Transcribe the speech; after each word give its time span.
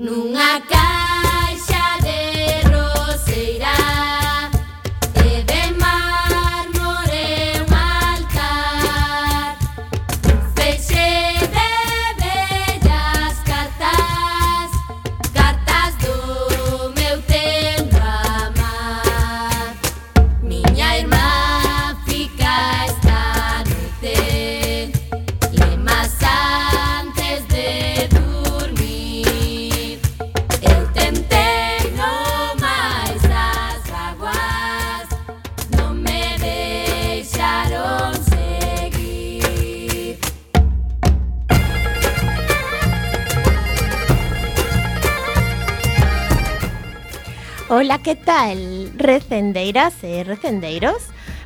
nunha 0.00 0.58
casa 0.62 0.79
que 48.10 48.16
tal? 48.16 48.58
Recendeiras 48.96 50.02
e 50.02 50.24
recendeiros? 50.24 50.98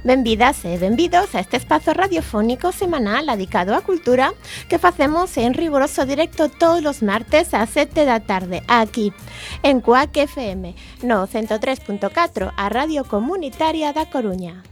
Benvidas 0.02 0.64
e 0.64 0.78
benvidos 0.78 1.34
a 1.34 1.40
este 1.40 1.58
espazo 1.58 1.92
radiofónico 1.92 2.72
semanal 2.72 3.28
dedicado 3.28 3.76
á 3.76 3.84
cultura 3.84 4.32
que 4.64 4.80
facemos 4.80 5.36
en 5.36 5.52
riguroso 5.52 6.08
directo 6.08 6.48
todos 6.48 6.80
os 6.88 7.04
martes 7.04 7.52
ás 7.52 7.68
7 7.68 8.08
da 8.08 8.24
tarde 8.24 8.64
aquí 8.64 9.12
en 9.60 9.84
Cuac 9.84 10.16
FM 10.16 10.72
no 11.04 11.28
103.4 11.28 12.56
a 12.56 12.66
Radio 12.72 13.04
Comunitaria 13.04 13.92
da 13.92 14.08
Coruña. 14.08 14.64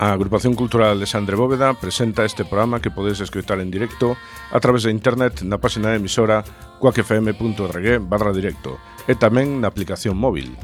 A 0.00 0.12
Agrupación 0.12 0.54
Cultural 0.54 0.98
de 0.98 1.36
Bóveda 1.36 1.74
presenta 1.74 2.24
este 2.24 2.46
programa 2.46 2.80
que 2.80 2.90
podedes 2.90 3.20
escoitar 3.20 3.60
en 3.60 3.70
directo 3.70 4.16
a 4.50 4.58
través 4.58 4.84
de 4.84 4.90
internet 4.96 5.44
na 5.44 5.60
página 5.60 5.92
de 5.92 6.00
emisora 6.00 6.40
coacfm.org 6.80 8.00
barra 8.08 8.32
directo 8.32 8.80
e 9.04 9.12
tamén 9.12 9.60
na 9.60 9.68
aplicación 9.68 10.16
móvil. 10.16 10.56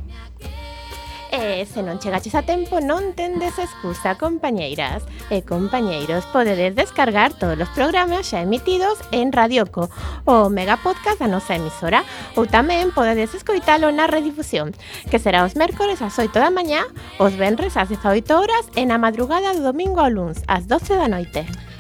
E 1.57 1.65
se 1.65 1.81
non 1.81 1.97
chegaches 1.97 2.37
a 2.37 2.45
tempo 2.45 2.85
non 2.85 3.17
tendes 3.17 3.57
excusa, 3.57 4.21
compañeiras 4.21 5.01
e 5.33 5.41
compañeiros. 5.41 6.29
Podedes 6.29 6.77
descargar 6.77 7.33
todos 7.33 7.57
os 7.57 7.73
programas 7.73 8.29
xa 8.29 8.45
emitidos 8.45 9.01
en 9.09 9.33
Radioco, 9.33 9.89
o 10.29 10.53
mega 10.53 10.77
podcast 10.77 11.17
da 11.17 11.33
nosa 11.33 11.57
emisora, 11.57 12.05
ou 12.37 12.45
tamén 12.45 12.93
podedes 12.93 13.33
escoitalo 13.33 13.89
na 13.89 14.05
redifusión, 14.05 14.77
que 15.09 15.17
será 15.17 15.49
os 15.49 15.57
mércores 15.57 16.05
ás 16.05 16.21
8 16.21 16.29
da 16.37 16.53
mañá, 16.53 16.85
os 17.17 17.33
venres 17.41 17.81
ás 17.81 17.89
18 17.89 18.37
horas 18.37 18.69
e 18.77 18.85
na 18.85 19.01
madrugada 19.01 19.57
do 19.57 19.65
domingo 19.65 20.05
ao 20.05 20.13
luns 20.13 20.45
ás 20.45 20.69
12 20.69 20.93
da 20.93 21.09
noite. 21.09 21.49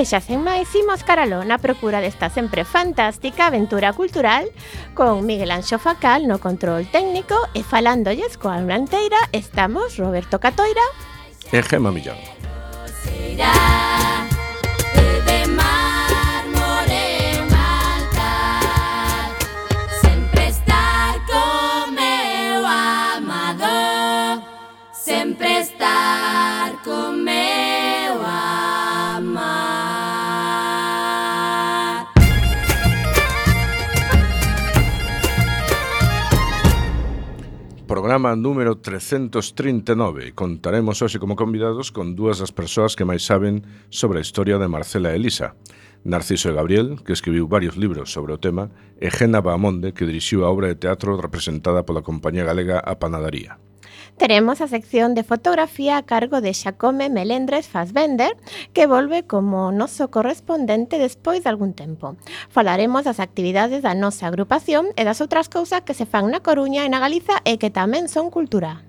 E 0.00 0.08
xa 0.08 0.16
sen 0.16 0.40
máis, 0.40 0.72
imos 0.72 1.04
caralo 1.04 1.44
na 1.44 1.60
procura 1.60 2.00
desta 2.00 2.32
sempre 2.32 2.64
fantástica 2.64 3.52
aventura 3.52 3.92
cultural 3.92 4.48
con 4.96 5.28
Miguel 5.28 5.52
Anxo 5.52 5.76
Facal 5.76 6.24
no 6.24 6.40
control 6.40 6.88
técnico 6.88 7.36
e 7.52 7.60
falándolles 7.60 8.40
coa 8.40 8.64
unanteira 8.64 9.20
estamos 9.36 10.00
Roberto 10.00 10.40
Catoira 10.40 10.86
e 11.52 11.60
Gema 11.60 11.92
Millán. 11.92 12.16
Será 13.04 14.19
programa 38.10 38.34
número 38.34 38.74
339. 38.74 40.34
Contaremos 40.34 40.98
hoxe 40.98 41.22
como 41.22 41.38
convidados 41.38 41.94
con 41.94 42.18
dúas 42.18 42.42
das 42.42 42.50
persoas 42.50 42.98
que 42.98 43.06
máis 43.06 43.22
saben 43.22 43.62
sobre 43.86 44.18
a 44.18 44.26
historia 44.26 44.58
de 44.58 44.66
Marcela 44.66 45.14
Elisa. 45.14 45.54
Narciso 46.02 46.50
Gabriel, 46.50 47.06
que 47.06 47.14
escribiu 47.14 47.46
varios 47.46 47.78
libros 47.78 48.10
sobre 48.10 48.34
o 48.34 48.42
tema, 48.42 48.74
e 48.98 49.14
Gena 49.14 49.38
Baamonde, 49.38 49.94
que 49.94 50.10
dirixiu 50.10 50.42
a 50.42 50.50
obra 50.50 50.66
de 50.66 50.74
teatro 50.82 51.22
representada 51.22 51.86
pola 51.86 52.02
compañía 52.02 52.42
galega 52.42 52.82
A 52.82 52.98
Panadaría 52.98 53.62
teremos 54.20 54.60
a 54.60 54.68
sección 54.68 55.14
de 55.14 55.24
fotografía 55.24 55.96
a 55.96 56.02
cargo 56.04 56.42
de 56.42 56.52
Xacome 56.52 57.08
Melendres 57.08 57.68
Fassbender, 57.68 58.36
que 58.74 58.86
volve 58.86 59.24
como 59.24 59.72
noso 59.72 60.10
correspondente 60.10 60.98
despois 60.98 61.42
de 61.42 61.48
algún 61.48 61.72
tempo. 61.72 62.20
Falaremos 62.50 63.08
das 63.08 63.16
actividades 63.16 63.80
da 63.80 63.96
nosa 63.96 64.28
agrupación 64.28 64.92
e 65.00 65.08
das 65.08 65.24
outras 65.24 65.48
cousas 65.48 65.88
que 65.88 65.96
se 65.96 66.04
fan 66.04 66.28
na 66.28 66.44
Coruña 66.44 66.84
e 66.84 66.92
na 66.92 67.00
Galiza 67.00 67.40
e 67.48 67.56
que 67.56 67.72
tamén 67.72 68.12
son 68.12 68.28
cultura. 68.28 68.84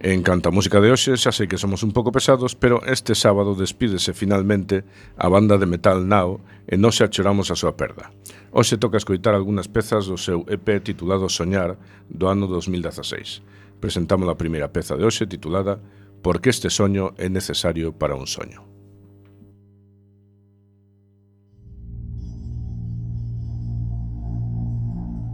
En 0.00 0.24
canto 0.24 0.48
a 0.48 0.56
música 0.56 0.80
de 0.80 0.88
hoxe, 0.88 1.20
xa 1.20 1.36
sei 1.36 1.52
que 1.52 1.60
somos 1.60 1.84
un 1.84 1.92
pouco 1.92 2.08
pesados, 2.08 2.56
pero 2.56 2.80
este 2.88 3.12
sábado 3.12 3.52
despídese 3.52 4.16
finalmente 4.16 4.88
a 5.20 5.28
banda 5.28 5.60
de 5.60 5.68
metal 5.68 6.08
Nao 6.08 6.40
e 6.64 6.80
non 6.80 6.96
se 6.96 7.04
achoramos 7.04 7.52
a 7.52 7.60
súa 7.60 7.76
perda. 7.76 8.08
Hoxe 8.56 8.80
toca 8.80 8.96
escoitar 8.96 9.36
algunhas 9.36 9.68
pezas 9.68 10.08
do 10.08 10.16
seu 10.16 10.48
EP 10.48 10.80
titulado 10.80 11.28
Soñar 11.28 11.76
do 12.08 12.32
ano 12.32 12.48
2016. 12.48 13.61
Presentamos 13.82 14.28
a 14.30 14.38
primeira 14.38 14.70
peza 14.70 14.94
de 14.94 15.02
hoxe 15.02 15.26
titulada 15.26 15.82
Por 16.22 16.38
que 16.38 16.54
este 16.54 16.70
soño 16.70 17.18
é 17.18 17.28
necesario 17.28 17.90
para 17.90 18.14
un 18.14 18.30
soño. 18.30 18.62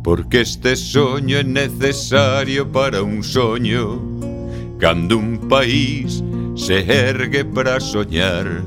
Porque 0.03 0.41
este 0.41 0.73
soño 0.77 1.37
é 1.37 1.45
necesario 1.45 2.65
para 2.73 3.03
un 3.03 3.21
soño 3.21 4.01
Cando 4.81 5.19
un 5.19 5.37
país 5.53 6.25
se 6.57 6.89
ergue 6.89 7.45
para 7.45 7.77
soñar 7.81 8.65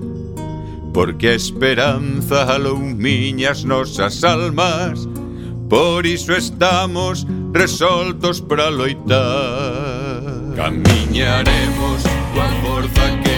Porque 0.94 1.30
a 1.30 1.34
esperanza 1.34 2.54
alumiña 2.54 3.50
as 3.50 3.66
nosas 3.66 4.24
almas 4.24 5.10
Por 5.68 6.06
iso 6.06 6.38
estamos 6.38 7.26
resoltos 7.52 8.42
para 8.42 8.70
loitar 8.70 9.71
Camiñaremos 10.62 12.04
coa 12.34 12.48
forza 12.62 13.06
que 13.24 13.31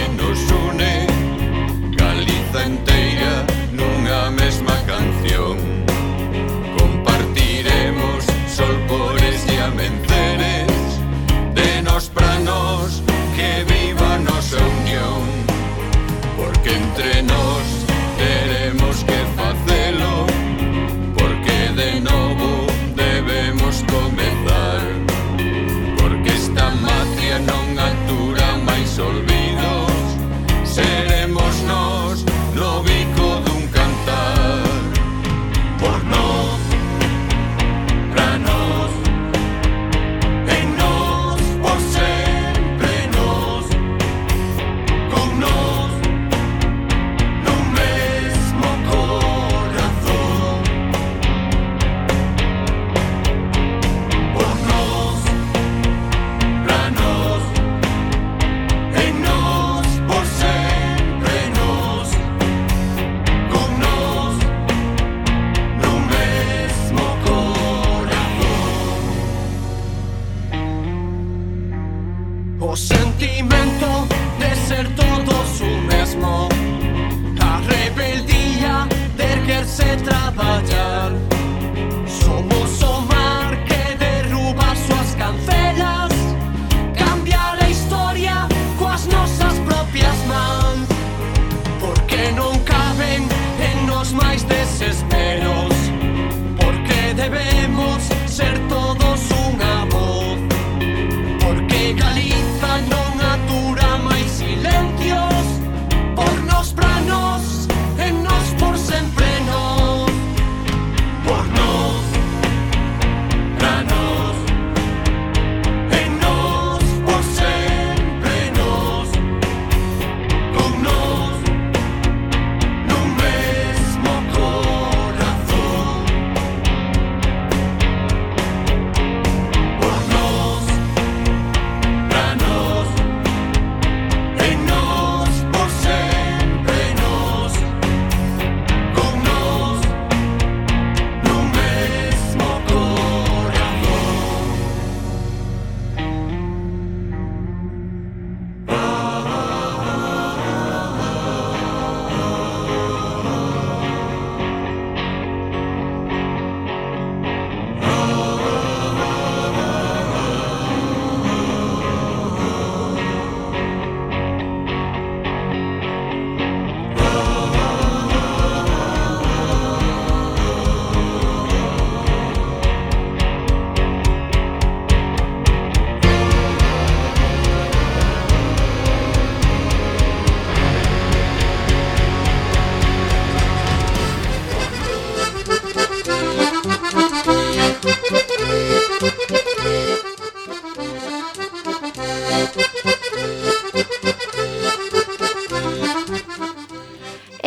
poderse 79.64 79.96
trabalhar. 80.04 81.23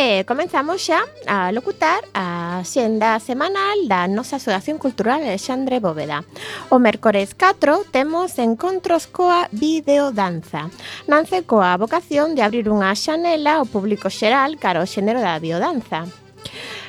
E 0.08 0.24
comenzamos 0.24 0.80
xa 0.88 1.04
a 1.28 1.52
locutar 1.52 2.00
a 2.16 2.64
xenda 2.64 3.20
semanal 3.20 3.76
da 3.92 4.08
nosa 4.08 4.40
Asociación 4.40 4.80
Cultural 4.80 5.20
Alexandre 5.20 5.84
Bóveda. 5.84 6.24
O 6.72 6.80
mércores 6.80 7.36
4 7.36 7.84
temos 7.92 8.40
encontros 8.40 9.04
coa 9.04 9.52
videodanza. 9.52 10.72
Nance 11.12 11.44
coa 11.44 11.76
vocación 11.76 12.32
de 12.32 12.40
abrir 12.40 12.72
unha 12.72 12.96
xanela 12.96 13.60
ao 13.60 13.68
público 13.68 14.08
xeral 14.08 14.56
cara 14.56 14.80
ao 14.80 14.88
xénero 14.88 15.20
da 15.20 15.36
biodanza. 15.36 16.08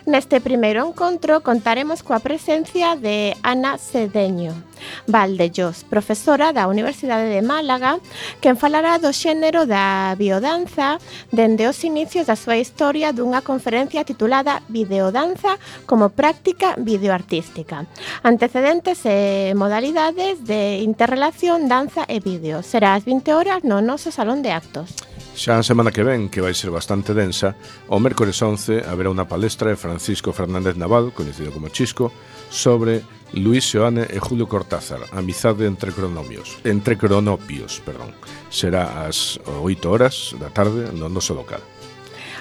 Neste 0.09 0.41
primeiro 0.41 0.81
encontro 0.89 1.45
contaremos 1.45 2.01
coa 2.01 2.17
presencia 2.17 2.97
de 2.97 3.37
Ana 3.45 3.77
Cedeño 3.77 4.57
Valdellós, 5.05 5.85
profesora 5.85 6.49
da 6.49 6.65
Universidade 6.65 7.29
de 7.29 7.45
Málaga, 7.45 8.01
quen 8.41 8.57
falará 8.57 8.97
do 8.97 9.13
xénero 9.13 9.69
da 9.69 10.17
biodanza 10.17 10.97
dende 11.29 11.69
os 11.69 11.77
inicios 11.85 12.25
da 12.25 12.33
súa 12.33 12.57
historia 12.57 13.13
dunha 13.13 13.45
conferencia 13.45 14.01
titulada 14.01 14.65
Videodanza 14.65 15.61
como 15.85 16.09
práctica 16.09 16.73
videoartística. 16.81 17.85
Antecedentes 18.25 19.05
e 19.05 19.53
modalidades 19.53 20.41
de 20.41 20.81
interrelación 20.81 21.69
danza 21.69 22.09
e 22.09 22.17
vídeo. 22.17 22.65
Será 22.65 22.97
ás 22.97 23.05
20 23.05 23.29
horas 23.37 23.61
no 23.61 23.77
noso 23.85 24.09
salón 24.09 24.41
de 24.41 24.57
actos. 24.57 25.08
Xa 25.39 25.55
a 25.55 25.63
semana 25.63 25.95
que 25.95 26.03
ven, 26.03 26.27
que 26.27 26.43
vai 26.43 26.51
ser 26.51 26.67
bastante 26.67 27.15
densa, 27.15 27.55
o 27.87 27.95
mércores 27.95 28.35
11 28.43 28.83
haberá 28.83 29.07
unha 29.07 29.23
palestra 29.23 29.71
de 29.71 29.79
Francisco 29.79 30.35
Fernández 30.35 30.75
Naval, 30.75 31.15
coñecido 31.15 31.55
como 31.55 31.71
Chisco, 31.71 32.11
sobre 32.51 33.07
Luis 33.39 33.63
Seoane 33.63 34.03
e 34.03 34.19
Julio 34.19 34.51
Cortázar, 34.51 34.99
amizade 35.15 35.63
entre 35.63 35.95
cronomios, 35.95 36.59
entre 36.67 36.99
cronopios, 36.99 37.79
perdón. 37.87 38.11
Será 38.51 39.07
ás 39.07 39.39
8 39.47 39.63
horas 39.87 40.35
da 40.35 40.51
tarde 40.51 40.91
no 40.91 41.07
noso 41.07 41.31
local. 41.31 41.63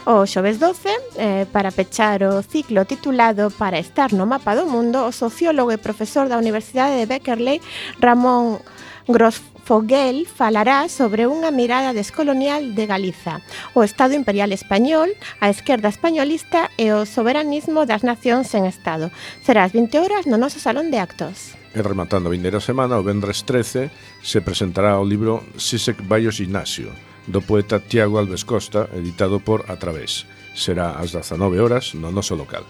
O 0.02 0.26
xoves 0.26 0.58
12, 0.58 0.90
eh, 1.22 1.46
para 1.54 1.70
pechar 1.70 2.26
o 2.26 2.42
ciclo 2.42 2.82
titulado 2.82 3.54
Para 3.54 3.78
estar 3.78 4.10
no 4.10 4.26
mapa 4.26 4.58
do 4.58 4.66
mundo, 4.66 5.06
o 5.06 5.14
sociólogo 5.14 5.70
e 5.70 5.78
profesor 5.78 6.26
da 6.26 6.34
Universidade 6.34 6.98
de 6.98 7.06
Beckerley, 7.06 7.62
Ramón 8.02 8.58
Gross 9.06 9.38
Foguel 9.68 10.24
falará 10.24 10.88
sobre 10.88 11.28
unha 11.28 11.52
mirada 11.52 11.92
descolonial 11.92 12.72
de 12.72 12.88
Galiza, 12.88 13.44
o 13.76 13.84
Estado 13.84 14.16
Imperial 14.16 14.48
Español, 14.56 15.12
a 15.44 15.52
esquerda 15.52 15.92
españolista 15.92 16.72
e 16.80 16.96
o 16.96 17.04
soberanismo 17.04 17.84
das 17.84 18.00
nacións 18.00 18.48
en 18.56 18.64
Estado. 18.64 19.12
Será 19.44 19.68
ás 19.68 19.76
20 19.76 20.00
horas 20.00 20.24
no 20.24 20.40
noso 20.40 20.56
Salón 20.56 20.88
de 20.88 21.04
Actos. 21.04 21.52
E 21.76 21.84
rematando 21.84 22.32
a 22.32 22.34
vindeira 22.34 22.64
semana, 22.64 22.96
o 22.96 23.04
vendres 23.04 23.44
13, 23.44 23.92
se 24.24 24.40
presentará 24.40 24.96
o 24.96 25.04
libro 25.04 25.44
Sisek 25.60 26.00
Bayo 26.00 26.32
Ignacio, 26.32 26.88
do 27.28 27.44
poeta 27.44 27.76
Tiago 27.76 28.16
Alves 28.16 28.48
Costa, 28.48 28.88
editado 28.96 29.36
por 29.36 29.68
A 29.68 29.76
Través. 29.76 30.24
Será 30.56 30.96
ás 30.96 31.12
19 31.12 31.60
horas 31.60 31.92
no 31.92 32.08
noso 32.08 32.40
local. 32.40 32.64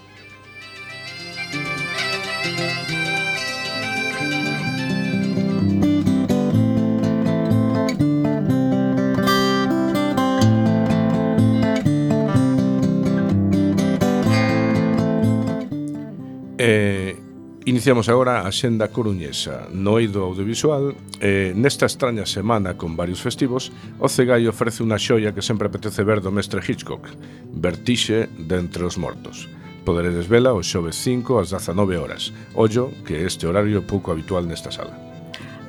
Iniciamos 17.88 18.12
agora 18.12 18.44
a 18.44 18.52
xenda 18.52 18.92
coruñesa. 18.92 19.64
No 19.72 19.96
eido 19.96 20.20
audiovisual, 20.20 20.92
eh, 21.24 21.56
nesta 21.56 21.88
extraña 21.88 22.28
semana 22.28 22.76
con 22.76 23.00
varios 23.00 23.24
festivos, 23.24 23.72
o 23.96 24.12
Cegai 24.12 24.44
ofrece 24.44 24.84
unha 24.84 25.00
xoia 25.00 25.32
que 25.32 25.40
sempre 25.40 25.72
apetece 25.72 26.04
ver 26.04 26.20
do 26.20 26.28
mestre 26.28 26.60
Hitchcock, 26.60 27.08
Vertixe 27.48 28.28
de 28.28 28.60
entre 28.60 28.84
os 28.84 29.00
mortos. 29.00 29.48
Poderedes 29.88 30.28
vela 30.28 30.52
o 30.52 30.60
xove 30.60 30.92
5 30.92 31.40
ás 31.40 31.48
19 31.48 31.96
horas. 31.96 32.28
Ollo 32.52 32.92
que 33.08 33.24
este 33.24 33.48
horario 33.48 33.80
pouco 33.80 34.12
habitual 34.12 34.44
nesta 34.44 34.68
sala. 34.68 35.07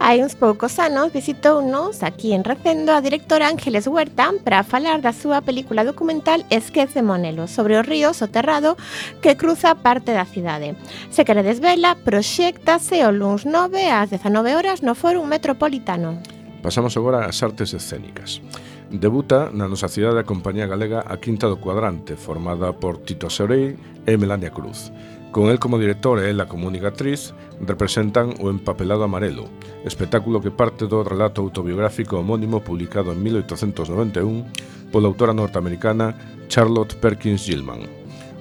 Hai 0.02 0.24
uns 0.24 0.34
poucos 0.34 0.80
anos 0.80 1.12
visitounos 1.12 2.08
aquí 2.08 2.32
en 2.32 2.48
Recendo 2.48 2.96
a 2.96 3.04
directora 3.04 3.52
Ángeles 3.52 3.86
Huerta 3.86 4.32
para 4.48 4.64
falar 4.64 5.04
da 5.04 5.12
súa 5.12 5.44
película 5.44 5.84
documental 5.84 6.48
Esquece 6.48 7.04
Monelo 7.04 7.52
sobre 7.52 7.76
o 7.76 7.84
río 7.84 8.16
soterrado 8.16 8.80
que 9.20 9.36
cruza 9.36 9.76
parte 9.76 10.16
da 10.16 10.24
cidade. 10.24 10.80
Se 11.12 11.28
queredes 11.28 11.60
vela, 11.60 12.00
proxéctase 12.00 13.04
o 13.04 13.12
luns 13.12 13.44
9 13.44 13.92
ás 13.92 14.08
19 14.08 14.56
horas 14.56 14.80
no 14.80 14.96
Fórum 14.96 15.28
Metropolitano. 15.28 16.16
Pasamos 16.64 16.96
agora 16.96 17.28
ás 17.28 17.44
artes 17.44 17.76
escénicas. 17.76 18.40
Debuta 18.88 19.52
na 19.52 19.68
nosa 19.68 19.92
cidade 19.92 20.24
a 20.24 20.26
compañía 20.26 20.66
galega 20.66 21.04
A 21.04 21.20
Quinta 21.20 21.52
do 21.52 21.60
Cuadrante, 21.60 22.16
formada 22.16 22.72
por 22.72 23.04
Tito 23.04 23.28
Sorei 23.28 23.76
e 24.08 24.14
Melania 24.16 24.50
Cruz. 24.50 24.96
Con 25.32 25.50
el 25.50 25.60
como 25.60 25.78
director 25.78 26.18
e 26.18 26.30
ela 26.34 26.50
como 26.50 26.66
única 26.66 26.90
actriz, 26.90 27.38
representan 27.62 28.34
O 28.42 28.50
empapelado 28.50 29.06
amarelo, 29.06 29.46
espectáculo 29.86 30.42
que 30.42 30.50
parte 30.50 30.90
do 30.90 31.06
relato 31.06 31.46
autobiográfico 31.46 32.18
homónimo 32.18 32.66
publicado 32.66 33.14
en 33.14 33.22
1891 33.22 34.90
pola 34.90 35.06
autora 35.06 35.38
norteamericana 35.38 36.18
Charlotte 36.50 36.98
Perkins 36.98 37.46
Gilman. 37.46 37.86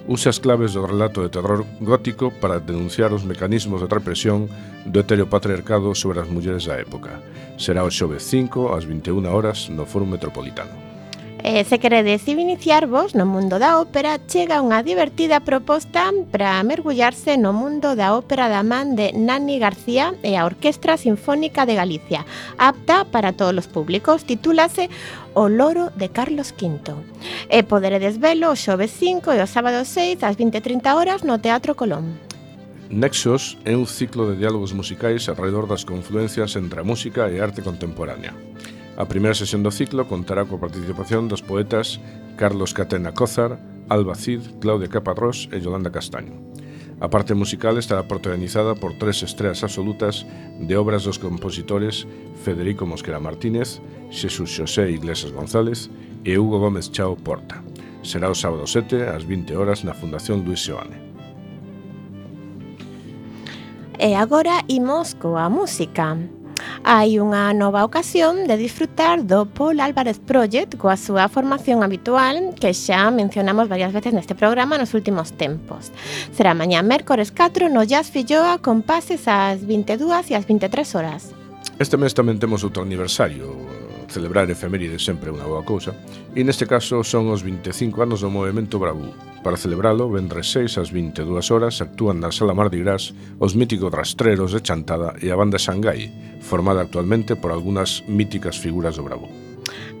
Usa 0.09 0.33
as 0.33 0.41
claves 0.41 0.73
do 0.73 0.81
relato 0.81 1.21
de 1.21 1.29
terror 1.29 1.61
gótico 1.77 2.33
para 2.41 2.57
denunciar 2.57 3.13
os 3.13 3.21
mecanismos 3.21 3.85
de 3.85 3.91
represión 3.93 4.49
do 4.89 5.05
heteropatriarcado 5.05 5.93
sobre 5.93 6.25
as 6.25 6.25
mulleres 6.25 6.65
da 6.65 6.81
época. 6.81 7.21
Será 7.61 7.85
o 7.85 7.93
xove 7.93 8.17
5 8.17 8.73
ás 8.73 8.89
21 8.89 9.29
horas 9.29 9.69
no 9.69 9.85
Foro 9.85 10.09
Metropolitano. 10.09 10.88
E 11.43 11.63
se 11.63 11.79
queredes 11.79 12.27
iniciarvos 12.27 13.15
no 13.15 13.25
mundo 13.25 13.59
da 13.59 13.79
ópera, 13.79 14.19
chega 14.27 14.59
unha 14.59 14.83
divertida 14.83 15.39
proposta 15.39 16.11
para 16.27 16.59
mergullarse 16.67 17.39
no 17.39 17.55
mundo 17.55 17.95
da 17.95 18.11
ópera 18.11 18.51
da 18.51 18.59
man 18.59 18.99
de 18.99 19.15
Nani 19.15 19.55
García 19.55 20.13
e 20.19 20.35
a 20.35 20.43
Orquestra 20.43 20.99
Sinfónica 20.99 21.63
de 21.63 21.79
Galicia, 21.79 22.27
apta 22.59 23.07
para 23.07 23.31
todos 23.31 23.65
os 23.65 23.71
públicos, 23.71 24.27
titúlase 24.27 24.91
O 25.31 25.47
Loro 25.47 25.95
de 25.95 26.11
Carlos 26.11 26.51
V. 26.51 26.91
E 27.47 27.63
poderedes 27.63 28.19
velo 28.19 28.51
o 28.51 28.59
xoves 28.59 28.91
5 28.91 29.31
e 29.31 29.39
o 29.39 29.47
sábado 29.47 29.87
6 29.87 30.19
ás 30.27 30.35
20:30 30.35 30.91
horas 30.91 31.23
no 31.23 31.39
Teatro 31.39 31.71
Colón. 31.73 32.19
Nexos 32.91 33.55
é 33.63 33.77
un 33.79 33.87
ciclo 33.87 34.27
de 34.27 34.35
diálogos 34.35 34.75
musicais 34.75 35.29
alrededor 35.31 35.71
das 35.71 35.87
confluencias 35.87 36.57
entre 36.59 36.81
a 36.81 36.87
música 36.87 37.31
e 37.31 37.39
a 37.39 37.47
arte 37.47 37.63
contemporánea. 37.63 38.35
A 38.99 39.07
primeira 39.07 39.31
sesión 39.31 39.63
do 39.63 39.71
ciclo 39.71 40.11
contará 40.11 40.43
coa 40.43 40.59
participación 40.59 41.31
dos 41.31 41.39
poetas 41.39 42.03
Carlos 42.35 42.75
Catena 42.75 43.15
Cózar, 43.15 43.55
Alba 43.87 44.11
Cid, 44.11 44.59
Claudia 44.59 44.91
Caparrós 44.91 45.47
e 45.55 45.63
Yolanda 45.63 45.87
Castaño. 45.87 46.35
A 46.99 47.07
parte 47.07 47.31
musical 47.31 47.79
estará 47.79 48.03
protagonizada 48.03 48.75
por 48.75 48.99
tres 48.99 49.23
estreas 49.23 49.63
absolutas 49.63 50.27
de 50.59 50.75
obras 50.75 51.07
dos 51.07 51.15
compositores 51.15 52.03
Federico 52.43 52.83
Mosquera 52.83 53.23
Martínez, 53.23 53.79
Xesús 54.11 54.51
Xosé 54.51 54.91
Iglesias 54.91 55.31
González 55.31 55.87
e 56.27 56.35
Hugo 56.35 56.59
Gómez 56.59 56.91
Chao 56.91 57.15
Porta. 57.15 57.63
Será 58.03 58.27
o 58.27 58.35
sábado 58.35 58.67
7 58.67 59.15
ás 59.15 59.23
20 59.23 59.55
horas 59.55 59.87
na 59.87 59.95
Fundación 59.95 60.43
Luis 60.43 60.59
Seoane. 60.59 60.99
E 63.95 64.11
agora 64.11 64.59
imos 64.67 65.15
coa 65.15 65.47
música 65.47 66.19
hai 66.83 67.19
unha 67.19 67.51
nova 67.55 67.83
ocasión 67.83 68.47
de 68.47 68.55
disfrutar 68.55 69.23
do 69.23 69.47
Paul 69.47 69.79
Álvarez 69.79 70.19
Project 70.19 70.79
coa 70.79 70.95
súa 70.95 71.27
formación 71.27 71.83
habitual 71.83 72.55
que 72.55 72.71
xa 72.71 73.11
mencionamos 73.11 73.67
varias 73.67 73.91
veces 73.91 74.15
neste 74.15 74.35
programa 74.35 74.79
nos 74.79 74.95
últimos 74.95 75.35
tempos. 75.35 75.91
Será 76.31 76.55
mañá 76.55 76.79
mércores 76.81 77.31
4 77.31 77.67
no 77.69 77.83
Jazz 77.83 78.11
Filloa 78.11 78.59
con 78.59 78.83
pases 78.83 79.27
ás 79.27 79.63
22 79.63 80.31
e 80.31 80.33
ás 80.35 80.45
23 80.47 80.95
horas. 80.95 81.35
Este 81.79 81.95
mes 81.95 82.11
tamén 82.11 82.39
temos 82.39 82.63
outro 82.67 82.83
aniversario, 82.83 83.55
celebrar 84.09 84.49
efemérides 84.49 85.05
sempre 85.05 85.31
unha 85.31 85.47
boa 85.47 85.63
cousa, 85.63 85.95
e 86.35 86.41
neste 86.43 86.65
caso 86.65 87.05
son 87.05 87.29
os 87.31 87.45
25 87.45 87.95
anos 88.01 88.25
do 88.25 88.33
movimento 88.33 88.81
Bravú. 88.81 89.13
Para 89.39 89.55
celebralo, 89.55 90.11
vendres 90.11 90.51
6 90.51 90.81
ás 90.81 90.89
22 90.91 91.23
horas 91.53 91.79
actúan 91.79 92.19
na 92.19 92.33
Sala 92.33 92.57
Mardi 92.57 92.83
Gras 92.83 93.15
os 93.39 93.55
míticos 93.55 93.93
Rastreros 93.93 94.51
de 94.51 94.59
Chantada 94.59 95.15
e 95.23 95.31
a 95.31 95.39
banda 95.39 95.61
Xangai, 95.61 96.11
formada 96.43 96.83
actualmente 96.83 97.39
por 97.39 97.55
algunhas 97.55 98.03
míticas 98.09 98.59
figuras 98.59 98.99
do 98.99 99.07
Bravú. 99.07 99.48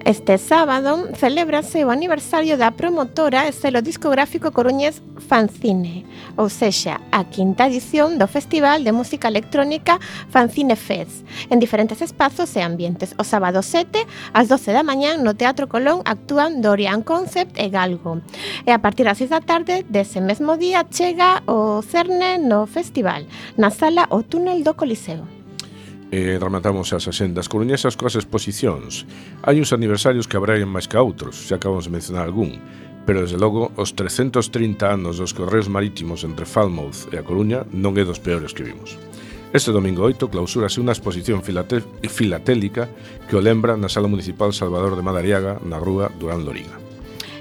Este 0.05 0.37
sábado 0.37 1.09
celébrase 1.13 1.83
o 1.83 1.91
aniversario 1.91 2.57
da 2.57 2.71
promotora 2.71 3.45
e 3.47 3.51
selo 3.51 3.83
discográfico 3.83 4.49
coruñés 4.55 5.03
Fancine, 5.19 6.07
ou 6.39 6.47
sexa, 6.47 7.03
a 7.11 7.27
quinta 7.27 7.67
edición 7.67 8.15
do 8.15 8.25
Festival 8.25 8.81
de 8.87 8.95
Música 8.95 9.27
Electrónica 9.27 9.99
Fancine 10.31 10.79
Fest, 10.79 11.27
en 11.51 11.59
diferentes 11.59 11.99
espazos 12.01 12.55
e 12.55 12.63
ambientes. 12.63 13.13
O 13.19 13.27
sábado 13.27 13.59
7, 13.59 14.07
ás 14.31 14.47
12 14.47 14.71
da 14.71 14.87
mañán, 14.87 15.21
no 15.21 15.35
Teatro 15.35 15.67
Colón 15.67 15.99
actúan 16.07 16.63
Dorian 16.63 17.03
Concept 17.03 17.59
e 17.59 17.67
Galgo. 17.67 18.23
E 18.63 18.71
a 18.71 18.79
partir 18.79 19.03
das 19.03 19.19
6 19.19 19.35
da 19.35 19.43
tarde, 19.43 19.83
dese 19.83 20.23
mesmo 20.23 20.55
día, 20.55 20.87
chega 20.87 21.43
o 21.43 21.83
cerne 21.83 22.39
no 22.39 22.65
festival, 22.71 23.27
na 23.59 23.69
sala 23.69 24.07
O 24.09 24.23
Túnel 24.23 24.63
do 24.63 24.73
Coliseo. 24.79 25.38
E 26.09 26.41
rematamos 26.41 26.89
as 26.97 27.05
axendas 27.05 27.45
coruñesas 27.45 27.93
coas 27.93 28.17
exposicións. 28.17 29.05
Hai 29.45 29.61
uns 29.61 29.69
aniversarios 29.77 30.25
que 30.25 30.41
abraian 30.41 30.65
máis 30.65 30.89
que 30.89 30.97
outros, 30.97 31.45
xa 31.45 31.61
acabamos 31.61 31.85
de 31.85 31.93
mencionar 31.93 32.25
algún, 32.25 32.57
pero 33.05 33.21
desde 33.21 33.37
logo 33.37 33.69
os 33.77 33.93
330 33.93 34.89
anos 34.89 35.21
dos 35.21 35.37
correos 35.37 35.69
marítimos 35.69 36.25
entre 36.25 36.49
Falmouth 36.49 37.13
e 37.13 37.21
a 37.21 37.25
Coruña 37.25 37.61
non 37.69 37.93
é 38.01 38.01
dos 38.01 38.17
peores 38.17 38.57
que 38.57 38.65
vimos. 38.65 38.97
Este 39.53 39.69
domingo 39.69 40.01
8 40.01 40.33
clausúrase 40.33 40.81
unha 40.81 40.97
exposición 40.97 41.45
filatélica 41.45 42.89
que 43.29 43.37
o 43.37 43.41
lembra 43.45 43.77
na 43.77 43.89
Sala 43.89 44.09
Municipal 44.09 44.49
Salvador 44.49 44.97
de 44.97 45.05
Madariaga, 45.05 45.61
na 45.61 45.77
rúa 45.77 46.09
Durán 46.17 46.41
Loriga. 46.41 46.88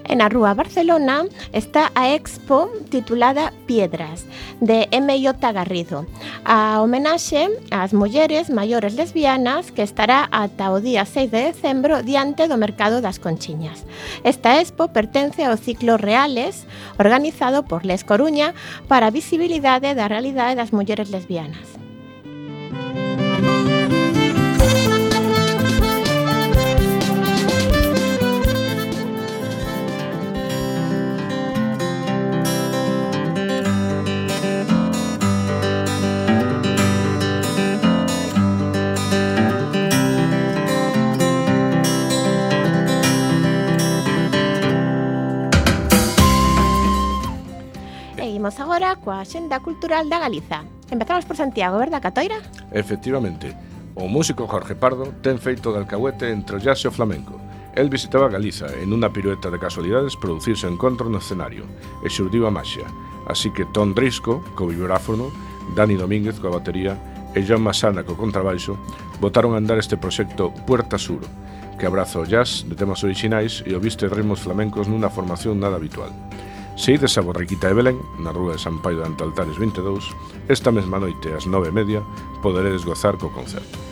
E 0.08 0.16
na 0.16 0.32
Rúa 0.32 0.56
Barcelona 0.56 1.28
está 1.52 1.92
a 1.94 2.08
expo 2.16 2.72
titulada 2.88 3.52
Piedras, 3.68 4.24
de 4.60 4.88
M.I.J. 4.90 5.52
Garrido, 5.52 6.06
a 6.48 6.80
homenaxe 6.80 7.52
ás 7.70 7.92
mulleres 7.92 8.48
maiores 8.48 8.96
lesbianas 8.96 9.70
que 9.70 9.84
estará 9.84 10.26
ata 10.32 10.72
o 10.72 10.80
día 10.80 11.04
6 11.04 11.30
de 11.30 11.52
decembro 11.52 12.02
diante 12.02 12.48
do 12.48 12.56
Mercado 12.56 13.04
das 13.04 13.20
Conchiñas. 13.20 13.84
Esta 14.24 14.58
expo 14.58 14.88
pertence 14.88 15.44
ao 15.44 15.60
ciclo 15.60 16.00
Reales, 16.00 16.66
organizado 16.98 17.68
por 17.68 17.84
Les 17.84 18.02
Coruña 18.02 18.56
para 18.88 19.12
a 19.12 19.14
visibilidade 19.14 19.94
da 19.94 20.08
realidade 20.08 20.56
das 20.56 20.72
mulleres 20.72 21.12
lesbianas. 21.12 21.77
Imos 48.48 48.64
agora 48.64 48.96
coa 48.96 49.28
Xenda 49.28 49.60
Cultural 49.60 50.08
da 50.08 50.24
Galiza. 50.24 50.64
Empezamos 50.88 51.28
por 51.28 51.36
Santiago, 51.36 51.76
verdad, 51.76 52.00
Catoira? 52.00 52.40
Efectivamente. 52.72 53.52
O 53.92 54.08
músico 54.08 54.48
Jorge 54.48 54.72
Pardo 54.72 55.12
ten 55.20 55.36
feito 55.36 55.68
de 55.68 55.84
alcahuete 55.84 56.32
entre 56.32 56.56
o 56.56 56.62
jazz 56.64 56.80
e 56.80 56.88
o 56.88 56.96
flamenco. 56.96 57.36
El 57.76 57.92
visitaba 57.92 58.32
Galiza 58.32 58.72
en 58.80 58.88
unha 58.88 59.12
pirueta 59.12 59.52
de 59.52 59.60
casualidades 59.60 60.16
producirse 60.16 60.64
encontro 60.64 61.12
no 61.12 61.20
escenario 61.20 61.68
e 62.00 62.08
xurdiu 62.08 62.48
a 62.48 62.54
maxia. 62.56 62.88
Así 63.28 63.52
que 63.52 63.68
Tom 63.76 63.92
Drisco, 63.92 64.40
co 64.56 64.64
vibráfono, 64.64 65.28
Dani 65.76 66.00
Domínguez 66.00 66.40
coa 66.40 66.56
batería 66.56 66.96
e 67.36 67.44
John 67.44 67.60
Masana 67.60 68.00
co 68.00 68.16
contrabaixo 68.16 68.80
botaron 69.20 69.52
a 69.52 69.60
andar 69.60 69.76
este 69.76 70.00
proxecto 70.00 70.56
Puerta 70.64 70.96
Sur, 70.96 71.20
que 71.76 71.84
abraza 71.84 72.16
o 72.16 72.24
jazz 72.24 72.64
de 72.64 72.72
temas 72.80 73.04
orixinais 73.04 73.60
e 73.68 73.76
o 73.76 73.82
viste 73.84 74.08
ritmos 74.08 74.40
flamencos 74.40 74.88
nunha 74.88 75.12
formación 75.12 75.60
nada 75.60 75.76
habitual. 75.76 76.16
Se 76.78 76.92
ides 76.92 77.18
a 77.18 77.22
Borriquita 77.22 77.66
de 77.66 77.74
Belén, 77.74 77.98
na 78.22 78.30
rúa 78.30 78.54
de 78.54 78.62
San 78.62 78.78
Paio 78.78 79.02
de 79.02 79.10
Antaltares 79.10 79.58
22, 79.58 80.14
esta 80.46 80.70
mesma 80.70 81.02
noite 81.02 81.34
ás 81.34 81.42
9:30 81.42 82.06
poderedes 82.38 82.86
gozar 82.86 83.18
co 83.18 83.34
concerto. 83.34 83.82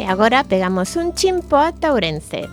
E 0.00 0.08
agora 0.08 0.40
pegamos 0.40 0.96
un 0.96 1.12
chimpo 1.12 1.60
a 1.60 1.76
Ourense, 1.92 2.48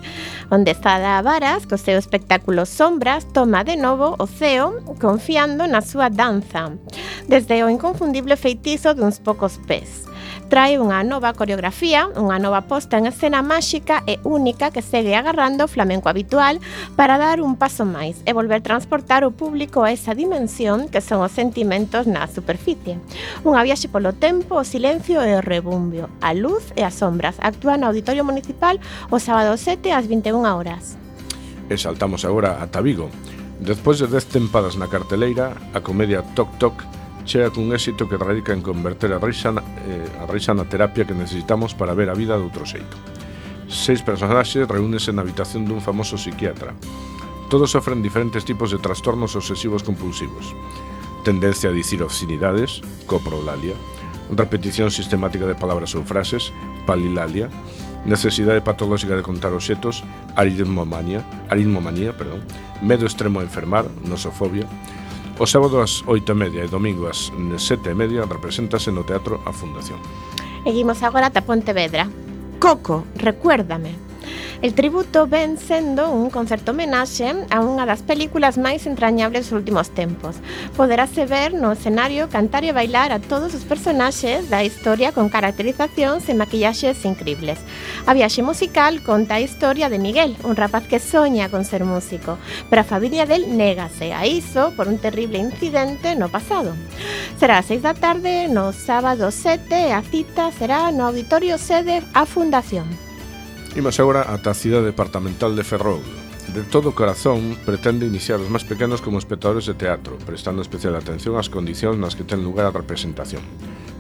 onde 0.52 0.76
Zada 0.76 1.24
Varas, 1.24 1.64
co 1.64 1.80
seu 1.80 1.96
espectáculo 1.96 2.68
Sombras, 2.68 3.24
toma 3.32 3.64
de 3.64 3.80
novo 3.80 4.20
o 4.20 4.28
ceo 4.28 4.84
confiando 5.00 5.64
na 5.64 5.80
súa 5.80 6.12
danza, 6.12 6.76
desde 7.32 7.64
o 7.64 7.72
inconfundible 7.72 8.36
feitizo 8.36 8.92
duns 8.92 9.24
poucos 9.24 9.64
pés 9.64 10.09
trae 10.50 10.82
unha 10.82 11.06
nova 11.06 11.38
coreografía, 11.38 12.10
unha 12.18 12.42
nova 12.42 12.66
posta 12.66 12.98
en 12.98 13.06
escena 13.06 13.46
máxica 13.46 14.02
e 14.10 14.18
única 14.26 14.74
que 14.74 14.82
segue 14.82 15.14
agarrando 15.14 15.70
o 15.70 15.72
flamenco 15.72 16.10
habitual 16.10 16.58
para 16.98 17.22
dar 17.22 17.38
un 17.38 17.54
paso 17.54 17.86
máis 17.86 18.18
e 18.26 18.34
volver 18.34 18.66
transportar 18.66 19.22
o 19.22 19.32
público 19.32 19.86
a 19.86 19.94
esa 19.94 20.18
dimensión 20.18 20.90
que 20.90 21.06
son 21.06 21.22
os 21.22 21.32
sentimentos 21.32 22.10
na 22.10 22.26
superficie. 22.26 22.98
Unha 23.46 23.62
viaxe 23.62 23.88
polo 23.88 24.12
tempo, 24.18 24.58
o 24.58 24.66
silencio 24.66 25.22
e 25.22 25.38
o 25.38 25.46
rebumbio, 25.46 26.10
a 26.20 26.34
luz 26.34 26.74
e 26.74 26.82
as 26.82 26.98
sombras. 26.98 27.38
Actúa 27.38 27.78
no 27.78 27.86
Auditorio 27.86 28.26
Municipal 28.26 28.82
o 29.14 29.22
sábado 29.22 29.54
7 29.54 29.94
ás 29.94 30.10
21 30.10 30.50
horas. 30.50 30.98
E 31.70 31.78
saltamos 31.78 32.26
agora 32.26 32.58
a 32.58 32.82
Vigo. 32.82 33.14
Despois 33.62 34.02
de 34.02 34.10
dez 34.10 34.26
tempadas 34.26 34.74
na 34.74 34.90
carteleira, 34.90 35.54
a 35.78 35.80
comedia 35.80 36.26
Toc 36.34 36.50
Toc 36.58 36.99
chega 37.30 37.54
cun 37.54 37.70
éxito 37.70 38.10
que 38.10 38.18
radica 38.18 38.58
en 38.58 38.66
converter 38.66 39.14
a 39.14 39.22
risa, 39.22 39.54
na, 39.54 39.62
eh, 39.86 40.10
a 40.18 40.26
risa 40.26 40.58
na 40.58 40.66
terapia 40.66 41.06
que 41.06 41.14
necesitamos 41.14 41.78
para 41.78 41.94
ver 41.94 42.10
a 42.10 42.18
vida 42.18 42.34
de 42.34 42.42
outro 42.42 42.66
xeito. 42.66 42.98
Seis 43.70 44.02
personaxes 44.02 44.66
reúnense 44.66 45.14
na 45.14 45.22
habitación 45.22 45.70
dun 45.70 45.78
famoso 45.78 46.18
psiquiatra. 46.18 46.74
Todos 47.54 47.70
sofren 47.70 48.02
diferentes 48.02 48.42
tipos 48.50 48.74
de 48.74 48.82
trastornos 48.82 49.38
obsesivos 49.38 49.86
compulsivos. 49.86 50.58
Tendencia 51.22 51.70
a 51.70 51.76
dicir 51.78 52.02
obscenidades, 52.02 52.82
coprolalia, 53.06 53.78
repetición 54.34 54.90
sistemática 54.90 55.46
de 55.46 55.54
palabras 55.54 55.94
ou 55.94 56.02
frases, 56.02 56.50
palilalia, 56.90 57.54
necesidade 58.10 58.66
patolóxica 58.66 59.14
de 59.14 59.22
contar 59.22 59.54
obxetos, 59.54 60.02
aritmomania, 60.34 61.22
aritmomanía, 61.54 62.18
perdón, 62.18 62.42
medo 62.82 63.06
extremo 63.06 63.38
a 63.38 63.46
enfermar, 63.46 63.86
nosofobia, 64.02 64.66
O 65.40 65.48
sábado 65.48 65.80
ás 65.80 66.04
8 66.04 66.36
e 66.36 66.36
media 66.36 66.62
e 66.62 66.68
domingo 66.68 67.08
ás 67.08 67.32
7 67.32 67.80
e 67.88 67.96
media 67.96 68.28
represéntase 68.28 68.92
no 68.92 69.08
Teatro 69.08 69.40
A 69.48 69.56
Fundación. 69.56 69.96
Seguimos 70.68 71.00
agora 71.00 71.32
ata 71.32 71.48
Pontevedra. 71.48 72.12
Coco, 72.60 73.08
recuérdame. 73.16 74.09
El 74.62 74.74
tributo 74.74 75.26
ven 75.26 75.58
sendo 75.58 76.12
un 76.12 76.30
concerto 76.30 76.72
homenaxe 76.76 77.32
a 77.48 77.64
unha 77.64 77.88
das 77.88 78.04
películas 78.04 78.60
máis 78.60 78.84
entrañables 78.84 79.48
dos 79.48 79.56
últimos 79.56 79.88
tempos. 79.96 80.36
Poderase 80.76 81.24
ver 81.24 81.56
no 81.56 81.72
escenario 81.72 82.28
cantar 82.28 82.68
e 82.68 82.76
bailar 82.76 83.16
a 83.16 83.24
todos 83.24 83.56
os 83.56 83.64
personaxes 83.64 84.52
da 84.52 84.68
historia 84.68 85.16
con 85.16 85.32
caracterizacións 85.32 86.28
e 86.28 86.36
maquillaxes 86.36 87.00
increíbles. 87.08 87.56
A 88.04 88.12
viaxe 88.12 88.44
musical 88.44 89.00
conta 89.00 89.40
a 89.40 89.44
historia 89.44 89.88
de 89.88 89.96
Miguel, 89.96 90.36
un 90.44 90.60
rapaz 90.60 90.84
que 90.92 91.00
soña 91.00 91.48
con 91.48 91.64
ser 91.64 91.88
músico, 91.88 92.36
pero 92.68 92.84
a 92.84 92.92
familia 92.92 93.24
del 93.24 93.56
négase 93.56 94.12
a 94.12 94.28
iso 94.28 94.76
por 94.76 94.92
un 94.92 95.00
terrible 95.00 95.40
incidente 95.40 96.20
no 96.20 96.28
pasado. 96.28 96.76
Será 97.40 97.60
a 97.60 97.64
seis 97.64 97.80
da 97.80 97.96
tarde 97.96 98.52
no 98.52 98.76
sábado 98.76 99.32
7 99.32 99.72
e 99.72 99.96
a 99.96 100.04
cita 100.04 100.52
será 100.52 100.92
no 100.92 101.08
Auditorio 101.08 101.56
Sede 101.56 102.04
a 102.12 102.28
Fundación. 102.28 103.09
Imos 103.78 104.00
agora 104.02 104.26
ata 104.34 104.50
a 104.50 104.58
cidade 104.58 104.90
departamental 104.90 105.54
de 105.54 105.62
Ferrol. 105.62 106.02
De 106.50 106.66
todo 106.66 106.90
o 106.90 106.98
corazón 106.98 107.54
pretende 107.62 108.10
iniciar 108.10 108.42
os 108.42 108.50
máis 108.50 108.66
pequenos 108.66 108.98
como 108.98 109.22
espectadores 109.22 109.70
de 109.70 109.78
teatro, 109.78 110.18
prestando 110.26 110.66
especial 110.66 110.98
atención 110.98 111.38
ás 111.38 111.54
condicións 111.54 112.02
nas 112.02 112.18
que 112.18 112.26
ten 112.26 112.42
lugar 112.42 112.66
a 112.66 112.74
representación. 112.74 113.46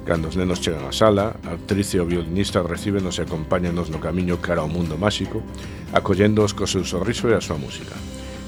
Cando 0.09 0.33
os 0.33 0.33
nenos 0.33 0.57
chegan 0.57 0.89
á 0.89 0.93
sala, 0.93 1.37
a 1.45 1.53
actriz 1.53 1.93
e 1.93 2.01
o 2.01 2.09
violinista 2.09 2.65
recíbenos 2.65 3.21
e 3.21 3.29
acompáñanos 3.29 3.93
no 3.93 4.01
camiño 4.01 4.41
cara 4.41 4.65
ao 4.65 4.73
mundo 4.73 4.97
máxico, 4.97 5.45
acolléndoos 5.93 6.57
co 6.57 6.65
seu 6.65 6.81
sorriso 6.81 7.29
e 7.29 7.37
a 7.37 7.45
súa 7.45 7.61
música. 7.61 7.93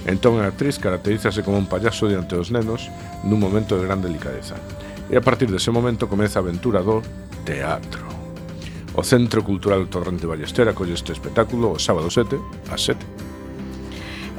Entón 0.10 0.42
a 0.42 0.50
actriz 0.50 0.82
caracterízase 0.82 1.46
como 1.46 1.62
un 1.62 1.70
payaso 1.70 2.10
diante 2.10 2.34
dos 2.34 2.50
nenos 2.50 2.90
nun 3.22 3.38
momento 3.38 3.78
de 3.78 3.86
gran 3.86 4.02
delicadeza. 4.02 4.58
E 5.06 5.14
a 5.14 5.22
partir 5.22 5.54
dese 5.54 5.70
momento 5.70 6.10
comeza 6.10 6.42
a 6.42 6.44
aventura 6.44 6.82
do 6.82 7.06
teatro. 7.46 8.11
O 8.94 9.04
Centro 9.04 9.44
Cultural 9.44 9.88
Torrente 9.88 10.28
Ballester 10.28 10.68
acolle 10.68 10.94
este 10.94 11.12
espectáculo 11.16 11.72
o 11.72 11.80
sábado 11.80 12.12
7 12.12 12.36
ás 12.68 12.82
7. 12.84 13.21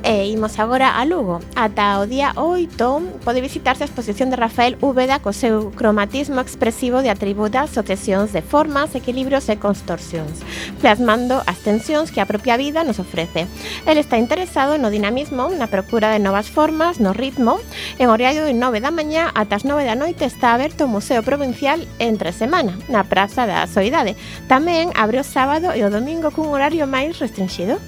E 0.02 0.26
imos 0.26 0.58
agora 0.58 0.98
a 0.98 1.04
Lugo. 1.06 1.38
Ata 1.54 2.02
o 2.02 2.06
día 2.10 2.34
8 2.34 3.22
pode 3.22 3.40
visitarse 3.40 3.84
a 3.84 3.86
exposición 3.86 4.30
de 4.30 4.36
Rafael 4.36 4.74
Úbeda 4.82 5.22
co 5.22 5.30
seu 5.30 5.70
cromatismo 5.70 6.42
expresivo 6.42 7.06
de 7.06 7.10
atributas, 7.10 7.70
sucesións 7.70 8.34
de 8.34 8.42
formas, 8.42 8.98
equilibrios 8.98 9.46
e 9.46 9.62
constorsións, 9.62 10.42
plasmando 10.82 11.38
as 11.46 11.62
tensións 11.62 12.10
que 12.10 12.18
a 12.18 12.26
propia 12.26 12.58
vida 12.58 12.82
nos 12.82 12.98
ofrece. 12.98 13.46
El 13.86 13.94
está 13.94 14.18
interesado 14.18 14.74
no 14.74 14.90
dinamismo, 14.90 15.54
na 15.54 15.70
procura 15.70 16.10
de 16.10 16.18
novas 16.18 16.50
formas, 16.50 16.98
no 16.98 17.14
ritmo. 17.14 17.62
En 18.02 18.10
horario 18.10 18.42
de 18.42 18.58
9 18.58 18.82
da 18.82 18.90
mañá 18.90 19.30
ata 19.38 19.54
as 19.54 19.62
9 19.62 19.86
da 19.86 19.94
noite 19.94 20.26
está 20.26 20.50
aberto 20.50 20.90
o 20.90 20.90
Museo 20.90 21.22
Provincial 21.22 21.78
entre 22.02 22.34
semana, 22.34 22.74
na 22.90 23.06
Praza 23.06 23.46
da 23.46 23.70
Soidade. 23.70 24.18
Tamén 24.50 24.90
abre 24.98 25.22
o 25.22 25.26
sábado 25.26 25.70
e 25.70 25.86
o 25.86 25.94
domingo 25.94 26.34
cun 26.34 26.50
horario 26.50 26.90
máis 26.90 27.14
restringido. 27.22 27.78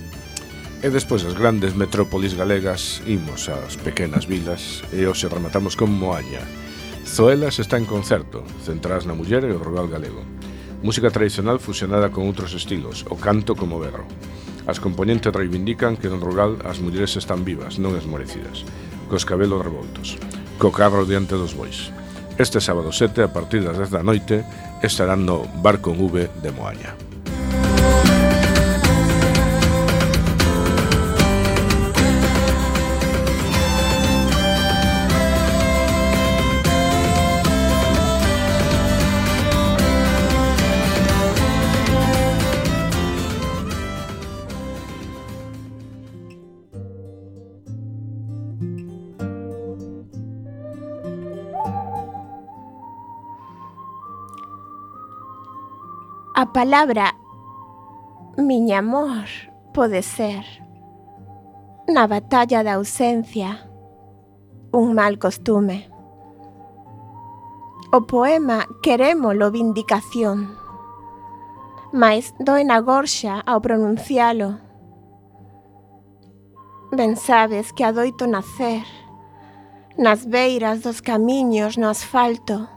E 0.85 0.93
despois 0.93 1.25
das 1.25 1.33
grandes 1.33 1.73
metrópolis 1.73 2.37
galegas 2.37 3.01
imos 3.09 3.49
ás 3.49 3.81
pequenas 3.81 4.29
vilas 4.29 4.85
e 4.93 5.09
hoxe 5.09 5.33
rematamos 5.33 5.81
con 5.81 5.89
Moaña. 5.89 6.45
Zoelas 7.09 7.57
está 7.57 7.81
en 7.81 7.89
concerto, 7.89 8.45
centradas 8.61 9.09
na 9.09 9.17
muller 9.17 9.49
e 9.49 9.57
o 9.57 9.65
rural 9.65 9.89
galego. 9.89 10.21
Música 10.85 11.09
tradicional 11.09 11.57
fusionada 11.57 12.13
con 12.13 12.29
outros 12.29 12.53
estilos, 12.53 13.09
o 13.09 13.17
canto 13.17 13.57
como 13.57 13.81
berro. 13.81 14.05
As 14.69 14.77
componentes 14.77 15.33
reivindican 15.33 15.97
que 15.97 16.13
no 16.13 16.21
rural 16.21 16.61
as 16.69 16.85
mulleres 16.85 17.17
están 17.17 17.49
vivas, 17.49 17.81
non 17.81 17.97
esmorecidas, 17.97 18.69
cos 19.09 19.25
cabelos 19.25 19.65
revoltos, 19.65 20.21
co 20.61 20.69
carro 20.69 21.09
diante 21.09 21.33
dos 21.33 21.57
bois. 21.57 21.97
Este 22.37 22.61
sábado 22.61 22.93
7, 22.93 23.25
a 23.25 23.33
partir 23.33 23.65
das 23.65 23.81
10 23.81 23.89
da 23.89 24.05
noite, 24.05 24.45
estarán 24.85 25.25
no 25.25 25.49
Bar 25.65 25.81
con 25.81 25.97
V 25.97 26.29
de 26.45 26.53
Moaña. 26.53 26.93
a 56.45 56.53
palabra 56.53 57.17
Miña 58.37 58.81
amor 58.81 59.25
pode 59.73 60.03
ser 60.03 60.45
na 61.89 62.05
batalla 62.07 62.61
da 62.63 62.75
ausencia 62.75 63.51
un 64.71 64.93
mal 64.93 65.17
costume. 65.17 65.89
O 67.97 68.05
poema 68.05 68.69
querémolo 68.85 69.49
vindicación, 69.51 70.53
mas 71.93 72.37
doe 72.47 72.61
na 72.61 72.79
gorxa 72.85 73.41
ao 73.49 73.65
pronuncialo. 73.65 74.61
Ben 76.93 77.17
sabes 77.17 77.73
que 77.73 77.85
adoito 77.89 78.29
nacer 78.29 78.85
nas 79.97 80.29
beiras 80.29 80.85
dos 80.85 81.01
camiños 81.01 81.81
no 81.81 81.89
asfalto 81.89 82.69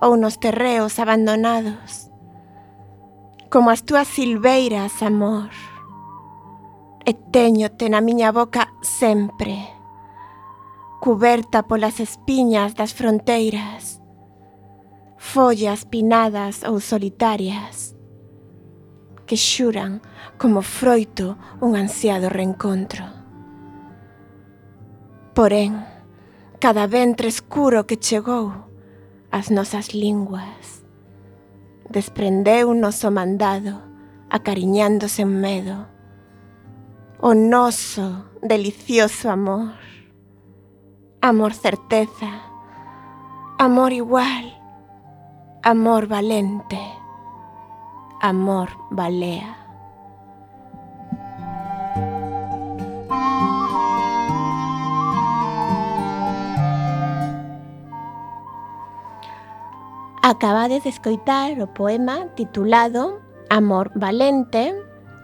ou 0.00 0.16
nos 0.16 0.40
terreos 0.40 0.96
abandonados 0.96 2.11
como 3.52 3.68
as 3.68 3.82
túas 3.82 4.08
silveiras, 4.08 5.02
amor. 5.02 5.50
E 7.04 7.12
teñote 7.12 7.92
na 7.92 8.00
miña 8.00 8.32
boca 8.32 8.72
sempre, 8.80 9.68
cuberta 11.04 11.68
polas 11.68 12.00
espiñas 12.00 12.72
das 12.72 12.96
fronteiras, 12.96 14.00
follas 15.20 15.84
pinadas 15.84 16.64
ou 16.64 16.80
solitarias, 16.80 17.92
que 19.28 19.36
xuran 19.36 20.00
como 20.40 20.64
froito 20.64 21.36
un 21.60 21.76
ansiado 21.76 22.32
reencontro. 22.32 23.04
Porén, 25.36 25.84
cada 26.56 26.88
ventre 26.88 27.28
escuro 27.28 27.84
que 27.84 28.00
chegou, 28.00 28.48
ás 29.28 29.52
nosas 29.52 29.92
linguas, 29.92 30.81
desprendeu 31.92 32.70
un 32.70 32.80
noso 32.80 33.10
mandado, 33.10 33.82
acariñándose 34.30 35.22
en 35.22 35.40
medo. 35.40 35.86
O 37.20 37.34
noso 37.34 38.24
delicioso 38.42 39.30
amor. 39.30 39.74
Amor 41.20 41.54
certeza. 41.54 42.30
Amor 43.58 43.92
igual. 43.92 44.58
Amor 45.62 46.08
valente. 46.08 46.80
Amor 48.20 48.70
balea. 48.90 49.61
Acabades 60.24 60.84
de 60.84 60.90
escoitar 60.90 61.58
o 61.58 61.66
poema 61.66 62.28
titulado 62.36 63.20
Amor 63.50 63.90
Valente 63.96 64.72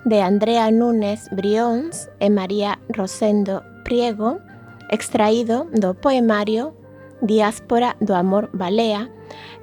de 0.05 0.21
Andrea 0.21 0.73
Núñez 0.73 1.31
Brións 1.31 2.11
e 2.19 2.27
María 2.29 2.83
Rosendo 2.91 3.63
Priego, 3.87 4.43
extraído 4.91 5.71
do 5.71 5.95
poemario 5.95 6.75
Diáspora 7.23 7.95
do 8.03 8.11
Amor 8.11 8.51
Balea, 8.53 9.07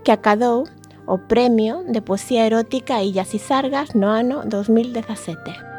que 0.05 0.15
acadou 0.15 0.71
o 1.03 1.17
Premio 1.27 1.83
de 1.83 1.99
Poesía 1.99 2.47
Erótica 2.47 3.03
Illas 3.03 3.35
e 3.35 3.39
Sargas 3.39 3.91
no 3.91 4.07
ano 4.07 4.47
2017. 4.47 5.74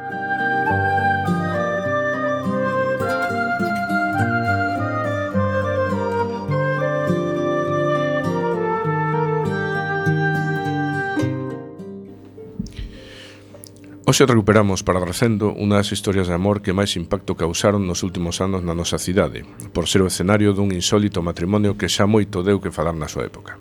Hoxe 14.08 14.24
recuperamos 14.24 14.86
para 14.86 15.02
recendo 15.02 15.50
unha 15.50 15.82
das 15.82 15.90
historias 15.90 16.30
de 16.30 16.38
amor 16.38 16.62
que 16.62 16.70
máis 16.70 16.94
impacto 16.94 17.34
causaron 17.34 17.90
nos 17.90 18.06
últimos 18.06 18.38
anos 18.38 18.62
na 18.62 18.70
nosa 18.70 19.02
cidade, 19.02 19.42
por 19.74 19.90
ser 19.90 19.98
o 19.98 20.06
escenario 20.06 20.54
dun 20.54 20.70
insólito 20.70 21.26
matrimonio 21.26 21.74
que 21.74 21.90
xa 21.90 22.06
moito 22.06 22.46
deu 22.46 22.62
que 22.62 22.70
falar 22.70 22.94
na 22.94 23.10
súa 23.10 23.26
época. 23.26 23.58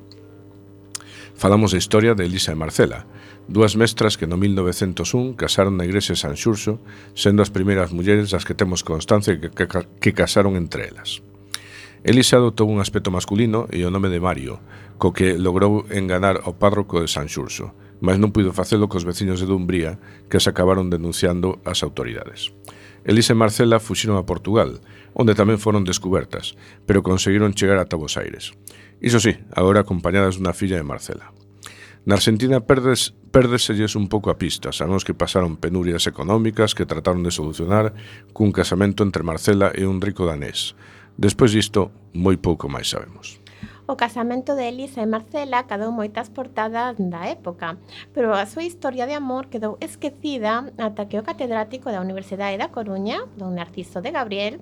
Falamos 1.33 1.73
da 1.73 1.81
historia 1.81 2.13
de 2.13 2.29
Elisa 2.29 2.53
e 2.53 2.61
Marcela, 2.61 3.09
dúas 3.49 3.73
mestras 3.73 4.21
que 4.21 4.29
no 4.29 4.37
1901 4.37 5.33
casaron 5.33 5.81
na 5.81 5.89
igrexa 5.89 6.13
de 6.13 6.21
San 6.21 6.37
Xurxo, 6.37 6.77
sendo 7.17 7.41
as 7.41 7.49
primeiras 7.49 7.89
mulleres 7.89 8.29
as 8.37 8.45
que 8.45 8.53
temos 8.53 8.85
constancia 8.85 9.41
que, 9.41 9.49
que, 9.49 9.65
que 9.65 10.13
casaron 10.13 10.61
entre 10.61 10.93
elas. 10.93 11.25
Elisa 12.05 12.37
adotou 12.37 12.69
un 12.69 12.77
aspecto 12.77 13.09
masculino 13.09 13.65
e 13.73 13.81
o 13.81 13.89
nome 13.89 14.13
de 14.13 14.21
Mario, 14.21 14.61
co 15.01 15.09
que 15.09 15.41
logrou 15.41 15.89
enganar 15.89 16.45
ao 16.45 16.53
párroco 16.53 17.01
de 17.01 17.09
San 17.09 17.25
Xurxo, 17.25 17.73
mas 18.05 18.21
non 18.21 18.29
puido 18.29 18.53
facelo 18.53 18.85
cos 18.85 19.01
veciños 19.01 19.41
de 19.41 19.49
Dumbría 19.49 19.97
que 20.29 20.37
se 20.37 20.53
acabaron 20.53 20.93
denunciando 20.93 21.57
ás 21.65 21.81
autoridades. 21.81 22.53
Elise 23.01 23.33
e 23.33 23.41
Marcela 23.41 23.81
fuxiron 23.81 24.21
a 24.21 24.29
Portugal, 24.29 24.85
onde 25.17 25.33
tamén 25.33 25.57
foron 25.57 25.81
descubertas, 25.81 26.53
pero 26.85 27.01
conseguiron 27.01 27.57
chegar 27.57 27.81
ata 27.81 27.97
Bos 27.97 28.13
Aires. 28.21 28.53
Iso 29.01 29.17
sí, 29.17 29.33
agora 29.57 29.81
acompañadas 29.81 30.37
dunha 30.37 30.53
filla 30.53 30.77
de 30.77 30.85
Marcela. 30.85 31.33
Na 32.05 32.21
Argentina 32.21 32.61
perdes, 32.61 33.17
perdeselles 33.33 33.97
un 33.97 34.05
pouco 34.05 34.29
a 34.29 34.37
pista, 34.37 34.69
sabemos 34.69 35.01
que 35.01 35.17
pasaron 35.17 35.57
penurias 35.57 36.05
económicas 36.05 36.77
que 36.77 36.85
trataron 36.85 37.25
de 37.25 37.33
solucionar 37.33 37.97
cun 38.29 38.53
casamento 38.53 39.01
entre 39.01 39.25
Marcela 39.25 39.73
e 39.73 39.89
un 39.89 39.97
rico 39.97 40.29
danés. 40.29 40.77
Despois 41.17 41.49
disto, 41.49 41.89
moi 42.13 42.37
pouco 42.37 42.69
máis 42.69 42.93
sabemos. 42.93 43.41
O 43.87 43.95
casamento 43.95 44.55
de 44.55 44.67
Elisa 44.67 45.01
e 45.01 45.05
Marcela 45.05 45.69
cadou 45.69 45.93
moitas 45.93 46.33
portadas 46.33 46.97
da 46.97 47.29
época, 47.29 47.77
pero 48.17 48.33
a 48.33 48.49
súa 48.49 48.65
historia 48.65 49.05
de 49.05 49.13
amor 49.13 49.45
quedou 49.45 49.77
esquecida 49.77 50.73
ata 50.81 51.05
que 51.05 51.21
o 51.21 51.25
catedrático 51.27 51.93
da 51.93 52.01
Universidade 52.01 52.57
da 52.57 52.73
Coruña, 52.73 53.29
don 53.37 53.53
Narciso 53.53 54.01
de 54.01 54.09
Gabriel, 54.09 54.57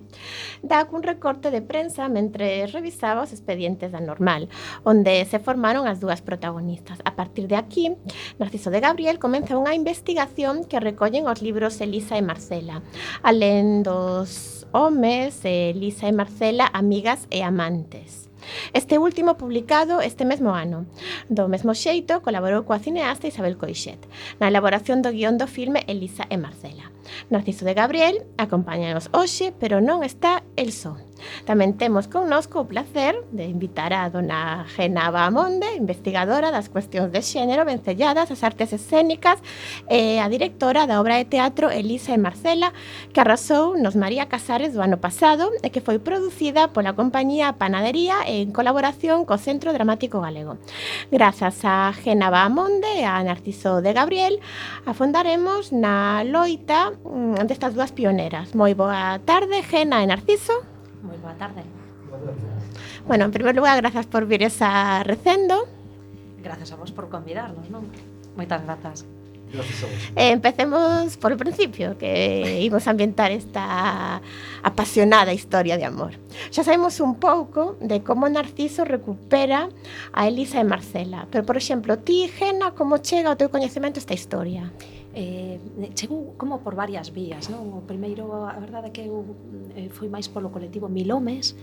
dá 0.60 0.84
cun 0.92 1.08
recorte 1.08 1.56
de 1.56 1.64
prensa 1.64 2.12
mentre 2.12 2.68
revisaba 2.68 3.24
os 3.24 3.32
expedientes 3.32 3.96
da 3.96 4.04
normal, 4.04 4.52
onde 4.84 5.24
se 5.24 5.40
formaron 5.40 5.88
as 5.88 6.04
dúas 6.04 6.20
protagonistas. 6.20 7.00
A 7.08 7.16
partir 7.16 7.48
de 7.48 7.56
aquí, 7.56 7.96
Narciso 8.44 8.76
de 8.76 8.84
Gabriel 8.84 9.24
comeza 9.24 9.56
unha 9.56 9.72
investigación 9.72 10.68
que 10.68 10.84
recollen 10.84 11.32
os 11.32 11.40
libros 11.40 11.80
Elisa 11.80 12.20
e 12.20 12.24
Marcela, 12.28 12.84
alén 13.24 13.88
dos 13.88 14.68
homes, 14.76 15.48
Elisa 15.48 16.12
e 16.12 16.14
Marcela, 16.14 16.68
amigas 16.76 17.24
e 17.32 17.40
amantes. 17.40 18.23
Este 18.74 18.98
último 18.98 19.38
publicado 19.38 20.02
este 20.02 20.26
mesmo 20.26 20.54
ano. 20.54 20.86
Do 21.30 21.48
mesmo 21.48 21.74
xeito, 21.74 22.22
colaborou 22.22 22.64
coa 22.68 22.82
cineasta 22.82 23.30
Isabel 23.30 23.58
Coixet 23.58 24.00
na 24.40 24.50
elaboración 24.50 25.02
do 25.02 25.14
guión 25.14 25.40
do 25.40 25.48
filme 25.48 25.86
Elisa 25.88 26.26
e 26.30 26.38
Marcela. 26.38 26.92
Narciso 27.30 27.64
de 27.66 27.78
Gabriel 27.78 28.26
acompáñanos 28.38 29.10
hoxe, 29.14 29.54
pero 29.56 29.80
non 29.80 30.04
está 30.04 30.44
el 30.56 30.72
só. 30.72 30.98
Tamén 31.44 31.76
temos 31.76 32.08
connosco 32.08 32.64
o 32.64 32.70
placer 32.70 33.16
de 33.32 33.46
invitar 33.48 33.92
a 33.92 34.10
dona 34.10 34.66
Genava 34.72 35.26
Amonde, 35.26 35.68
investigadora 35.76 36.52
das 36.52 36.70
cuestións 36.70 37.12
de 37.12 37.22
xénero 37.22 37.66
vencelladas, 37.66 38.32
as 38.32 38.44
artes 38.44 38.74
escénicas 38.74 39.40
e 39.90 40.20
a 40.20 40.28
directora 40.28 40.88
da 40.88 41.00
obra 41.00 41.18
de 41.18 41.26
teatro 41.26 41.70
Elisa 41.72 42.14
e 42.14 42.20
Marcela, 42.20 42.74
que 43.12 43.20
arrasou 43.20 43.76
nos 43.78 43.96
María 43.96 44.28
Casares 44.28 44.74
do 44.74 44.82
ano 44.82 44.98
pasado 44.98 45.52
e 45.62 45.70
que 45.70 45.84
foi 45.84 46.00
producida 46.00 46.72
pola 46.72 46.98
compañía 46.98 47.56
Panadería 47.56 48.24
en 48.26 48.52
colaboración 48.52 49.26
co 49.26 49.38
Centro 49.38 49.74
Dramático 49.74 50.22
Galego. 50.22 50.58
Grazas 51.12 51.60
a 51.64 51.94
Genava 51.94 52.44
Amonde 52.44 52.90
e 53.00 53.06
a 53.06 53.22
Narciso 53.24 53.82
de 53.82 53.94
Gabriel, 53.94 54.40
afondaremos 54.86 55.72
na 55.72 56.24
loita 56.24 56.92
mm, 56.92 57.46
destas 57.48 57.74
dúas 57.74 57.92
pioneras. 57.92 58.56
Moi 58.56 58.74
boa 58.74 59.20
tarde, 59.26 59.62
Gena 59.64 60.04
e 60.04 60.08
Narciso. 60.08 60.73
Moi 61.04 61.20
boa 61.20 61.36
tarde. 61.36 61.62
Bueno, 63.06 63.26
en 63.28 63.32
primer 63.32 63.56
lugar, 63.56 63.76
grazas 63.84 64.08
por 64.08 64.26
vir 64.26 64.44
esa 64.44 65.04
recendo. 65.04 65.68
Gracias 66.40 66.72
a 66.72 66.76
vos 66.76 66.92
por 66.92 67.10
convidarnos, 67.12 67.68
non? 67.68 67.92
Moitas 68.40 68.64
grazas. 68.64 69.04
Eh, 70.16 70.32
empecemos 70.32 71.18
o 71.22 71.38
principio, 71.38 71.94
que 71.98 72.62
imos 72.66 72.90
ambientar 72.90 73.30
esta 73.32 74.22
apasionada 74.66 75.34
historia 75.34 75.78
de 75.78 75.86
amor. 75.86 76.18
Xa 76.50 76.66
sabemos 76.66 76.98
un 77.00 77.22
pouco 77.22 77.78
de 77.78 78.02
como 78.02 78.26
Narciso 78.26 78.82
recupera 78.84 79.70
a 80.12 80.28
Elisa 80.28 80.58
e 80.58 80.66
Marcela, 80.66 81.30
pero, 81.30 81.46
por 81.46 81.58
exemplo, 81.58 82.02
ti, 82.02 82.26
Gena, 82.34 82.74
como 82.74 82.98
chega 82.98 83.30
ao 83.30 83.38
teu 83.38 83.54
coñecemento 83.54 84.02
esta 84.02 84.18
historia? 84.18 84.74
eh, 85.14 85.60
chegou 85.94 86.34
como 86.38 86.60
por 86.60 86.74
varias 86.74 87.14
vías 87.14 87.46
non? 87.50 87.70
o 87.78 87.86
primeiro, 87.86 88.34
a 88.50 88.58
verdade 88.58 88.90
é 88.90 88.92
que 88.92 89.06
eu 89.06 89.22
eh, 89.78 89.90
fui 89.94 90.10
máis 90.10 90.26
polo 90.26 90.50
colectivo 90.50 90.90
Milomes 90.90 91.54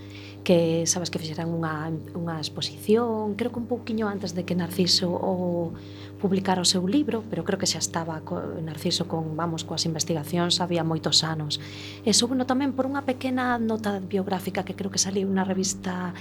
que 0.47 0.87
sabes 0.87 1.11
que 1.11 1.19
fixeran 1.19 1.51
unha, 1.51 1.91
unha 2.15 2.39
exposición 2.39 3.35
creo 3.35 3.51
que 3.51 3.59
un 3.59 3.67
pouquiño 3.67 4.07
antes 4.07 4.31
de 4.31 4.47
que 4.47 4.55
Narciso 4.55 5.11
o, 5.11 5.75
publicara 6.21 6.61
o 6.61 6.67
seu 6.69 6.85
libro, 6.85 7.25
pero 7.25 7.41
creo 7.41 7.57
que 7.57 7.65
xa 7.65 7.81
estaba 7.81 8.21
co, 8.21 8.37
Narciso 8.61 9.09
con, 9.09 9.33
vamos, 9.33 9.65
coas 9.65 9.89
investigacións 9.89 10.61
había 10.61 10.85
moitos 10.85 11.25
anos. 11.25 11.57
E 12.05 12.13
souno 12.13 12.45
tamén 12.45 12.77
por 12.77 12.85
unha 12.85 13.01
pequena 13.01 13.57
nota 13.57 13.97
biográfica 13.97 14.61
que 14.61 14.77
creo 14.77 14.93
que 14.93 15.01
saliu 15.01 15.25
na 15.33 15.41
revista 15.41 16.13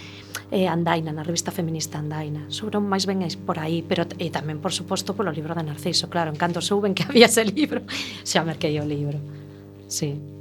eh, 0.49 0.65
Andaina, 0.65 1.13
na 1.13 1.21
revista 1.21 1.53
feminista 1.53 2.01
Andaina. 2.01 2.49
Souno 2.49 2.81
máis 2.81 3.05
ben 3.05 3.21
por 3.45 3.61
aí, 3.61 3.85
pero 3.85 4.09
e 4.17 4.33
tamén, 4.33 4.65
por 4.65 4.73
suposto, 4.73 5.13
polo 5.13 5.29
libro 5.29 5.53
de 5.53 5.61
Narciso. 5.61 6.09
Claro, 6.09 6.33
en 6.33 6.41
canto 6.41 6.65
souben 6.65 6.97
que 6.97 7.05
había 7.09 7.29
ese 7.29 7.45
libro, 7.45 7.85
xa 8.25 8.41
merquei 8.41 8.81
o 8.81 8.89
libro. 8.89 9.21
Sí. 9.85 10.40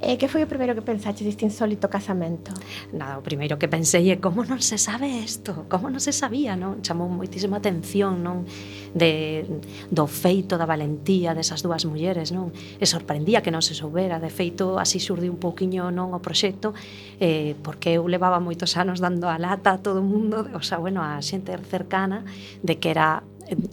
Eh, 0.00 0.14
que 0.16 0.30
foi 0.30 0.46
o 0.46 0.48
primeiro 0.48 0.78
que 0.78 0.84
pensaches 0.86 1.26
deste 1.26 1.42
insólito 1.42 1.90
casamento? 1.90 2.54
Nada, 2.94 3.18
o 3.18 3.22
primeiro 3.22 3.58
que 3.58 3.66
pensei 3.66 4.14
é 4.14 4.16
como 4.22 4.46
non 4.46 4.62
se 4.62 4.78
sabe 4.78 5.10
isto, 5.10 5.66
como 5.66 5.90
non 5.90 5.98
se 5.98 6.14
sabía, 6.14 6.54
non? 6.54 6.78
Chamou 6.86 7.10
moitísima 7.10 7.58
atención, 7.58 8.22
non? 8.22 8.46
De, 8.94 9.42
do 9.90 10.06
feito 10.06 10.54
da 10.54 10.70
valentía 10.70 11.34
desas 11.34 11.66
dúas 11.66 11.82
mulleres, 11.82 12.30
non? 12.30 12.54
E 12.78 12.86
sorprendía 12.86 13.42
que 13.42 13.50
non 13.50 13.60
se 13.60 13.74
soubera, 13.74 14.22
de 14.22 14.30
feito 14.30 14.78
así 14.78 15.02
surdiu 15.02 15.34
un 15.34 15.42
pouquiño 15.42 15.90
non 15.90 16.14
o 16.14 16.22
proxecto, 16.22 16.78
eh, 17.18 17.58
porque 17.66 17.98
eu 17.98 18.06
levaba 18.06 18.38
moitos 18.38 18.78
anos 18.78 19.02
dando 19.02 19.26
a 19.26 19.34
lata 19.34 19.74
a 19.74 19.78
todo 19.82 19.98
o 19.98 20.06
mundo, 20.06 20.46
o 20.54 20.62
sea, 20.62 20.78
bueno, 20.78 21.02
a 21.02 21.18
xente 21.26 21.50
cercana 21.66 22.22
de 22.62 22.78
que 22.78 22.94
era 22.94 23.26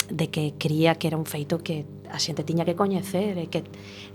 de 0.09 0.29
que 0.29 0.53
cría 0.57 0.95
que 0.95 1.07
era 1.07 1.17
un 1.17 1.25
feito 1.25 1.59
que 1.59 1.85
a 2.11 2.19
xente 2.19 2.43
tiña 2.43 2.63
que 2.63 2.75
coñecer 2.75 3.37
e 3.37 3.51
que 3.51 3.63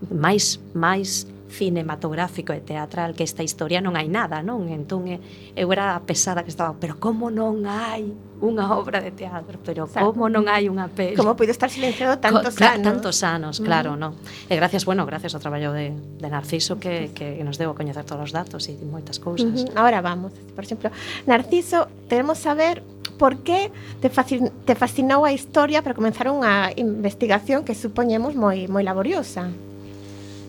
máis 0.09 0.61
máis 0.73 1.29
cinematográfico 1.51 2.55
e 2.55 2.62
teatral 2.62 3.12
que 3.18 3.27
esta 3.27 3.42
historia 3.42 3.83
non 3.83 3.99
hai 3.99 4.07
nada, 4.07 4.40
non? 4.40 4.70
Entón 4.70 5.11
eh, 5.11 5.18
eu 5.59 5.66
era 5.75 5.99
a 5.99 6.01
pesada 6.07 6.46
que 6.46 6.51
estaba, 6.55 6.79
pero 6.79 6.96
como 7.03 7.29
non 7.29 7.66
hai 7.66 8.07
unha 8.40 8.73
obra 8.73 9.03
de 9.03 9.11
teatro, 9.12 9.59
pero 9.61 9.85
Exacto. 9.85 10.14
como 10.14 10.31
non 10.31 10.46
hai 10.46 10.70
unha 10.70 10.87
peli. 10.88 11.18
Como 11.18 11.35
puido 11.35 11.51
estar 11.53 11.68
silenciado 11.68 12.16
tantos 12.23 12.57
Co, 12.57 12.64
anos? 12.64 12.87
Tantos 12.87 13.18
anos, 13.27 13.55
claro, 13.61 13.99
mm. 13.99 14.01
non. 14.01 14.12
E 14.49 14.55
gracias, 14.57 14.87
bueno, 14.87 15.05
gracias 15.05 15.35
ao 15.35 15.42
traballo 15.42 15.75
de, 15.75 15.92
de 15.92 16.29
Narciso 16.31 16.79
que, 16.79 17.11
que 17.12 17.42
nos 17.42 17.59
deu 17.59 17.75
a 17.75 17.77
coñecer 17.77 18.07
todos 18.07 18.31
os 18.31 18.33
datos 18.33 18.70
e 18.70 18.79
moitas 18.87 19.18
cousas. 19.18 19.51
Mm 19.51 19.75
-hmm. 19.75 19.79
Ahora 19.79 20.01
vamos, 20.01 20.33
por 20.55 20.62
exemplo, 20.64 20.88
Narciso, 21.27 21.90
queremos 22.07 22.38
saber 22.38 22.81
por 23.21 23.45
que 23.45 23.71
te, 24.01 24.09
fascin 24.09 24.49
te 24.65 24.73
fascinou 24.73 25.29
a 25.29 25.31
historia 25.37 25.85
para 25.85 25.93
comenzar 25.93 26.33
unha 26.33 26.73
investigación 26.81 27.69
que 27.69 27.77
supoñemos 27.77 28.33
moi 28.33 28.65
moi 28.65 28.81
laboriosa. 28.81 29.53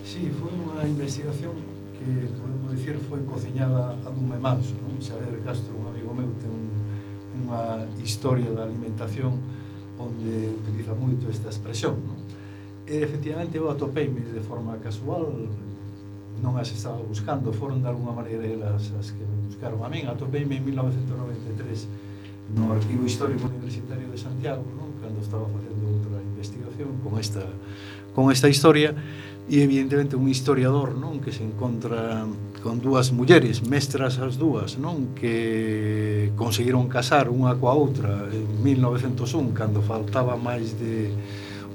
Sí, 0.08 0.32
foi 0.32 0.56
unha 0.56 0.88
investigación 0.88 1.52
que 2.00 2.32
podemos 2.40 2.72
dicir 2.72 2.96
foi 3.12 3.20
cociñada 3.28 3.92
a 3.92 4.10
dume 4.16 4.40
manso, 4.40 4.72
non? 4.88 4.96
Xavier 5.04 5.44
Castro, 5.44 5.76
un 5.76 5.92
amigo 5.92 6.16
meu, 6.16 6.32
ten 6.40 6.48
un, 6.48 6.72
unha 7.44 7.84
historia 8.00 8.48
da 8.56 8.64
alimentación 8.64 9.36
onde 10.00 10.56
utiliza 10.64 10.96
moito 10.96 11.28
esta 11.28 11.52
expresión, 11.52 12.00
non? 12.08 12.24
E 12.88 13.04
efectivamente 13.04 13.60
eu 13.60 13.68
atopeime 13.68 14.24
de 14.32 14.40
forma 14.48 14.80
casual 14.80 15.28
non 16.40 16.56
as 16.56 16.72
estaba 16.72 17.04
buscando, 17.04 17.52
foron 17.52 17.84
de 17.84 17.92
alguma 17.92 18.16
maneira 18.16 18.48
elas 18.48 18.96
as 18.96 19.12
que 19.12 19.28
me 19.28 19.52
buscaron 19.52 19.84
a 19.84 19.92
min. 19.92 20.08
Atopeime 20.08 20.56
en 20.56 20.64
1993 20.72 22.11
no 22.56 22.74
Arquivo 22.74 23.06
Histórico 23.06 23.48
Universitario 23.48 24.10
de 24.10 24.18
Santiago, 24.18 24.64
¿no? 24.76 24.92
cando 25.02 25.22
estaba 25.22 25.46
facendo 25.48 25.88
outra 25.88 26.18
investigación 26.22 26.90
con 27.04 27.20
esta 27.20 27.44
con 28.14 28.32
esta 28.32 28.50
historia 28.50 28.96
e 29.50 29.64
evidentemente 29.64 30.16
un 30.16 30.30
historiador, 30.30 30.96
non, 30.96 31.20
que 31.20 31.34
se 31.36 31.44
encontra 31.44 32.24
con 32.64 32.80
dúas 32.80 33.12
mulleres, 33.12 33.66
mestras 33.66 34.22
as 34.22 34.38
dúas, 34.38 34.78
non, 34.78 35.12
que 35.18 36.32
conseguiron 36.40 36.88
casar 36.88 37.28
unha 37.28 37.58
coa 37.58 37.76
outra 37.76 38.32
en 38.32 38.48
1901 38.64 39.52
cando 39.52 39.82
faltaba 39.84 40.38
máis 40.38 40.78
de 40.78 41.12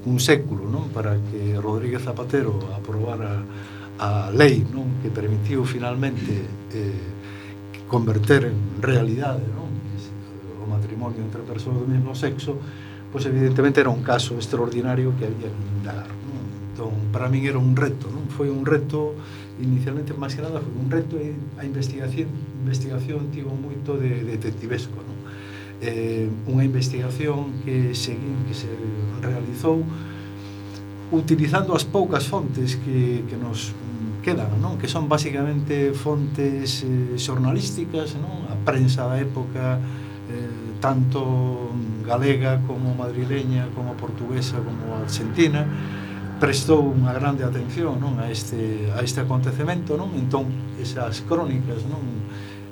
un 0.07 0.17
século, 0.17 0.65
non, 0.65 0.89
para 0.89 1.19
que 1.29 1.59
Rodríguez 1.59 2.07
Zapatero 2.07 2.55
aprobara 2.73 3.43
a 3.99 4.31
lei, 4.31 4.63
non, 4.73 4.97
que 5.03 5.11
permitiu 5.11 5.67
finalmente 5.67 6.47
eh, 6.73 7.03
converter 7.91 8.49
en 8.49 8.81
realidade, 8.81 9.43
non, 9.53 9.66
o 10.67 10.75
matrimonio 10.75 11.23
entre 11.23 11.39
persoas 11.47 11.79
do 11.79 11.87
mesmo 11.87 12.11
sexo, 12.11 12.59
pois 13.11 13.23
evidentemente 13.23 13.79
era 13.79 13.89
un 13.89 14.03
caso 14.03 14.35
extraordinario 14.35 15.15
que 15.15 15.31
había 15.31 15.47
que 15.47 15.63
indagar. 15.79 16.11
Non? 16.11 16.43
Entón, 16.75 16.93
para 17.15 17.31
min 17.31 17.47
era 17.47 17.57
un 17.57 17.71
reto, 17.73 18.11
non? 18.11 18.27
Foi 18.27 18.51
un 18.51 18.67
reto, 18.67 19.15
inicialmente 19.63 20.11
máis 20.11 20.35
que 20.35 20.43
nada, 20.43 20.59
foi 20.59 20.75
un 20.75 20.91
reto 20.91 21.15
e 21.15 21.31
a 21.55 21.63
investigación, 21.63 22.27
investigación 22.59 23.31
tivo 23.31 23.55
moito 23.55 23.95
de 23.95 24.27
detectivesco, 24.27 24.99
non? 24.99 25.17
Eh, 25.79 26.27
unha 26.51 26.67
investigación 26.67 27.63
que 27.63 27.95
seguín 27.95 28.43
que 28.49 28.53
se 28.57 28.67
realizou 29.23 29.87
utilizando 31.11 31.71
as 31.71 31.87
poucas 31.87 32.27
fontes 32.27 32.75
que, 32.75 33.23
que 33.29 33.37
nos 33.39 33.71
quedan, 34.27 34.59
non? 34.59 34.75
que 34.75 34.91
son 34.91 35.07
basicamente 35.07 35.95
fontes 35.95 36.83
eh, 36.83 37.15
xornalísticas, 37.15 38.19
non? 38.19 38.43
a 38.51 38.59
prensa 38.67 39.07
da 39.07 39.15
época, 39.15 39.79
tanto 40.79 41.71
galega 42.05 42.61
como 42.65 42.93
madrileña, 42.95 43.67
como 43.75 43.93
portuguesa, 43.93 44.57
como 44.57 44.97
argentina, 44.97 45.65
prestou 46.37 46.85
unha 46.85 47.11
grande 47.17 47.41
atención 47.41 47.97
non 47.97 48.21
a 48.21 48.29
este 48.29 48.93
a 48.93 49.01
este 49.01 49.25
acontecemento, 49.25 49.97
non? 49.97 50.13
Entón 50.13 50.77
esas 50.77 51.25
crónicas, 51.25 51.81
non? 51.89 52.01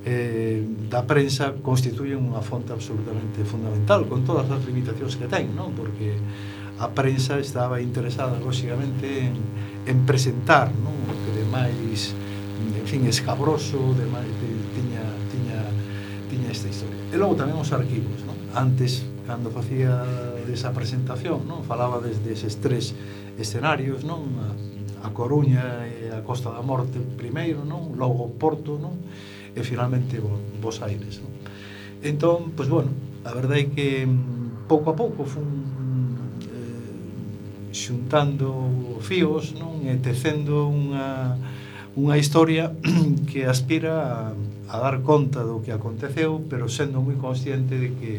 eh, 0.06 0.62
da 0.86 1.02
prensa 1.02 1.58
constituyen 1.65 2.22
unha 2.22 2.39
fonte 2.46 2.70
absolutamente 2.70 3.41
fundamental 3.41 4.06
con 4.06 4.22
todas 4.22 4.46
as 4.54 4.62
limitacións 4.62 5.18
que 5.18 5.26
ten, 5.26 5.50
non? 5.58 5.74
Porque 5.74 6.13
a 6.78 6.94
prensa 6.94 7.41
estaba 7.41 7.82
interesada 7.82 8.38
lógicamente 8.38 9.34
en, 9.34 9.34
en 9.89 9.98
presentar, 10.06 10.70
non? 10.78 10.94
O 11.10 11.13
que 11.26 11.32
de 11.41 11.46
máis 11.50 12.13
en 12.56 12.86
fin, 12.86 13.02
escabroso, 13.10 13.98
de 13.98 14.06
máis 14.06 14.30
de 14.30 14.55
E 17.15 17.17
logo 17.17 17.39
tamén 17.39 17.56
os 17.56 17.71
arquivos, 17.71 18.28
non? 18.28 18.36
Antes, 18.51 19.08
cando 19.23 19.47
facía 19.47 20.04
esa 20.51 20.75
presentación, 20.75 21.47
non? 21.47 21.63
Falaba 21.63 22.04
desde 22.04 22.36
eses 22.36 22.60
tres 22.60 22.91
escenarios, 23.39 24.04
non? 24.04 24.36
A 24.99 25.15
Coruña 25.15 25.88
e 25.88 26.12
a 26.12 26.19
Costa 26.28 26.51
da 26.51 26.60
Morte 26.60 26.99
primeiro, 27.15 27.63
non? 27.63 27.95
Logo 27.95 28.36
Porto, 28.36 28.75
non? 28.75 28.99
E 29.56 29.63
finalmente 29.63 30.19
Bos 30.60 30.84
Aires, 30.84 31.23
non? 31.23 31.32
Entón, 32.04 32.51
pois 32.51 32.67
bueno, 32.67 32.91
a 33.23 33.32
verdade 33.32 33.63
é 33.63 33.71
que 33.71 34.04
mm, 34.04 34.67
pouco 34.67 34.91
a 34.91 34.95
pouco 34.99 35.23
fun 35.23 35.47
eh, 36.51 37.71
xuntando 37.71 38.99
fíos, 38.99 39.56
non? 39.56 39.88
E 39.88 39.95
tecendo 40.04 40.67
unha 40.67 41.39
unha 41.95 42.19
historia 42.19 42.75
que 43.32 43.47
aspira 43.47 44.04
a 44.04 44.36
a 44.69 44.80
dar 44.82 45.01
conta 45.01 45.45
do 45.45 45.62
que 45.62 45.71
aconteceu, 45.71 46.41
pero 46.49 46.65
sendo 46.69 47.01
moi 47.01 47.15
consciente 47.17 47.78
de 47.78 47.89
que 47.93 48.13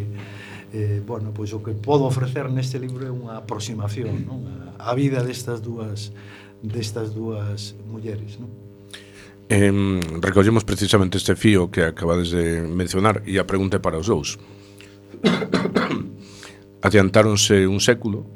eh, 0.72 1.02
bueno, 1.06 1.32
pois 1.32 1.52
o 1.52 1.62
que 1.62 1.72
podo 1.72 2.04
ofrecer 2.04 2.50
neste 2.50 2.78
libro 2.78 3.06
é 3.06 3.12
unha 3.12 3.38
aproximación 3.38 4.22
mm. 4.22 4.26
non? 4.26 4.40
A, 4.76 4.90
a 4.90 4.98
vida 4.98 5.22
destas 5.22 5.62
dúas 5.62 6.12
destas 6.61 7.14
dúas 7.14 7.72
mulleres 7.87 8.37
non? 8.42 8.50
Eh, 9.48 9.70
recollemos 10.20 10.66
precisamente 10.66 11.16
este 11.22 11.38
fío 11.38 11.70
que 11.70 11.87
acabades 11.87 12.35
de 12.35 12.66
mencionar 12.66 13.22
e 13.24 13.38
a 13.38 13.46
pregunta 13.46 13.78
para 13.78 13.96
os 13.96 14.11
dous 14.11 14.37
adiantáronse 16.87 17.64
un 17.70 17.78
século 17.78 18.26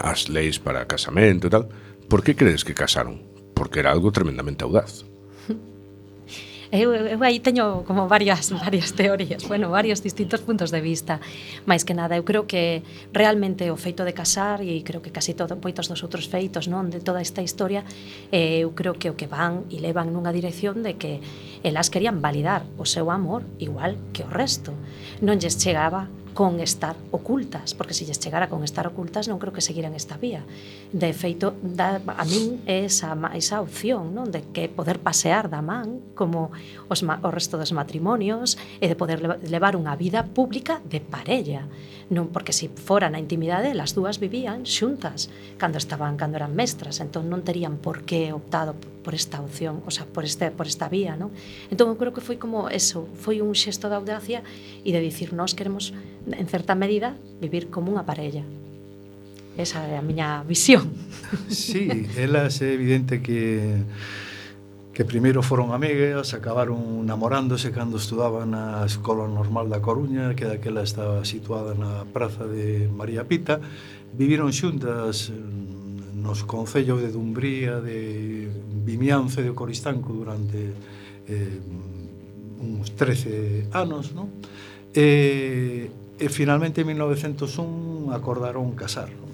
as 0.00 0.30
leis 0.30 0.62
para 0.62 0.86
casamento 0.86 1.46
e 1.46 1.52
tal 1.52 1.66
por 2.06 2.22
que 2.22 2.38
crees 2.38 2.62
que 2.62 2.78
casaron? 2.78 3.20
porque 3.54 3.82
era 3.82 3.90
algo 3.90 4.14
tremendamente 4.14 4.62
audaz 4.62 5.06
eu, 6.74 6.90
eu 6.90 7.22
aí 7.22 7.38
teño 7.38 7.86
como 7.86 8.10
varias 8.10 8.50
varias 8.64 8.92
teorías, 8.92 9.46
bueno, 9.46 9.70
varios 9.70 10.02
distintos 10.02 10.42
puntos 10.42 10.74
de 10.74 10.80
vista, 10.82 11.20
Mais 11.66 11.86
que 11.86 11.94
nada 11.94 12.18
eu 12.18 12.24
creo 12.26 12.50
que 12.50 12.82
realmente 13.14 13.70
o 13.70 13.78
feito 13.78 14.02
de 14.02 14.12
casar 14.12 14.58
e 14.58 14.82
creo 14.82 14.98
que 14.98 15.14
casi 15.14 15.38
todo 15.38 15.54
moitos 15.54 15.86
dos 15.86 16.02
outros 16.02 16.26
feitos, 16.26 16.66
non, 16.66 16.90
de 16.90 16.98
toda 16.98 17.22
esta 17.22 17.40
historia, 17.46 17.86
eh, 18.34 18.66
eu 18.66 18.74
creo 18.74 18.98
que 18.98 19.06
o 19.06 19.14
que 19.14 19.30
van 19.30 19.70
e 19.70 19.78
levan 19.78 20.10
nunha 20.10 20.34
dirección 20.34 20.82
de 20.82 20.98
que 20.98 21.22
elas 21.62 21.94
querían 21.94 22.18
validar 22.18 22.66
o 22.74 22.84
seu 22.84 23.14
amor 23.14 23.46
igual 23.62 23.94
que 24.10 24.26
o 24.26 24.30
resto. 24.30 24.74
Non 25.22 25.38
lles 25.38 25.54
chegaba 25.54 26.10
con 26.34 26.58
estar 26.58 26.96
ocultas, 27.12 27.74
porque 27.74 27.94
se 27.94 28.04
lles 28.04 28.18
chegara 28.18 28.50
con 28.50 28.66
estar 28.66 28.86
ocultas 28.90 29.30
non 29.30 29.38
creo 29.38 29.54
que 29.54 29.62
seguiran 29.62 29.94
esta 29.94 30.18
vía. 30.18 30.42
De 30.90 31.14
feito, 31.14 31.54
da, 31.62 32.02
a 32.02 32.24
min 32.26 32.60
é 32.66 32.82
esa, 32.84 33.14
esa 33.38 33.62
opción 33.62 34.10
non 34.12 34.34
de 34.34 34.42
que 34.50 34.66
poder 34.66 34.98
pasear 34.98 35.46
da 35.46 35.62
man 35.62 36.02
como 36.18 36.50
os, 36.90 37.06
o 37.06 37.30
resto 37.30 37.54
dos 37.54 37.70
matrimonios 37.70 38.58
e 38.82 38.90
de 38.90 38.98
poder 38.98 39.22
levar 39.46 39.78
unha 39.78 39.94
vida 39.94 40.26
pública 40.26 40.82
de 40.82 40.98
parella. 40.98 41.70
Non, 42.10 42.28
porque 42.34 42.52
se 42.52 42.66
si 42.66 42.74
fora 42.74 43.08
na 43.08 43.22
intimidade, 43.22 43.72
las 43.72 43.94
dúas 43.94 44.18
vivían 44.18 44.66
xuntas 44.66 45.30
cando 45.56 45.78
estaban, 45.78 46.18
cando 46.18 46.36
eran 46.36 46.52
mestras, 46.52 46.98
entón 46.98 47.30
non 47.30 47.46
terían 47.46 47.78
por 47.78 48.02
que 48.02 48.34
optado 48.34 48.74
por 49.04 49.14
esta 49.14 49.40
opción, 49.44 49.84
o 49.84 49.92
sea, 49.92 50.08
por 50.08 50.24
este 50.24 50.50
por 50.50 50.66
esta 50.66 50.88
vía, 50.88 51.14
¿no? 51.14 51.30
Entón 51.68 51.92
eu 51.92 51.96
creo 52.00 52.16
que 52.16 52.24
foi 52.24 52.40
como 52.40 52.72
eso, 52.72 53.04
foi 53.20 53.44
un 53.44 53.52
xesto 53.52 53.92
de 53.92 54.00
audacia 54.00 54.40
e 54.82 54.90
de 54.90 55.00
dicir, 55.04 55.36
nós 55.36 55.52
queremos 55.52 55.92
en 56.24 56.48
certa 56.48 56.72
medida 56.72 57.14
vivir 57.38 57.68
como 57.68 57.92
unha 57.92 58.08
parella. 58.08 58.42
Esa 59.54 59.86
é 59.86 59.94
a 59.94 60.02
miña 60.02 60.42
visión. 60.48 60.90
Sí, 61.52 62.08
elas 62.16 62.64
é 62.64 62.72
evidente 62.72 63.20
que 63.20 63.84
que 64.94 65.04
primeiro 65.04 65.42
foron 65.42 65.74
amigas, 65.74 66.38
acabaron 66.38 67.02
namorándose 67.02 67.74
cando 67.74 67.98
estudaban 67.98 68.54
na 68.54 68.86
Escola 68.86 69.26
Normal 69.26 69.66
da 69.66 69.82
Coruña, 69.82 70.38
que 70.38 70.46
daquela 70.46 70.86
estaba 70.86 71.26
situada 71.26 71.74
na 71.74 72.06
Praza 72.14 72.46
de 72.46 72.86
María 72.86 73.26
Pita, 73.26 73.58
viviron 74.14 74.54
xuntas 74.54 75.34
nos 76.14 76.46
concellos 76.46 77.02
de 77.02 77.10
Dumbría, 77.10 77.82
de 77.82 78.48
Vimianzo 78.84 79.40
e 79.40 79.48
de 79.48 79.56
Coristanco 79.56 80.12
durante 80.12 80.76
eh, 81.26 81.58
uns 82.60 82.92
13 82.92 83.72
anos, 83.72 84.12
non? 84.12 84.28
E, 84.92 85.88
eh, 85.88 86.22
e 86.22 86.26
finalmente 86.28 86.84
en 86.84 86.94
1901 86.94 88.12
acordaron 88.12 88.76
casar, 88.76 89.10
non? 89.10 89.32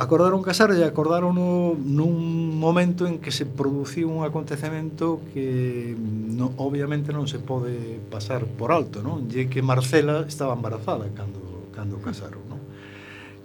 Acordaron 0.00 0.40
casar 0.40 0.72
e 0.72 0.80
acordaron 0.82 1.36
no, 1.36 1.76
nun 1.76 2.56
momento 2.56 3.04
en 3.04 3.20
que 3.20 3.30
se 3.30 3.44
produciu 3.44 4.08
un 4.08 4.24
acontecemento 4.24 5.20
que 5.32 5.92
no, 5.96 6.56
obviamente 6.56 7.12
non 7.12 7.28
se 7.28 7.36
pode 7.36 8.00
pasar 8.08 8.48
por 8.48 8.72
alto, 8.72 9.04
non? 9.04 9.28
E 9.28 9.46
que 9.52 9.60
Marcela 9.60 10.24
estaba 10.24 10.56
embarazada 10.56 11.04
cando, 11.12 11.68
cando 11.76 12.00
casaron. 12.00 12.49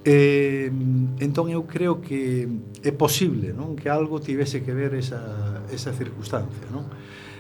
Eh, 0.05 0.69
entón 1.17 1.49
eu 1.49 1.65
creo 1.65 1.97
que 1.97 2.45
é 2.85 2.93
posible 2.93 3.57
non 3.57 3.73
que 3.73 3.89
algo 3.89 4.21
tivese 4.21 4.61
que 4.61 4.69
ver 4.69 4.93
esa, 4.93 5.65
esa 5.73 5.97
circunstancia 5.97 6.69
non? 6.69 6.85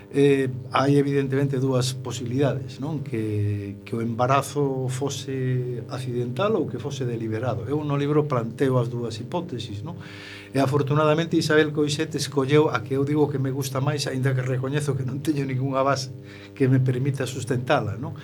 Eh, 0.09 0.49
hai 0.73 0.97
evidentemente 0.97 1.61
dúas 1.61 1.93
posibilidades 1.93 2.81
non 2.81 3.05
que, 3.05 3.85
que 3.85 3.93
o 3.93 4.01
embarazo 4.01 4.89
fose 4.89 5.85
accidental 5.93 6.57
ou 6.57 6.65
que 6.65 6.81
fose 6.81 7.05
deliberado 7.05 7.69
eu 7.69 7.77
no 7.85 7.93
libro 8.01 8.25
planteo 8.25 8.81
as 8.81 8.89
dúas 8.89 9.21
hipótesis 9.21 9.85
non? 9.85 10.01
e 10.49 10.57
afortunadamente 10.57 11.37
Isabel 11.37 11.69
Coixet 11.69 12.17
escolleu 12.17 12.73
a 12.73 12.81
que 12.81 12.97
eu 12.97 13.05
digo 13.05 13.29
que 13.29 13.37
me 13.37 13.53
gusta 13.53 13.77
máis 13.77 14.09
aínda 14.09 14.33
que 14.33 14.41
recoñezo 14.41 14.97
que 14.97 15.05
non 15.05 15.21
teño 15.21 15.45
ninguna 15.45 15.85
base 15.85 16.09
que 16.57 16.65
me 16.65 16.81
permita 16.81 17.29
sustentala 17.29 17.93
non? 17.93 18.17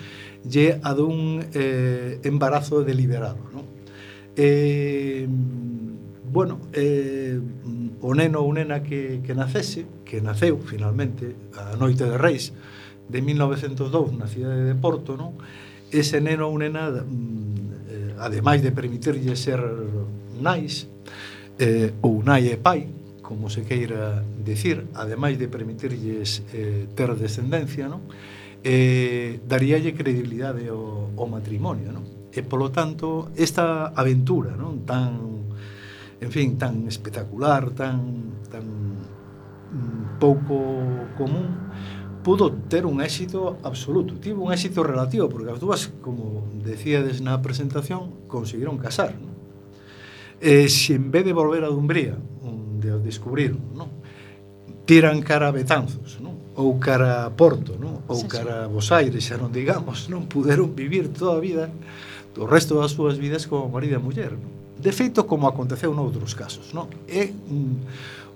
lle 0.49 0.81
a 0.81 0.97
dun 0.97 1.45
eh, 1.53 2.17
embarazo 2.25 2.81
deliberado 2.81 3.45
non? 3.53 3.70
Eh, 4.35 5.27
bueno, 6.31 6.59
eh, 6.71 7.39
o 8.01 8.15
neno 8.15 8.41
ou 8.41 8.51
nena 8.55 8.81
que, 8.81 9.19
que 9.19 9.35
nacese, 9.35 9.85
que 10.07 10.23
naceu 10.23 10.57
finalmente 10.63 11.35
a 11.53 11.75
Noite 11.75 12.07
de 12.07 12.17
Reis 12.17 12.55
de 13.11 13.19
1902 13.19 14.15
na 14.15 14.25
cidade 14.31 14.63
de 14.63 14.75
Porto, 14.79 15.19
non? 15.19 15.35
Ese 15.91 16.23
neno 16.23 16.47
ou 16.47 16.55
nena, 16.55 16.87
mm, 16.87 18.15
eh, 18.15 18.23
ademais 18.23 18.63
de 18.63 18.71
permitirlle 18.71 19.35
ser 19.35 19.59
nais, 20.39 20.87
eh, 21.59 21.91
ou 21.99 22.23
nai 22.23 22.47
e 22.47 22.55
pai, 22.55 22.87
como 23.19 23.51
se 23.51 23.67
queira 23.67 24.23
decir, 24.39 24.87
ademais 24.95 25.35
de 25.35 25.51
permitirlles 25.51 26.47
eh, 26.55 26.87
ter 26.95 27.11
descendencia, 27.19 27.91
non? 27.91 28.07
Eh, 28.63 29.43
daríalle 29.43 29.91
credibilidade 29.91 30.71
ao, 30.71 31.11
ao 31.19 31.27
matrimonio, 31.27 31.91
non? 31.91 32.20
E, 32.31 32.39
polo 32.47 32.71
tanto, 32.71 33.27
esta 33.35 33.91
aventura 33.91 34.55
non 34.55 34.87
tan, 34.87 35.43
en 36.23 36.31
fin, 36.31 36.55
tan 36.55 36.87
espectacular, 36.87 37.75
tan, 37.75 37.99
tan 38.47 38.63
mm, 38.63 40.15
pouco 40.15 40.55
común, 41.19 41.51
pudo 42.23 42.55
ter 42.71 42.87
un 42.87 43.03
éxito 43.03 43.59
absoluto. 43.63 44.15
Tivo 44.15 44.47
un 44.47 44.55
éxito 44.55 44.79
relativo, 44.79 45.27
porque 45.27 45.51
as 45.51 45.59
dúas, 45.59 45.91
como 45.99 46.47
decíades 46.63 47.19
na 47.19 47.35
presentación, 47.43 48.25
conseguiron 48.31 48.79
casar. 48.79 49.11
Non? 49.19 49.35
E 50.39 50.71
se 50.71 50.95
en 50.95 51.11
vez 51.11 51.27
de 51.27 51.35
volver 51.35 51.67
a 51.67 51.69
Dumbría, 51.69 52.15
onde 52.41 52.95
o 52.95 53.03
descubriron, 53.03 53.61
non? 53.75 53.91
tiran 54.87 55.19
cara 55.21 55.51
a 55.51 55.55
Betanzos, 55.55 56.17
non? 56.23 56.55
ou 56.55 56.79
cara 56.79 57.27
a 57.27 57.29
Porto, 57.35 57.77
non? 57.77 58.01
ou 58.07 58.19
cara 58.25 58.65
a 58.65 58.69
Bos 58.71 58.89
Aires, 58.89 59.21
xa 59.21 59.37
non 59.37 59.53
digamos, 59.53 60.09
non 60.09 60.25
puderon 60.31 60.73
vivir 60.73 61.11
toda 61.13 61.37
a 61.37 61.43
vida 61.43 61.69
do 62.35 62.47
resto 62.47 62.79
das 62.79 62.95
súas 62.95 63.19
vidas 63.19 63.47
como 63.47 63.67
marido 63.67 63.95
e 63.95 64.01
muller. 64.01 64.35
Non? 64.35 64.51
De 64.81 64.89
feito, 64.89 65.29
como 65.29 65.45
aconteceu 65.45 65.93
noutros 65.93 66.33
casos. 66.33 66.73
Non? 66.73 66.89
É 67.05 67.29
un, 67.51 67.85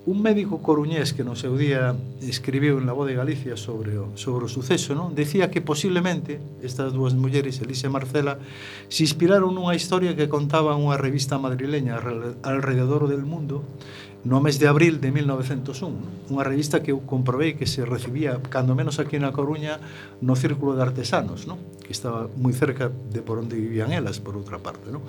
un 0.06 0.22
médico 0.22 0.62
coruñés 0.62 1.18
que 1.18 1.26
no 1.26 1.34
seu 1.34 1.58
día 1.58 1.98
escribiu 2.22 2.78
en 2.78 2.86
La 2.86 2.94
Voz 2.94 3.10
de 3.10 3.18
Galicia 3.18 3.58
sobre 3.58 3.98
o, 3.98 4.14
sobre 4.14 4.46
o 4.46 4.52
suceso, 4.52 4.94
non? 4.94 5.18
decía 5.18 5.50
que 5.50 5.66
posiblemente 5.66 6.38
estas 6.62 6.94
dúas 6.94 7.18
mulleres, 7.18 7.58
Elisa 7.58 7.90
e 7.90 7.94
Marcela, 7.94 8.38
se 8.86 9.02
inspiraron 9.02 9.58
nunha 9.58 9.74
historia 9.74 10.14
que 10.14 10.30
contaba 10.30 10.78
unha 10.78 10.94
revista 11.02 11.42
madrileña 11.42 11.98
alrededor 12.46 13.10
del 13.10 13.26
mundo 13.26 13.66
no 14.26 14.42
mes 14.42 14.58
de 14.58 14.68
abril 14.68 15.00
de 15.00 15.14
1901, 15.14 16.34
unha 16.34 16.42
revista 16.42 16.82
que 16.82 16.90
eu 16.90 17.06
comprobei 17.06 17.54
que 17.54 17.70
se 17.70 17.86
recibía, 17.86 18.42
cando 18.50 18.74
menos 18.74 18.98
aquí 18.98 19.22
na 19.22 19.30
Coruña, 19.30 19.78
no 20.18 20.34
Círculo 20.34 20.74
de 20.74 20.82
Artesanos, 20.82 21.46
non? 21.46 21.62
que 21.86 21.94
estaba 21.94 22.26
moi 22.34 22.50
cerca 22.50 22.90
de 22.90 23.22
por 23.22 23.38
onde 23.38 23.54
vivían 23.54 23.94
elas, 23.94 24.18
por 24.18 24.34
outra 24.34 24.58
parte. 24.58 24.90
Non? 24.90 25.06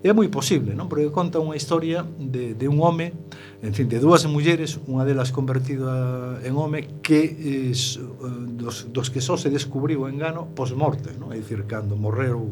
É 0.00 0.16
moi 0.16 0.32
posible, 0.32 0.72
non? 0.72 0.88
porque 0.88 1.12
conta 1.12 1.44
unha 1.44 1.52
historia 1.60 2.08
de, 2.16 2.56
de 2.56 2.64
un 2.64 2.80
home, 2.80 3.12
en 3.60 3.76
fin, 3.76 3.84
de 3.84 4.00
dúas 4.00 4.24
mulleres, 4.24 4.80
unha 4.88 5.04
delas 5.04 5.28
convertida 5.28 6.40
en 6.40 6.56
home, 6.56 7.04
que 7.04 7.20
eh, 7.20 7.68
es, 7.68 8.00
eh, 8.00 8.08
dos, 8.56 8.88
dos 8.88 9.12
que 9.12 9.20
só 9.20 9.36
se 9.36 9.52
descubriu 9.52 10.04
o 10.04 10.08
engano 10.08 10.48
post-morte, 10.56 11.12
non? 11.20 11.36
é 11.36 11.36
dicir, 11.36 11.68
cando 11.68 12.00
morreu 12.00 12.48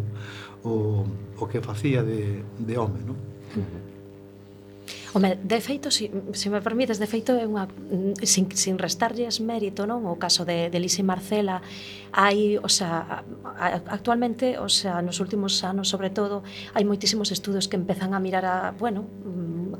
o, 0.61 1.09
o 1.41 1.45
que 1.49 1.65
facía 1.65 2.05
de, 2.05 2.45
de 2.61 2.75
home. 2.77 3.01
Non? 3.01 3.17
Uh 3.57 3.65
-huh. 3.65 3.92
Home, 5.15 5.37
de 5.43 5.61
feito, 5.61 5.91
se, 5.91 6.11
se 6.33 6.49
me 6.49 6.63
permites, 6.63 6.97
de 6.97 7.05
feito 7.05 7.37
é 7.37 7.45
unha 7.45 7.69
sin, 8.25 8.49
sin 8.57 8.81
restarlles 8.81 9.45
mérito, 9.45 9.85
non? 9.85 10.09
O 10.09 10.17
caso 10.17 10.49
de, 10.49 10.73
de 10.73 10.79
Lisi 10.81 11.05
Marcela, 11.05 11.61
hai, 12.17 12.57
o 12.57 12.71
sea, 12.73 13.21
actualmente, 13.93 14.57
o 14.57 14.73
sea, 14.73 15.05
nos 15.05 15.21
últimos 15.21 15.61
anos, 15.69 15.93
sobre 15.93 16.09
todo, 16.09 16.41
hai 16.73 16.89
moitísimos 16.89 17.29
estudos 17.29 17.69
que 17.69 17.77
empezan 17.77 18.17
a 18.17 18.21
mirar 18.25 18.45
a, 18.49 18.73
bueno, 18.73 19.05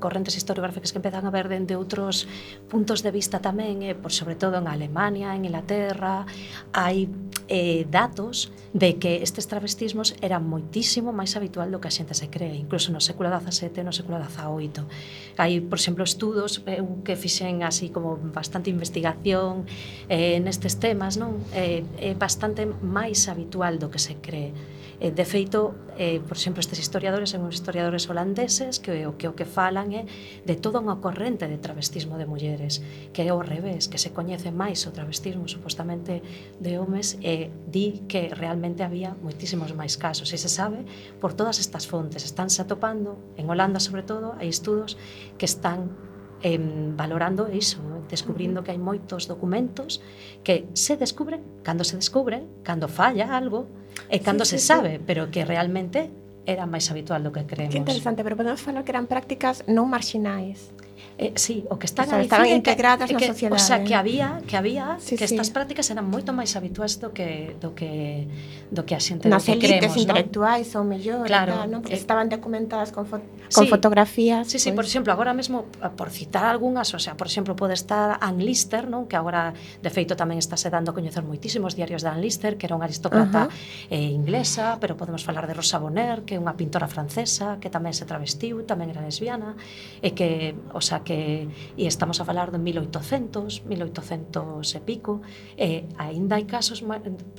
correntes 0.03 0.35
historiográficas 0.35 0.91
que 0.91 0.99
empezan 0.99 1.23
a 1.23 1.31
ver 1.31 1.47
dende 1.47 1.79
outros 1.79 2.27
puntos 2.67 3.07
de 3.07 3.15
vista 3.15 3.39
tamén, 3.39 3.87
eh, 3.87 3.95
por 3.95 4.11
sobre 4.11 4.35
todo 4.35 4.59
en 4.59 4.67
Alemania, 4.67 5.39
en 5.39 5.47
Inglaterra, 5.47 6.27
hai 6.75 7.07
eh, 7.47 7.87
datos 7.87 8.51
de 8.73 8.99
que 8.99 9.23
estes 9.23 9.47
travestismos 9.47 10.17
eran 10.25 10.49
moitísimo 10.49 11.13
máis 11.13 11.37
habitual 11.37 11.69
do 11.69 11.79
que 11.79 11.87
a 11.87 11.95
xente 11.95 12.17
se 12.17 12.33
cree, 12.33 12.57
incluso 12.57 12.89
no 12.91 12.99
século 13.05 13.29
XVII 13.29 13.79
e 13.79 13.87
no 13.87 13.93
século 13.93 14.17
XVIII. 14.19 14.89
Hai, 15.37 15.61
por 15.61 15.77
exemplo, 15.77 16.03
estudos 16.03 16.65
eh, 16.65 16.81
que 17.05 17.15
fixen 17.15 17.63
así 17.63 17.93
como 17.93 18.17
bastante 18.17 18.73
investigación 18.73 19.69
eh, 20.09 20.41
nestes 20.41 20.81
temas, 20.81 21.21
non? 21.21 21.45
Eh, 21.53 21.85
é 22.01 22.17
bastante 22.17 22.65
máis 22.67 23.29
habitual 23.29 23.77
do 23.77 23.93
que 23.93 24.01
se 24.01 24.17
cree. 24.19 24.57
Eh, 25.03 25.11
de 25.11 25.25
feito, 25.25 25.75
eh, 25.99 26.21
por 26.21 26.37
exemplo, 26.37 26.61
estes 26.61 26.79
historiadores 26.79 27.31
son 27.35 27.51
historiadores 27.51 28.09
holandeses 28.09 28.79
que 28.79 29.05
o 29.11 29.19
que, 29.19 29.27
o 29.27 29.35
que 29.35 29.43
falan 29.43 29.91
é 29.91 30.07
de 30.47 30.55
toda 30.55 30.79
unha 30.79 31.03
corrente 31.03 31.51
de 31.51 31.59
travestismo 31.59 32.15
de 32.15 32.23
mulleres, 32.23 32.87
que 33.11 33.27
é 33.27 33.35
ao 33.35 33.43
revés, 33.43 33.91
que 33.91 33.99
se 33.99 34.15
coñece 34.15 34.55
máis 34.55 34.87
o 34.87 34.95
travestismo 34.95 35.51
supostamente 35.51 36.23
de 36.63 36.79
homes 36.79 37.19
e 37.19 37.51
eh, 37.51 37.53
di 37.67 38.07
que 38.07 38.31
realmente 38.31 38.87
había 38.87 39.19
moitísimos 39.19 39.75
máis 39.75 39.99
casos. 39.99 40.31
E 40.31 40.39
se 40.39 40.47
sabe 40.47 40.87
por 41.19 41.35
todas 41.35 41.59
estas 41.59 41.91
fontes, 41.91 42.23
estánse 42.23 42.63
atopando, 42.63 43.19
en 43.35 43.51
Holanda 43.51 43.83
sobre 43.83 44.07
todo, 44.07 44.39
hai 44.39 44.47
estudos 44.47 44.95
que 45.35 45.51
están 45.51 46.12
eh, 46.43 46.59
valorando 46.99 47.49
iso, 47.49 47.81
descubrindo 48.11 48.61
que 48.67 48.75
hai 48.75 48.81
moitos 48.83 49.31
documentos 49.31 50.03
que 50.43 50.69
se 50.75 50.99
descubren 50.99 51.41
cando 51.63 51.87
se 51.87 51.97
descubren, 51.97 52.45
cando 52.67 52.91
falla 52.91 53.33
algo 53.33 53.71
e 54.11 54.19
cando 54.21 54.45
sí, 54.45 54.57
se 54.57 54.59
sí, 54.59 54.67
sabe, 54.67 54.99
sí. 54.99 55.05
pero 55.07 55.31
que 55.31 55.47
realmente 55.47 56.11
era 56.45 56.67
máis 56.67 56.91
habitual 56.91 57.23
do 57.23 57.31
que 57.31 57.47
creemos. 57.47 57.71
Que 57.71 57.79
interesante, 57.79 58.27
pero 58.27 58.35
podemos 58.35 58.61
falar 58.61 58.83
que 58.83 58.91
eran 58.91 59.07
prácticas 59.07 59.63
non 59.71 59.87
marxinais 59.87 60.75
eh, 61.19 61.33
sí, 61.37 61.65
o 61.69 61.79
que 61.79 61.87
están 61.87 62.07
o 62.07 62.11
sea, 62.11 62.21
estaban 62.21 62.49
integradas 62.49 63.09
que, 63.09 63.15
na 63.15 63.21
que, 63.21 63.29
sociedade. 63.29 63.57
O 63.57 63.65
sea, 63.65 63.85
que 63.85 63.95
había, 63.95 64.41
que 64.47 64.57
había 64.57 64.97
sí, 64.99 65.17
que 65.17 65.29
sí. 65.29 65.35
estas 65.35 65.51
prácticas 65.51 65.89
eran 65.91 66.09
moito 66.09 66.33
máis 66.33 66.57
habituais 66.57 66.99
do 66.99 67.13
que 67.13 67.55
do 67.61 67.77
que 67.77 68.27
do 68.73 68.83
que 68.89 68.97
a 68.97 69.03
xente 69.03 69.29
Nas 69.29 69.45
do 69.45 69.55
que 69.55 69.61
creemos, 69.61 69.97
intelectuais 69.97 70.73
ou 70.75 70.83
mellor, 70.83 71.29
claro, 71.29 71.53
tal, 71.53 71.69
non? 71.69 71.81
Porque 71.85 71.99
eh, 71.99 72.03
estaban 72.03 72.33
documentadas 72.33 72.91
con, 72.91 73.05
fo 73.05 73.21
con 73.21 73.65
sí, 73.65 73.69
fotografías. 73.69 74.49
Sí, 74.49 74.57
sí, 74.57 74.73
pues. 74.73 74.83
por 74.83 74.85
exemplo, 74.89 75.11
agora 75.13 75.37
mesmo 75.37 75.69
por 75.95 76.09
citar 76.09 76.49
algunhas, 76.49 76.89
o 76.97 77.01
sea, 77.01 77.15
por 77.15 77.29
exemplo, 77.29 77.53
pode 77.55 77.77
estar 77.77 78.17
Ann 78.25 78.41
Lister, 78.41 78.89
non? 78.89 79.05
Que 79.05 79.21
agora 79.21 79.53
de 79.53 79.91
feito 79.93 80.17
tamén 80.17 80.41
estáse 80.41 80.73
dando 80.73 80.91
a 80.91 80.95
coñecer 80.97 81.21
moitísimos 81.23 81.77
diarios 81.77 82.01
de 82.01 82.09
Ann 82.09 82.25
Lister, 82.25 82.57
que 82.57 82.65
era 82.65 82.75
unha 82.75 82.89
aristócrata 82.89 83.47
uh 83.47 83.53
-huh. 83.53 83.93
eh, 83.93 84.11
inglesa, 84.11 84.81
pero 84.81 84.97
podemos 84.97 85.21
falar 85.23 85.45
de 85.45 85.55
Rosa 85.55 85.77
Bonheur, 85.77 86.25
que 86.25 86.35
é 86.35 86.41
unha 86.41 86.57
pintora 86.57 86.89
francesa, 86.89 87.61
que 87.61 87.69
tamén 87.69 87.93
se 87.93 88.09
travestiu, 88.09 88.65
tamén 88.65 88.89
era 88.89 89.05
lesbiana, 89.05 89.55
e 90.01 90.17
que, 90.17 90.57
o 90.73 90.81
sea, 90.81 91.02
que 91.05 91.47
e 91.77 91.85
estamos 91.87 92.19
a 92.21 92.25
falar 92.25 92.51
de 92.51 92.59
1800, 92.59 93.67
1800 93.67 94.75
e 94.75 94.81
pico, 94.81 95.23
e 95.59 95.87
aínda 95.99 96.39
hai 96.39 96.47
casos, 96.47 96.83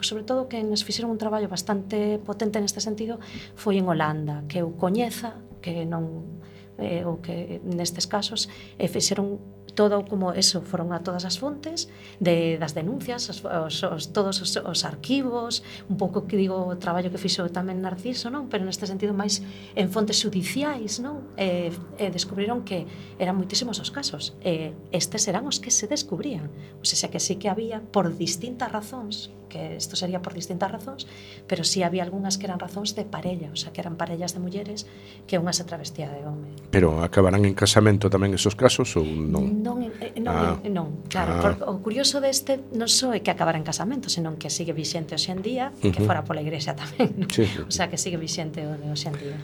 sobre 0.04 0.24
todo 0.24 0.48
que 0.48 0.62
nos 0.64 0.84
fixeron 0.84 1.12
un 1.12 1.20
traballo 1.20 1.50
bastante 1.50 2.20
potente 2.22 2.60
neste 2.60 2.80
sentido, 2.80 3.20
foi 3.56 3.80
en 3.80 3.88
Holanda, 3.88 4.44
que 4.48 4.62
eu 4.62 4.76
coñeza, 4.76 5.40
que 5.64 5.88
non 5.88 6.40
eh, 6.78 7.06
o 7.06 7.22
que 7.22 7.62
nestes 7.64 8.06
casos 8.10 8.50
eh, 8.78 8.90
fixeron 8.90 9.40
todo 9.74 10.06
como 10.06 10.34
eso 10.34 10.62
foron 10.62 10.94
a 10.94 11.02
todas 11.02 11.26
as 11.26 11.42
fontes 11.42 11.90
de, 12.22 12.58
das 12.62 12.78
denuncias, 12.78 13.30
os, 13.30 13.42
os, 13.46 13.84
os, 13.84 14.04
todos 14.14 14.42
os, 14.42 14.54
os 14.58 14.80
arquivos, 14.86 15.66
un 15.90 15.98
pouco 15.98 16.30
que 16.30 16.38
digo 16.38 16.70
o 16.70 16.78
traballo 16.78 17.10
que 17.10 17.18
fixo 17.18 17.46
tamén 17.50 17.82
Narciso, 17.82 18.30
non? 18.30 18.48
pero 18.48 18.64
neste 18.64 18.86
sentido 18.86 19.12
máis 19.18 19.42
en 19.74 19.90
fontes 19.90 20.22
judiciais, 20.22 21.02
non? 21.02 21.34
Eh, 21.36 21.74
eh, 21.98 22.10
descubriron 22.14 22.62
que 22.62 22.86
eran 23.18 23.36
moitísimos 23.36 23.82
os 23.82 23.90
casos. 23.90 24.38
Eh, 24.46 24.74
estes 24.94 25.26
eran 25.28 25.50
os 25.50 25.58
que 25.58 25.74
se 25.74 25.90
descubrían. 25.90 26.50
Pois 26.78 26.94
o 26.94 26.98
sea, 26.98 27.10
que 27.10 27.20
sí 27.20 27.42
que 27.42 27.50
había 27.50 27.82
por 27.82 28.14
distintas 28.16 28.70
razóns, 28.70 29.34
que 29.54 29.78
isto 29.78 29.96
sería 29.96 30.22
por 30.22 30.34
distintas 30.34 30.72
razóns, 30.72 31.06
pero 31.48 31.64
sí 31.64 31.84
había 31.84 32.02
algunhas 32.02 32.38
que 32.38 32.46
eran 32.50 32.58
razóns 32.58 32.96
de 32.98 33.06
parella, 33.06 33.54
o 33.54 33.56
sea, 33.56 33.72
que 33.72 33.82
eran 33.82 33.96
parellas 33.96 34.34
de 34.34 34.42
mulleres 34.42 34.90
que 35.30 35.38
unha 35.38 35.54
se 35.54 35.64
travestía 35.64 36.10
de 36.10 36.26
home. 36.26 36.50
Pero 36.74 37.06
acabarán 37.06 37.46
en 37.46 37.54
casamento 37.54 38.10
tamén 38.10 38.34
esos 38.34 38.58
casos 38.58 38.98
ou 38.98 39.06
non? 39.06 39.62
Non, 39.64 39.80
eh, 39.80 40.20
non, 40.20 40.36
ah. 40.36 40.60
eh, 40.60 40.68
non 40.68 41.08
claro, 41.08 41.40
ah. 41.40 41.42
por, 41.42 41.52
o 41.72 41.80
curioso 41.80 42.20
deste 42.20 42.60
non 42.76 42.92
só 42.92 43.16
é 43.16 43.24
que 43.24 43.32
acabara 43.32 43.56
en 43.56 43.64
casamento, 43.64 44.12
senón 44.12 44.36
que 44.36 44.52
sigue 44.52 44.76
vixente 44.76 45.16
hoxe 45.16 45.32
en 45.32 45.40
día, 45.40 45.72
uh 45.72 45.80
-huh. 45.80 45.94
que 45.96 46.04
fora 46.04 46.28
pola 46.28 46.44
igrexa 46.44 46.76
tamén, 46.76 47.16
non? 47.16 47.32
Sí. 47.32 47.48
o 47.64 47.72
sea, 47.72 47.88
que 47.88 47.96
sigue 47.96 48.20
vixente 48.20 48.60
hoxe 48.68 49.08
en 49.08 49.16
día. 49.16 49.38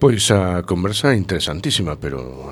Pois 0.00 0.32
a 0.32 0.64
conversa 0.64 1.12
é 1.12 1.16
interesantísima, 1.20 2.00
pero 2.00 2.50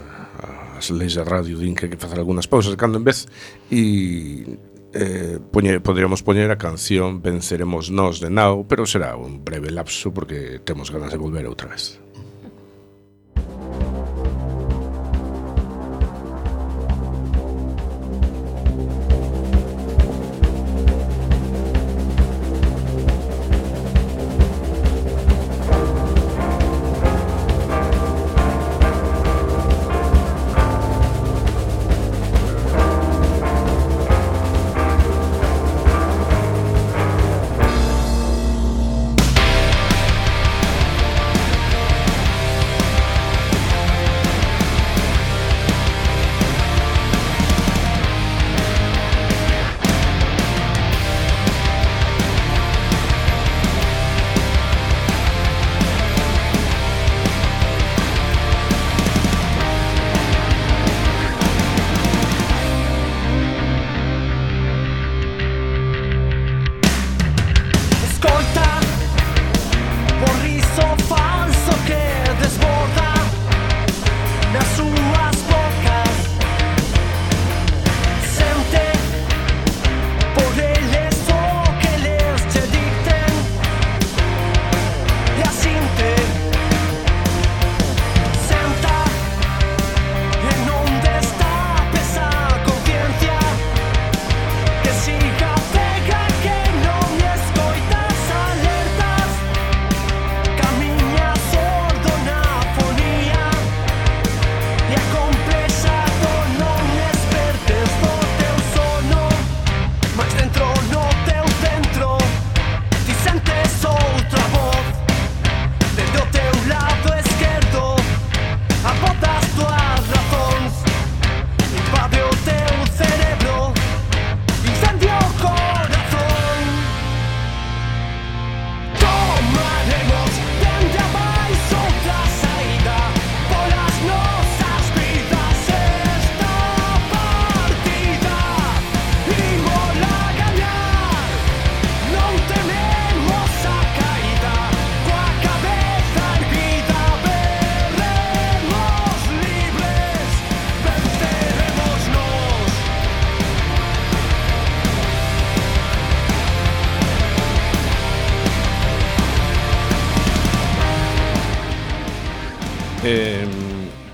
as 0.76 0.88
leis 0.92 1.16
da 1.16 1.24
radio 1.24 1.56
din 1.56 1.72
que 1.76 1.88
hai 1.88 1.92
que 1.92 2.00
facer 2.00 2.20
algunhas 2.20 2.48
pausas 2.48 2.76
cando 2.76 3.00
en 3.00 3.04
vez 3.04 3.28
e 3.68 4.60
eh, 4.92 5.38
poñer, 5.52 5.82
poderíamos 5.82 6.22
poñer 6.22 6.50
a 6.50 6.58
canción 6.58 7.22
Venceremos 7.22 7.92
nós 7.92 8.18
de 8.18 8.30
Nao, 8.32 8.66
pero 8.66 8.88
será 8.88 9.14
un 9.14 9.44
breve 9.44 9.70
lapso 9.70 10.10
porque 10.10 10.58
temos 10.64 10.90
ganas 10.90 11.12
de 11.12 11.18
volver 11.20 11.46
outra 11.46 11.68
vez. 11.70 11.99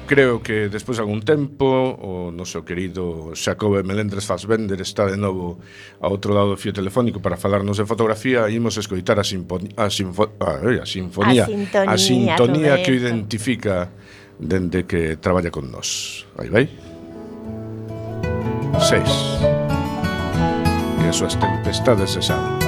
Creo 0.07 0.40
que 0.40 0.68
despois 0.70 0.98
de 0.98 1.02
algún 1.02 1.18
tempo 1.26 1.66
o 1.98 2.30
noso 2.30 2.62
querido 2.62 3.34
Xacobe 3.34 3.82
Melendres 3.82 4.22
Fassbender 4.22 4.78
está 4.78 5.02
de 5.11 5.18
novo 5.18 5.59
a 5.98 6.07
outro 6.07 6.30
lado 6.30 6.54
do 6.54 6.61
fio 6.62 6.70
telefónico 6.70 7.18
para 7.18 7.34
falarnos 7.34 7.74
de 7.74 7.84
fotografía 7.90 8.46
e 8.46 8.54
imos 8.54 8.78
escoitar 8.78 9.18
a, 9.18 9.26
simpo, 9.26 9.59
a, 9.74 9.90
sinfo, 9.90 10.30
a, 10.38 10.62
a 10.62 10.86
sinfonía, 10.86 11.42
a 11.42 11.50
sintonía, 11.50 11.90
a 11.90 11.98
sintonía 11.98 12.72
que 12.86 12.94
o 12.94 12.98
identifica 13.02 13.90
dende 14.38 14.86
que 14.86 15.18
traballa 15.18 15.50
con 15.50 15.74
nós. 15.74 16.22
Aí 16.38 16.54
vai. 16.54 16.70
Seis. 18.78 19.11
Que 21.02 21.11
as 21.11 21.18
súas 21.18 21.34
tempestades 21.34 22.14
se 22.14 22.22
saben. 22.22 22.62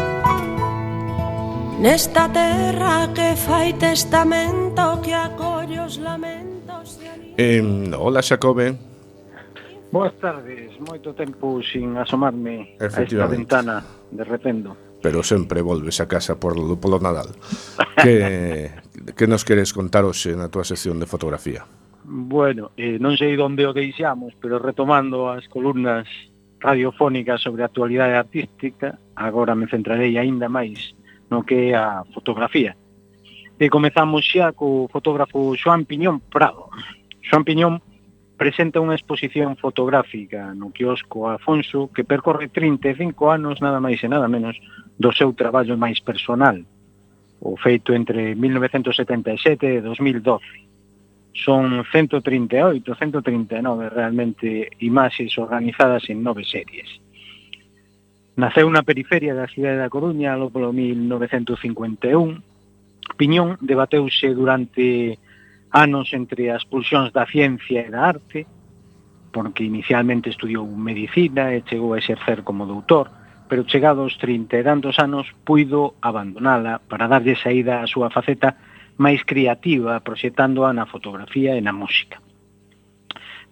Nesta 1.79 2.27
terra 2.35 3.07
que 3.15 3.39
fai 3.39 3.79
testamento 3.79 4.99
que 5.07 5.15
acollos 5.15 6.03
lamentos 6.03 6.58
Eh, 7.41 7.63
hola, 7.97 8.21
Xacobe. 8.21 8.75
Boas 9.95 10.11
tardes, 10.19 10.75
moito 10.83 11.15
tempo 11.15 11.63
sin 11.63 11.95
asomarme 11.95 12.75
a 12.83 12.91
esta 12.91 13.31
ventana 13.31 13.79
de 14.11 14.27
rependo. 14.27 14.75
Pero 14.99 15.23
sempre 15.23 15.63
volves 15.63 16.03
a 16.03 16.11
casa 16.11 16.35
por 16.35 16.59
polo 16.83 16.99
Nadal. 16.99 17.31
que, 18.03 18.75
que 19.17 19.31
nos 19.31 19.47
queres 19.47 19.71
contar 19.71 20.03
hoxe 20.03 20.35
na 20.35 20.51
túa 20.51 20.67
sección 20.67 20.99
de 20.99 21.07
fotografía? 21.07 21.63
Bueno, 22.03 22.75
eh, 22.75 22.99
non 22.99 23.15
sei 23.15 23.39
onde 23.39 23.71
o 23.71 23.71
deixamos, 23.71 24.35
pero 24.43 24.59
retomando 24.59 25.31
as 25.31 25.47
columnas 25.47 26.11
radiofónicas 26.59 27.39
sobre 27.39 27.63
a 27.63 27.71
actualidade 27.71 28.19
artística, 28.19 28.99
agora 29.15 29.55
me 29.55 29.71
centrarei 29.71 30.19
aínda 30.19 30.51
máis 30.51 30.91
no 31.31 31.47
que 31.47 31.71
é 31.71 31.79
a 31.79 32.03
fotografía. 32.11 32.75
E 33.63 33.71
comezamos 33.71 34.27
xa 34.27 34.51
co 34.51 34.91
fotógrafo 34.91 35.55
Joan 35.55 35.87
Piñón 35.87 36.19
Prado. 36.19 36.67
Joan 37.29 37.45
Piñón 37.45 37.85
presenta 38.41 38.81
unha 38.81 38.97
exposición 38.97 39.61
fotográfica 39.61 40.57
no 40.57 40.73
quiosco 40.73 41.29
Afonso 41.29 41.93
que 41.93 42.09
percorre 42.09 42.49
35 42.49 43.29
anos 43.29 43.61
nada 43.61 43.85
máis 43.85 44.01
e 44.01 44.09
nada 44.09 44.33
menos 44.33 44.57
do 44.97 45.13
seu 45.13 45.37
traballo 45.37 45.77
máis 45.77 46.01
personal, 46.01 46.65
o 47.45 47.53
feito 47.61 47.93
entre 47.93 48.33
1977 48.33 49.61
e 49.61 49.85
2012. 49.85 50.41
Son 51.37 51.85
138, 51.85 52.97
139 52.97 53.93
realmente 53.93 54.73
imaxes 54.81 55.37
organizadas 55.37 56.09
en 56.09 56.25
nove 56.25 56.49
series. 56.49 56.89
Naceu 58.41 58.71
na 58.71 58.87
periferia 58.87 59.37
da 59.37 59.51
cidade 59.51 59.83
da 59.83 59.93
Coruña 59.93 60.39
lo 60.39 60.49
polo 60.49 60.73
1951. 60.73 63.19
Piñón 63.19 63.59
debateuse 63.61 64.31
durante 64.31 65.19
anos 65.73 66.13
entre 66.13 66.51
as 66.51 66.65
pulsións 66.65 67.13
da 67.13 67.27
ciencia 67.27 67.85
e 67.85 67.91
da 67.91 68.09
arte, 68.09 68.47
porque 69.33 69.65
inicialmente 69.65 70.31
estudiou 70.31 70.67
medicina 70.67 71.53
e 71.53 71.63
chegou 71.63 71.93
a 71.93 72.01
exercer 72.01 72.43
como 72.43 72.67
doutor, 72.67 73.11
pero 73.49 73.65
chegado 73.65 74.05
aos 74.05 74.17
30 74.17 74.57
e 74.57 74.63
tantos 74.65 74.97
anos 74.99 75.29
puido 75.45 75.97
abandonala 76.01 76.81
para 76.85 77.09
darlle 77.09 77.37
saída 77.37 77.81
á 77.81 77.87
súa 77.89 78.09
faceta 78.13 78.57
máis 78.99 79.23
creativa 79.25 80.01
proxectándoa 80.01 80.75
na 80.75 80.85
fotografía 80.85 81.55
e 81.55 81.63
na 81.63 81.73
música. 81.73 82.19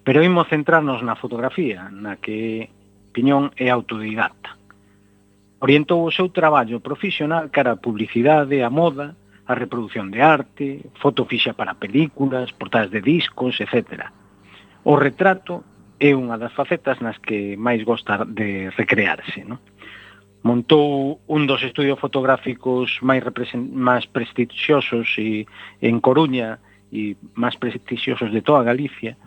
Pero 0.03 0.23
imos 0.23 0.47
centrarnos 0.47 1.03
na 1.03 1.15
fotografía, 1.15 1.89
na 1.91 2.19
que 2.19 2.69
Piñón 3.11 3.49
é 3.57 3.71
autodidacta. 3.73 4.55
Orientou 5.57 6.05
o 6.05 6.13
seu 6.13 6.29
traballo 6.29 6.77
profesional 6.85 7.49
cara 7.49 7.73
a 7.73 7.81
publicidade, 7.81 8.61
a 8.61 8.69
moda, 8.69 9.17
a 9.47 9.55
reproducción 9.55 10.11
de 10.11 10.21
arte, 10.21 10.91
foto 10.99 11.25
fixa 11.25 11.53
para 11.53 11.79
películas, 11.79 12.51
portadas 12.51 12.91
de 12.91 13.01
discos, 13.01 13.59
etc. 13.63 14.11
O 14.83 14.99
retrato 14.99 15.63
é 15.99 16.13
unha 16.13 16.37
das 16.37 16.53
facetas 16.53 16.99
nas 16.99 17.17
que 17.17 17.55
máis 17.57 17.81
gosta 17.81 18.27
de 18.27 18.69
recrearse. 18.75 19.47
Non? 19.47 19.63
Montou 20.45 21.19
un 21.27 21.49
dos 21.49 21.63
estudios 21.63 21.97
fotográficos 21.99 23.01
máis, 23.01 23.23
máis 23.73 24.05
prestixiosos 24.05 25.15
e, 25.17 25.47
en 25.81 25.97
Coruña 25.99 26.59
e 26.91 27.19
máis 27.35 27.59
prestixiosos 27.59 28.31
de 28.31 28.39
toda 28.39 28.63
Galicia 28.63 29.19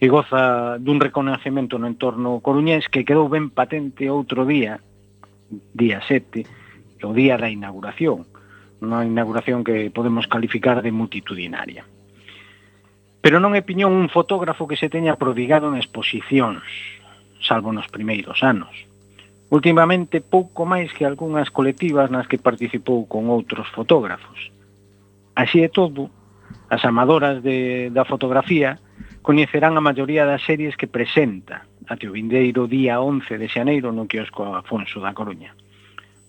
e 0.00 0.06
goza 0.08 0.80
dun 0.80 0.96
reconocemento 0.96 1.76
no 1.76 1.88
entorno 1.88 2.40
coruñés 2.40 2.88
que 2.88 3.04
quedou 3.04 3.28
ben 3.28 3.52
patente 3.52 4.08
outro 4.08 4.48
día, 4.48 4.80
día 5.76 6.00
7, 6.08 7.04
o 7.04 7.12
día 7.12 7.36
da 7.36 7.52
inauguración, 7.52 8.31
unha 8.82 9.06
inauguración 9.06 9.62
que 9.62 9.94
podemos 9.94 10.26
calificar 10.26 10.82
de 10.82 10.90
multitudinaria. 10.90 11.86
Pero 13.22 13.38
non 13.38 13.54
é 13.54 13.62
Piñón 13.62 13.94
un 13.94 14.10
fotógrafo 14.10 14.66
que 14.66 14.74
se 14.74 14.90
teña 14.90 15.14
prodigado 15.14 15.70
en 15.70 15.78
exposicións, 15.78 16.66
salvo 17.38 17.70
nos 17.70 17.86
primeiros 17.86 18.42
anos. 18.42 18.74
Últimamente 19.46 20.18
pouco 20.18 20.66
máis 20.66 20.90
que 20.90 21.06
algunhas 21.06 21.54
colectivas 21.54 22.10
nas 22.10 22.26
que 22.26 22.42
participou 22.42 23.06
con 23.06 23.30
outros 23.30 23.70
fotógrafos. 23.70 24.50
Así 25.38 25.62
é 25.62 25.70
todo, 25.70 26.10
as 26.66 26.82
amadoras 26.82 27.44
de, 27.46 27.88
da 27.94 28.02
fotografía 28.02 28.82
coñecerán 29.22 29.78
a 29.78 29.84
maioría 29.84 30.26
das 30.26 30.42
series 30.42 30.74
que 30.74 30.90
presenta 30.90 31.68
até 31.86 32.10
o 32.10 32.16
vindeiro 32.16 32.66
día 32.66 32.98
11 32.98 33.38
de 33.38 33.46
xaneiro 33.46 33.94
no 33.94 34.10
quiosco 34.10 34.42
Afonso 34.58 34.98
da 34.98 35.14
Coruña. 35.14 35.54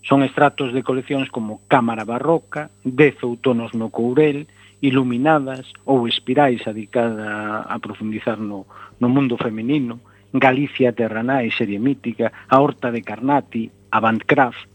Son 0.03 0.19
extractos 0.19 0.75
de 0.75 0.83
coleccións 0.83 1.31
como 1.31 1.63
Cámara 1.71 2.03
Barroca, 2.03 2.67
Dez 2.83 3.15
outonos 3.23 3.71
no 3.71 3.87
Courel, 3.87 4.51
Iluminadas 4.83 5.71
ou 5.87 6.11
Espirais 6.11 6.67
adicada 6.67 7.63
a 7.63 7.79
profundizar 7.79 8.35
no, 8.35 8.67
no 8.99 9.07
mundo 9.07 9.39
feminino, 9.39 10.03
Galicia 10.35 10.91
Terraná 10.91 11.47
e 11.47 11.55
Serie 11.55 11.79
Mítica, 11.79 12.35
A 12.51 12.59
Horta 12.59 12.91
de 12.91 12.99
Carnati, 12.99 13.71
Avantcraft, 13.95 14.67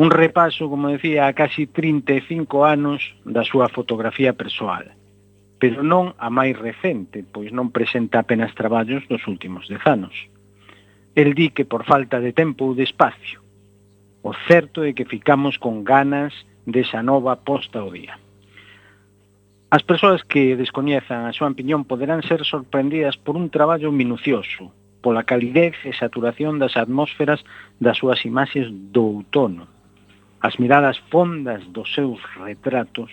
un 0.00 0.08
repaso, 0.08 0.72
como 0.72 0.88
decía, 0.88 1.28
a 1.28 1.36
casi 1.36 1.68
35 1.68 2.64
anos 2.64 3.12
da 3.28 3.44
súa 3.44 3.68
fotografía 3.68 4.32
persoal, 4.32 4.96
pero 5.60 5.84
non 5.84 6.16
a 6.16 6.32
máis 6.32 6.56
recente, 6.56 7.20
pois 7.20 7.52
non 7.52 7.68
presenta 7.68 8.24
apenas 8.24 8.56
traballos 8.56 9.04
dos 9.12 9.28
últimos 9.28 9.68
dez 9.68 9.84
anos. 9.84 10.16
El 11.12 11.36
di 11.36 11.52
que 11.52 11.68
por 11.68 11.84
falta 11.84 12.16
de 12.16 12.32
tempo 12.32 12.72
ou 12.72 12.72
de 12.72 12.88
espacio 12.88 13.41
O 14.22 14.32
certo 14.46 14.84
é 14.86 14.94
que 14.94 15.04
ficamos 15.04 15.58
con 15.58 15.82
ganas 15.82 16.30
desa 16.62 17.02
nova 17.02 17.34
posta 17.42 17.82
ao 17.82 17.90
día. 17.90 18.14
As 19.72 19.82
persoas 19.82 20.22
que 20.22 20.54
descoñezan 20.54 21.26
a 21.26 21.34
súa 21.34 21.50
opinión 21.50 21.82
poderán 21.82 22.22
ser 22.22 22.46
sorprendidas 22.46 23.18
por 23.18 23.34
un 23.34 23.50
traballo 23.50 23.90
minucioso, 23.90 24.70
pola 25.02 25.26
calidez 25.26 25.74
e 25.82 25.90
saturación 25.90 26.62
das 26.62 26.78
atmósferas 26.78 27.42
das 27.82 27.98
súas 27.98 28.22
imaxes 28.22 28.70
do 28.94 29.02
outono, 29.02 29.66
as 30.38 30.54
miradas 30.62 31.02
fondas 31.10 31.66
dos 31.74 31.90
seus 31.90 32.22
retratos, 32.38 33.10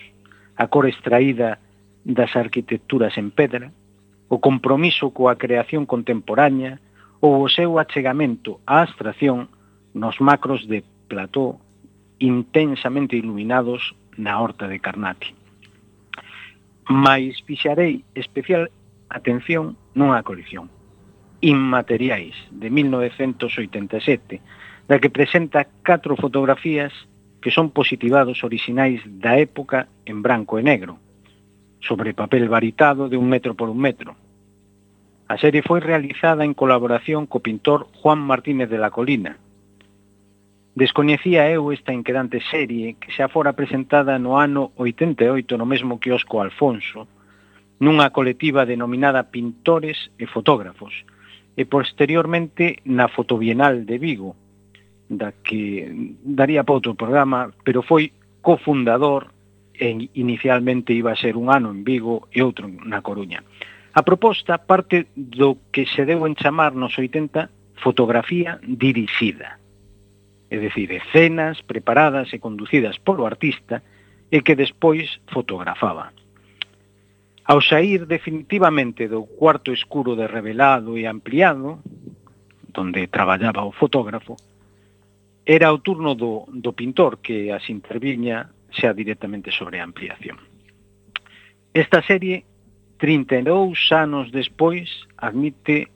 a 0.54 0.70
cor 0.70 0.86
extraída 0.86 1.58
das 2.06 2.38
arquitecturas 2.38 3.18
en 3.18 3.34
pedra, 3.34 3.74
o 4.30 4.38
compromiso 4.38 5.10
coa 5.10 5.34
creación 5.34 5.90
contemporánea 5.90 6.78
ou 7.18 7.42
o 7.42 7.50
seu 7.50 7.82
achegamento 7.82 8.62
á 8.62 8.86
abstracción 8.86 9.50
nos 9.90 10.22
macros 10.22 10.70
de 10.70 10.86
plató 11.10 11.58
intensamente 12.22 13.16
iluminados 13.18 13.98
na 14.14 14.38
horta 14.38 14.70
de 14.70 14.78
Carnati. 14.78 15.34
Mais 16.86 17.42
fixarei 17.42 18.06
especial 18.14 18.70
atención 19.10 19.74
nunha 19.98 20.22
colección, 20.22 20.70
Inmateriais, 21.42 22.36
de 22.52 22.68
1987, 22.70 24.38
da 24.86 25.00
que 25.00 25.10
presenta 25.10 25.66
catro 25.82 26.14
fotografías 26.14 26.92
que 27.40 27.50
son 27.50 27.72
positivados 27.72 28.44
orixinais 28.44 29.00
da 29.06 29.40
época 29.40 29.88
en 30.04 30.20
branco 30.20 30.60
e 30.60 30.62
negro, 30.62 31.00
sobre 31.80 32.12
papel 32.12 32.46
varitado 32.52 33.08
de 33.08 33.16
un 33.16 33.26
metro 33.26 33.56
por 33.56 33.72
un 33.72 33.80
metro. 33.80 34.14
A 35.32 35.40
serie 35.40 35.64
foi 35.64 35.80
realizada 35.80 36.44
en 36.44 36.52
colaboración 36.52 37.24
co 37.24 37.40
pintor 37.40 37.88
Juan 37.96 38.20
Martínez 38.20 38.68
de 38.68 38.82
la 38.82 38.92
Colina, 38.92 39.40
Descoñecía 40.74 41.50
eu 41.50 41.74
esta 41.74 41.90
inquedante 41.90 42.38
serie 42.46 42.94
que 42.94 43.10
xa 43.10 43.26
fora 43.26 43.58
presentada 43.58 44.22
no 44.22 44.38
ano 44.38 44.70
88 44.78 45.58
no 45.58 45.66
mesmo 45.66 45.98
quiosco 45.98 46.38
Alfonso, 46.38 47.10
nunha 47.82 48.14
colectiva 48.14 48.62
denominada 48.62 49.26
Pintores 49.34 50.14
e 50.14 50.30
Fotógrafos, 50.30 50.94
e 51.58 51.66
posteriormente 51.66 52.86
na 52.86 53.10
Fotobienal 53.10 53.82
de 53.82 53.98
Vigo, 53.98 54.38
da 55.10 55.34
que 55.42 55.90
daría 56.22 56.62
para 56.62 56.78
outro 56.78 56.94
programa, 56.94 57.50
pero 57.66 57.82
foi 57.82 58.14
cofundador 58.38 59.34
e 59.74 59.90
inicialmente 60.14 60.94
iba 60.94 61.10
a 61.10 61.18
ser 61.18 61.34
un 61.34 61.50
ano 61.50 61.74
en 61.74 61.82
Vigo 61.82 62.30
e 62.30 62.46
outro 62.46 62.70
na 62.70 63.02
Coruña. 63.02 63.42
A 63.90 64.06
proposta 64.06 64.62
parte 64.62 65.10
do 65.18 65.58
que 65.74 65.82
se 65.82 66.06
deu 66.06 66.22
en 66.30 66.38
chamar 66.38 66.78
nos 66.78 66.94
80 66.94 67.50
fotografía 67.74 68.62
dirixida 68.62 69.59
é 70.50 70.58
dicir, 70.58 70.90
escenas 70.90 71.62
preparadas 71.62 72.34
e 72.34 72.42
conducidas 72.42 72.98
polo 72.98 73.24
artista 73.24 73.82
e 74.30 74.42
que 74.42 74.58
despois 74.58 75.22
fotografaba. 75.30 76.12
Ao 77.46 77.62
sair 77.62 78.06
definitivamente 78.06 79.06
do 79.06 79.26
cuarto 79.26 79.72
escuro 79.72 80.14
de 80.14 80.26
revelado 80.26 80.98
e 80.98 81.06
ampliado, 81.06 81.82
donde 82.74 83.06
traballaba 83.06 83.66
o 83.66 83.72
fotógrafo, 83.72 84.36
era 85.46 85.72
o 85.72 85.78
turno 85.78 86.14
do, 86.14 86.46
do 86.46 86.74
pintor 86.74 87.18
que 87.18 87.50
as 87.50 87.66
interviña 87.70 88.50
xa 88.70 88.94
directamente 88.94 89.50
sobre 89.50 89.82
a 89.82 89.86
ampliación. 89.86 90.38
Esta 91.74 92.02
serie, 92.02 92.44
32 92.98 93.78
anos 93.90 94.30
despois, 94.30 94.86
admite 95.18 95.90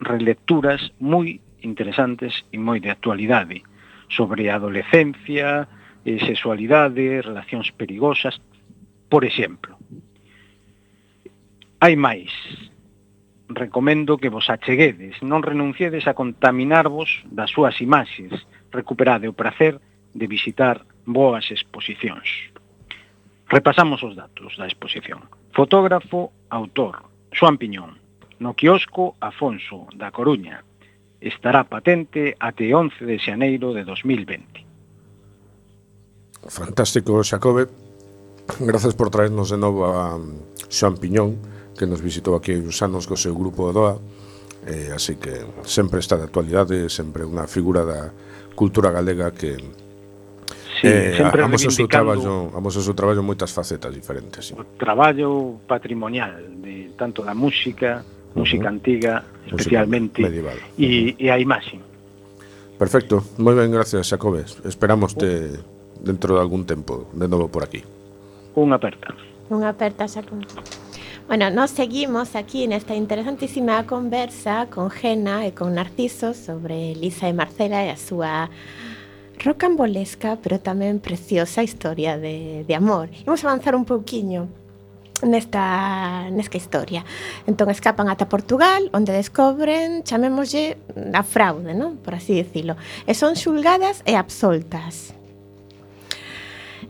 relecturas 0.00 0.92
moi 1.00 1.40
interesantes 1.60 2.44
e 2.52 2.56
moi 2.56 2.80
de 2.80 2.88
actualidade, 2.88 3.64
sobre 4.08 4.50
a 4.50 4.56
adolescencia, 4.56 5.68
eh, 6.04 6.20
sexualidade, 6.20 7.22
relacións 7.22 7.72
perigosas, 7.72 8.40
por 9.08 9.24
exemplo. 9.24 9.76
Hai 11.80 11.96
máis. 11.96 12.32
Recomendo 13.48 14.16
que 14.16 14.32
vos 14.32 14.48
acheguedes, 14.48 15.20
non 15.20 15.44
renunciedes 15.44 16.08
a 16.08 16.16
contaminarvos 16.16 17.22
das 17.28 17.52
súas 17.52 17.76
imaxes, 17.84 18.32
recuperade 18.72 19.28
o 19.28 19.36
prazer 19.36 19.78
de 20.16 20.26
visitar 20.26 20.82
boas 21.04 21.52
exposicións. 21.52 22.54
Repasamos 23.48 24.00
os 24.02 24.16
datos 24.16 24.56
da 24.56 24.64
exposición. 24.64 25.28
Fotógrafo, 25.52 26.32
autor, 26.48 27.04
Xoan 27.30 27.60
Piñón. 27.60 28.00
No 28.40 28.56
quiosco, 28.56 29.14
Afonso, 29.20 29.86
da 29.94 30.10
Coruña 30.10 30.64
estará 31.24 31.64
patente 31.64 32.36
até 32.36 32.68
11 32.68 33.00
de 33.00 33.16
xaneiro 33.16 33.72
de 33.72 33.82
2020. 33.88 34.64
Fantástico, 36.48 37.24
Xacobe. 37.24 37.66
Grazas 38.60 38.92
por 38.92 39.08
traernos 39.08 39.48
de 39.48 39.56
novo 39.56 39.88
a 39.88 40.20
um, 40.20 40.36
Xoan 40.68 41.00
Piñón, 41.00 41.40
que 41.72 41.88
nos 41.88 42.04
visitou 42.04 42.36
aquí 42.36 42.52
uns 42.52 42.76
anos 42.84 43.08
co 43.08 43.16
seu 43.16 43.32
grupo 43.32 43.72
DOA. 43.72 43.96
Eh, 44.68 44.92
así 44.92 45.16
que 45.16 45.44
sempre 45.64 46.00
está 46.00 46.16
de 46.20 46.28
actualidade, 46.28 46.88
sempre 46.92 47.24
unha 47.24 47.48
figura 47.48 47.84
da 47.84 48.12
cultura 48.56 48.92
galega 48.92 49.32
que 49.32 49.60
sí, 50.80 50.88
eh, 50.88 51.16
sempre 51.20 51.44
amosa 51.44 51.68
o 51.68 51.74
seu 51.74 51.88
traballo, 51.88 52.52
amosa 52.52 52.80
o 52.80 52.84
seu 52.84 52.96
traballo 52.96 53.24
moitas 53.24 53.52
facetas 53.52 53.92
diferentes. 53.92 54.52
Sí. 54.52 54.54
O 54.56 54.64
traballo 54.76 55.60
patrimonial 55.68 56.36
de 56.60 56.92
tanto 56.96 57.24
da 57.24 57.36
música, 57.36 58.04
música 58.34 58.68
antiga, 58.68 59.24
especialmente, 59.46 60.22
música 60.22 60.28
medieval. 60.28 60.58
E, 60.78 61.14
e 61.18 61.30
a 61.30 61.38
imaxe. 61.38 61.78
Perfecto, 62.78 63.22
moi 63.38 63.54
ben, 63.54 63.70
gracias, 63.70 64.10
Xacobes. 64.10 64.58
Esperamos 64.66 65.14
te 65.14 65.62
dentro 66.02 66.36
de 66.36 66.40
algún 66.42 66.66
tempo, 66.66 67.06
de 67.14 67.30
novo 67.30 67.48
por 67.48 67.62
aquí. 67.62 67.86
Unha 68.58 68.76
aperta. 68.76 69.14
Unha 69.48 69.70
aperta, 69.70 70.10
Xacobes. 70.10 70.50
Bueno, 71.26 71.48
nos 71.48 71.70
seguimos 71.70 72.36
aquí 72.36 72.64
en 72.64 72.72
esta 72.72 72.94
interesantísima 72.94 73.86
conversa 73.86 74.68
con 74.68 74.90
Gena 74.90 75.46
e 75.46 75.56
con 75.56 75.72
Narciso 75.72 76.34
sobre 76.34 76.92
Lisa 76.94 77.30
e 77.30 77.32
Marcela 77.32 77.80
e 77.80 77.88
a 77.88 77.96
súa 77.96 78.52
rocambolesca, 79.40 80.36
pero 80.42 80.60
tamén 80.60 81.00
preciosa 81.00 81.64
historia 81.64 82.20
de, 82.20 82.68
de 82.68 82.74
amor. 82.76 83.08
Imos 83.24 83.40
avanzar 83.40 83.72
un 83.72 83.88
pouquiño 83.88 84.52
nesta, 85.24 86.30
nesta 86.30 86.56
historia. 86.56 87.04
Entón 87.48 87.68
escapan 87.72 88.08
ata 88.08 88.28
Portugal, 88.28 88.88
onde 88.92 89.12
descobren, 89.12 90.04
chamémoslle, 90.04 90.76
a 91.12 91.22
fraude, 91.24 91.74
non? 91.74 91.98
por 91.98 92.14
así 92.14 92.36
dicilo. 92.36 92.76
E 93.08 93.12
son 93.16 93.34
xulgadas 93.34 94.04
e 94.04 94.14
absoltas. 94.14 95.14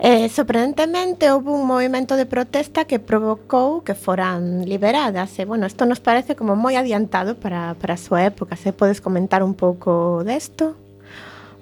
Eh, 0.01 0.29
sorprendentemente, 0.29 1.31
houve 1.31 1.51
un 1.51 1.67
movimento 1.67 2.17
de 2.17 2.27
protesta 2.27 2.85
que 2.85 2.99
provocou 2.99 3.87
que 3.87 3.95
foran 3.95 4.67
liberadas. 4.67 5.39
E, 5.39 5.47
bueno, 5.47 5.67
isto 5.67 5.87
nos 5.87 6.03
parece 6.03 6.35
como 6.35 6.59
moi 6.59 6.75
adiantado 6.75 7.39
para, 7.39 7.79
para 7.79 7.95
a 7.95 8.01
súa 8.01 8.27
época. 8.27 8.59
Se 8.59 8.75
podes 8.75 8.99
comentar 8.99 9.47
un 9.47 9.55
pouco 9.55 10.27
desto? 10.27 10.75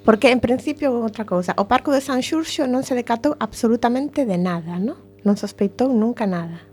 Porque, 0.04 0.32
en 0.32 0.40
principio, 0.40 0.90
outra 0.96 1.28
cousa, 1.28 1.54
o 1.60 1.68
Parco 1.68 1.92
de 1.92 2.02
San 2.02 2.24
Xurxo 2.24 2.66
non 2.66 2.82
se 2.82 2.96
decatou 2.96 3.38
absolutamente 3.38 4.26
de 4.26 4.40
nada, 4.40 4.80
non? 4.80 5.11
Non 5.22 5.38
sospeitou 5.38 5.90
nunca 5.90 6.26
nada. 6.26 6.72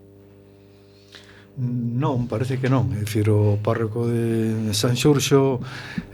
Non, 1.60 2.32
parece 2.32 2.56
que 2.56 2.72
non. 2.72 2.88
É 2.96 3.04
dicir, 3.04 3.28
o 3.28 3.60
párroco 3.60 4.08
de 4.08 4.72
San 4.72 4.96
Xurxo 4.96 5.60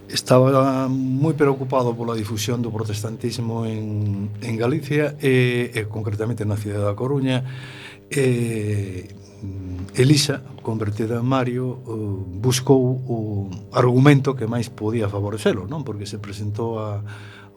estaba 0.09 0.89
moi 0.89 1.37
preocupado 1.37 1.93
pola 1.93 2.17
difusión 2.17 2.65
do 2.65 2.73
protestantismo 2.73 3.61
en, 3.69 4.33
en 4.41 4.53
Galicia 4.57 5.13
e, 5.21 5.69
e 5.69 5.85
concretamente 5.85 6.49
na 6.49 6.57
cidade 6.57 6.81
da 6.81 6.97
Coruña 6.97 7.45
e 8.09 9.05
mm, 9.45 10.01
Elisa, 10.01 10.41
convertida 10.65 11.21
en 11.21 11.29
Mario, 11.29 11.77
eh, 11.85 12.41
buscou 12.41 12.81
o 13.05 13.45
argumento 13.69 14.33
que 14.33 14.49
máis 14.49 14.73
podía 14.73 15.05
favorecelo, 15.13 15.69
non? 15.69 15.85
Porque 15.85 16.09
se 16.09 16.17
presentou 16.17 16.81
a 16.81 17.05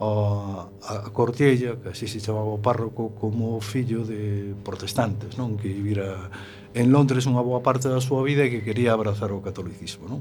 a, 0.00 0.68
a 0.82 1.10
Cortiella, 1.10 1.76
que 1.82 1.90
así 1.90 2.06
se 2.06 2.20
chamaba 2.20 2.46
o 2.46 2.62
párroco, 2.62 3.10
como 3.18 3.60
fillo 3.60 4.06
de 4.06 4.54
protestantes, 4.62 5.34
non? 5.34 5.58
Que 5.58 5.68
vivira 5.68 6.30
en 6.74 6.94
Londres 6.94 7.26
unha 7.26 7.42
boa 7.42 7.66
parte 7.66 7.90
da 7.90 7.98
súa 7.98 8.22
vida 8.22 8.46
e 8.46 8.52
que 8.54 8.62
quería 8.62 8.94
abrazar 8.94 9.34
o 9.34 9.42
catolicismo, 9.42 10.06
non? 10.06 10.20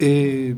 E, 0.00 0.56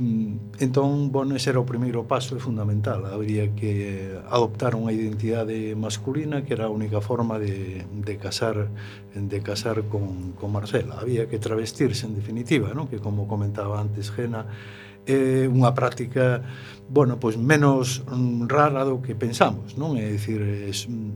entón, 0.62 1.10
bueno, 1.10 1.34
ese 1.34 1.50
era 1.50 1.58
o 1.58 1.66
primeiro 1.66 2.06
paso 2.06 2.38
e 2.38 2.40
fundamental. 2.42 3.10
Habría 3.10 3.50
que 3.58 4.14
adoptar 4.30 4.78
unha 4.78 4.94
identidade 4.94 5.74
masculina 5.74 6.46
que 6.46 6.54
era 6.54 6.70
a 6.70 6.74
única 6.74 7.02
forma 7.02 7.42
de, 7.42 7.82
de 7.82 8.14
casar 8.22 8.70
de 9.14 9.38
casar 9.42 9.82
con, 9.90 10.38
con 10.38 10.54
Marcela. 10.54 11.02
Había 11.02 11.26
que 11.26 11.42
travestirse, 11.42 12.06
en 12.06 12.14
definitiva, 12.14 12.70
non? 12.70 12.86
que 12.86 13.02
como 13.02 13.26
comentaba 13.26 13.82
antes 13.82 14.14
Gena, 14.14 14.46
é 15.10 15.50
unha 15.50 15.74
práctica 15.74 16.46
bueno, 16.92 17.16
pois 17.16 17.40
menos 17.40 18.04
rara 18.48 18.84
do 18.84 19.00
que 19.00 19.16
pensamos, 19.16 19.72
non? 19.80 19.96
É 19.96 20.12
dicir, 20.12 20.44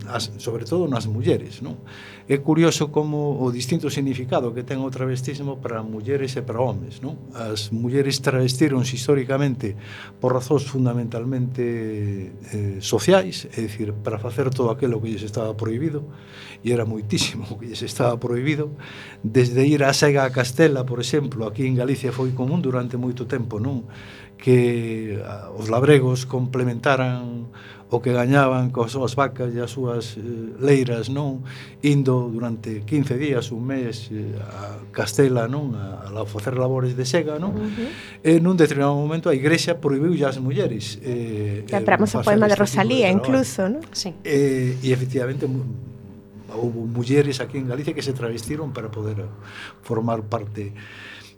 as, 0.09 0.33
sobre 0.41 0.65
todo 0.65 0.89
nas 0.89 1.05
mulleres, 1.05 1.61
non? 1.61 1.85
É 2.25 2.41
curioso 2.41 2.89
como 2.89 3.37
o 3.37 3.53
distinto 3.53 3.93
significado 3.93 4.49
que 4.57 4.65
ten 4.65 4.81
o 4.81 4.89
travestismo 4.89 5.61
para 5.61 5.85
mulleres 5.85 6.33
e 6.33 6.41
para 6.41 6.57
homes, 6.57 6.97
non? 6.97 7.29
As 7.37 7.69
mulleres 7.69 8.17
travestironse 8.25 8.97
históricamente 8.97 9.77
por 10.17 10.33
razóns 10.33 10.65
fundamentalmente 10.65 11.61
eh, 11.61 12.81
sociais, 12.81 13.45
é 13.53 13.61
dicir, 13.61 13.93
para 14.01 14.17
facer 14.17 14.49
todo 14.49 14.73
aquilo 14.73 14.97
que 14.97 15.13
lles 15.13 15.21
estaba 15.21 15.53
prohibido, 15.53 16.09
e 16.65 16.73
era 16.73 16.89
moitísimo 16.89 17.45
o 17.53 17.61
que 17.61 17.69
lles 17.69 17.85
estaba 17.85 18.17
prohibido, 18.17 18.73
desde 19.21 19.61
ir 19.61 19.85
a 19.85 19.93
Sega 19.93 20.25
a 20.25 20.33
Castela, 20.33 20.89
por 20.89 20.97
exemplo, 20.97 21.45
aquí 21.45 21.69
en 21.69 21.77
Galicia 21.77 22.09
foi 22.09 22.33
común 22.33 22.65
durante 22.65 22.97
moito 22.97 23.29
tempo, 23.29 23.61
non? 23.61 23.85
que 24.37 25.19
ah, 25.25 25.49
os 25.57 25.69
labregos 25.69 26.25
complementaran 26.29 27.49
o 27.89 28.03
que 28.03 28.11
gañaban 28.11 28.67
coas 28.69 28.91
súas 28.91 29.15
vacas 29.15 29.55
e 29.55 29.63
as 29.63 29.71
súas 29.71 30.19
eh, 30.19 30.23
leiras, 30.59 31.07
non? 31.07 31.47
Indo 31.79 32.27
durante 32.27 32.83
15 32.83 33.15
días, 33.15 33.47
un 33.55 33.63
mes 33.63 34.11
eh, 34.11 34.35
a 34.43 34.83
Castela, 34.91 35.47
non? 35.47 35.71
A, 35.71 36.11
a 36.11 36.23
facer 36.27 36.59
labores 36.59 36.99
de 36.99 37.07
sega, 37.07 37.39
non? 37.39 37.55
Uh 37.55 37.63
-huh. 37.63 38.27
E 38.27 38.43
nun 38.43 38.59
determinado 38.59 38.91
momento 38.99 39.31
a 39.31 39.33
igrexa 39.33 39.79
proibiu 39.79 40.11
as 40.27 40.35
mulleres. 40.43 40.99
Eh, 40.99 41.63
Lembramos 41.71 42.11
eh, 42.11 42.19
o 42.19 42.27
poema 42.27 42.51
de 42.51 42.59
Rosalía, 42.59 43.07
de 43.07 43.15
incluso, 43.15 43.71
non? 43.71 43.79
Sí. 43.95 44.11
Eh, 44.27 44.75
e 44.83 44.91
efectivamente 44.91 45.47
houve 46.51 46.91
mulleres 46.91 47.39
aquí 47.39 47.55
en 47.55 47.71
Galicia 47.71 47.95
que 47.95 48.03
se 48.03 48.11
travestiron 48.11 48.75
para 48.75 48.91
poder 48.91 49.23
formar 49.79 50.27
parte 50.27 50.75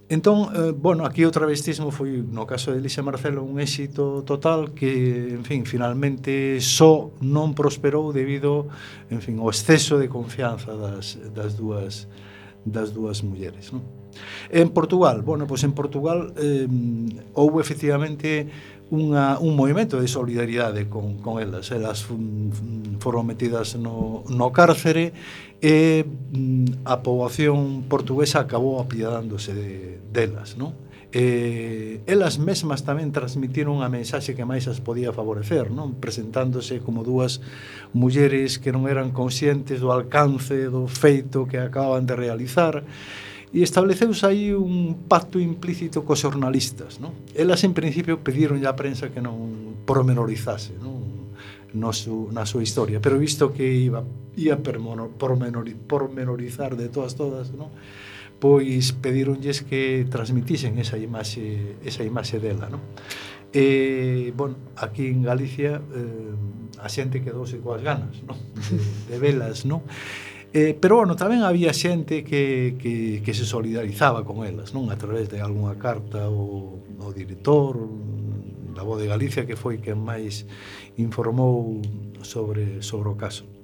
Entón, 0.10 0.50
eh, 0.56 0.72
bueno, 0.72 1.06
aquí 1.06 1.24
o 1.24 1.30
travestismo 1.30 1.94
foi, 1.94 2.26
no 2.26 2.50
caso 2.50 2.74
de 2.74 2.82
Elisa 2.82 3.06
Marcelo, 3.06 3.46
un 3.46 3.62
éxito 3.62 4.26
total 4.26 4.74
que, 4.74 5.38
en 5.38 5.46
fin, 5.46 5.70
finalmente 5.70 6.58
só 6.66 7.14
non 7.22 7.54
prosperou 7.54 8.10
debido, 8.10 8.66
en 9.14 9.22
fin, 9.22 9.38
ao 9.38 9.54
exceso 9.54 10.02
de 10.02 10.10
confianza 10.10 10.74
das, 10.74 11.22
das 11.30 11.54
dúas 11.54 12.10
das 12.66 12.92
dúas 12.92 13.22
mulleres, 13.22 13.70
non? 13.70 13.86
En 14.50 14.74
Portugal, 14.74 15.22
bueno, 15.22 15.46
pois 15.46 15.62
en 15.62 15.78
Portugal 15.78 16.34
eh, 16.42 16.66
houve 17.38 17.62
efectivamente 17.62 18.50
unha, 18.90 19.38
un 19.38 19.54
movimento 19.54 20.02
de 20.02 20.10
solidaridade 20.10 20.90
con, 20.90 21.22
con 21.22 21.38
elas. 21.38 21.70
Elas 21.70 22.10
foron 22.98 23.24
metidas 23.30 23.78
no, 23.78 24.26
no 24.26 24.50
cárcere 24.50 25.14
e 25.60 26.08
mm, 26.08 26.88
a 26.88 27.04
poboación 27.04 27.84
portuguesa 27.92 28.40
acabou 28.40 28.80
apiadándose 28.80 29.52
de, 29.52 30.00
delas, 30.12 30.56
non? 30.56 30.76
E 31.10 32.06
elas 32.06 32.38
mesmas 32.38 32.86
tamén 32.86 33.10
transmitiron 33.10 33.82
a 33.82 33.90
mensaxe 33.90 34.38
que 34.38 34.46
máis 34.46 34.70
as 34.70 34.78
podía 34.78 35.10
favorecer, 35.10 35.74
non? 35.74 35.98
Presentándose 35.98 36.86
como 36.86 37.02
dúas 37.02 37.42
mulleres 37.98 38.62
que 38.62 38.70
non 38.70 38.86
eran 38.86 39.10
conscientes 39.10 39.82
do 39.82 39.90
alcance 39.90 40.70
do 40.70 40.86
feito 40.86 41.50
que 41.50 41.58
acababan 41.58 42.06
de 42.06 42.14
realizar 42.14 42.86
e 43.50 43.66
estableceuse 43.66 44.22
aí 44.30 44.54
un 44.54 45.10
pacto 45.10 45.42
implícito 45.42 46.06
cos 46.06 46.22
xornalistas, 46.22 47.02
non? 47.02 47.18
Elas 47.34 47.66
en 47.66 47.74
principio 47.74 48.22
pediron 48.22 48.62
á 48.62 48.78
prensa 48.78 49.10
que 49.10 49.18
non 49.18 49.82
promenorizase, 49.90 50.78
non? 50.78 51.09
no 51.74 51.94
su, 51.94 52.30
na 52.32 52.46
súa 52.46 52.64
historia. 52.64 53.02
Pero 53.02 53.20
visto 53.20 53.54
que 53.54 53.66
iba, 53.66 54.04
ia 54.36 54.60
pormenorizar 54.62 56.76
de 56.76 56.90
todas 56.90 57.16
todas, 57.16 57.54
non? 57.54 57.70
pois 58.40 58.96
pedironlles 58.96 59.68
que 59.68 60.08
transmitisen 60.08 60.80
esa 60.80 60.96
imaxe, 60.96 61.76
esa 61.84 62.08
imaxe 62.08 62.40
dela. 62.40 62.72
Non? 62.72 62.80
E, 63.52 64.32
bueno, 64.38 64.56
aquí 64.80 65.12
en 65.12 65.28
Galicia 65.28 65.84
eh, 65.84 66.80
a 66.80 66.88
xente 66.88 67.20
quedouse 67.20 67.60
coas 67.60 67.84
ganas 67.84 68.24
non? 68.24 68.40
De, 68.56 68.80
de 69.12 69.18
velas, 69.20 69.68
non? 69.68 69.84
Eh, 70.50 70.74
pero, 70.74 70.98
bueno, 70.98 71.14
tamén 71.14 71.46
había 71.46 71.70
xente 71.78 72.26
que, 72.26 72.74
que, 72.82 73.22
que 73.22 73.34
se 73.38 73.46
solidarizaba 73.46 74.26
con 74.26 74.42
elas, 74.42 74.74
non? 74.74 74.90
A 74.90 74.98
través 74.98 75.30
de 75.30 75.46
algunha 75.46 75.78
carta 75.78 76.26
ou 76.26 76.82
o 77.00 77.14
director, 77.14 77.78
da 78.80 78.88
Voz 78.88 79.04
de 79.04 79.12
Galicia, 79.12 79.44
que 79.44 79.60
foi 79.60 79.84
quen 79.84 80.00
máis 80.00 80.48
informou 80.96 81.84
sobre, 82.24 82.80
sobre 82.80 83.12
o 83.12 83.20
caso. 83.20 83.59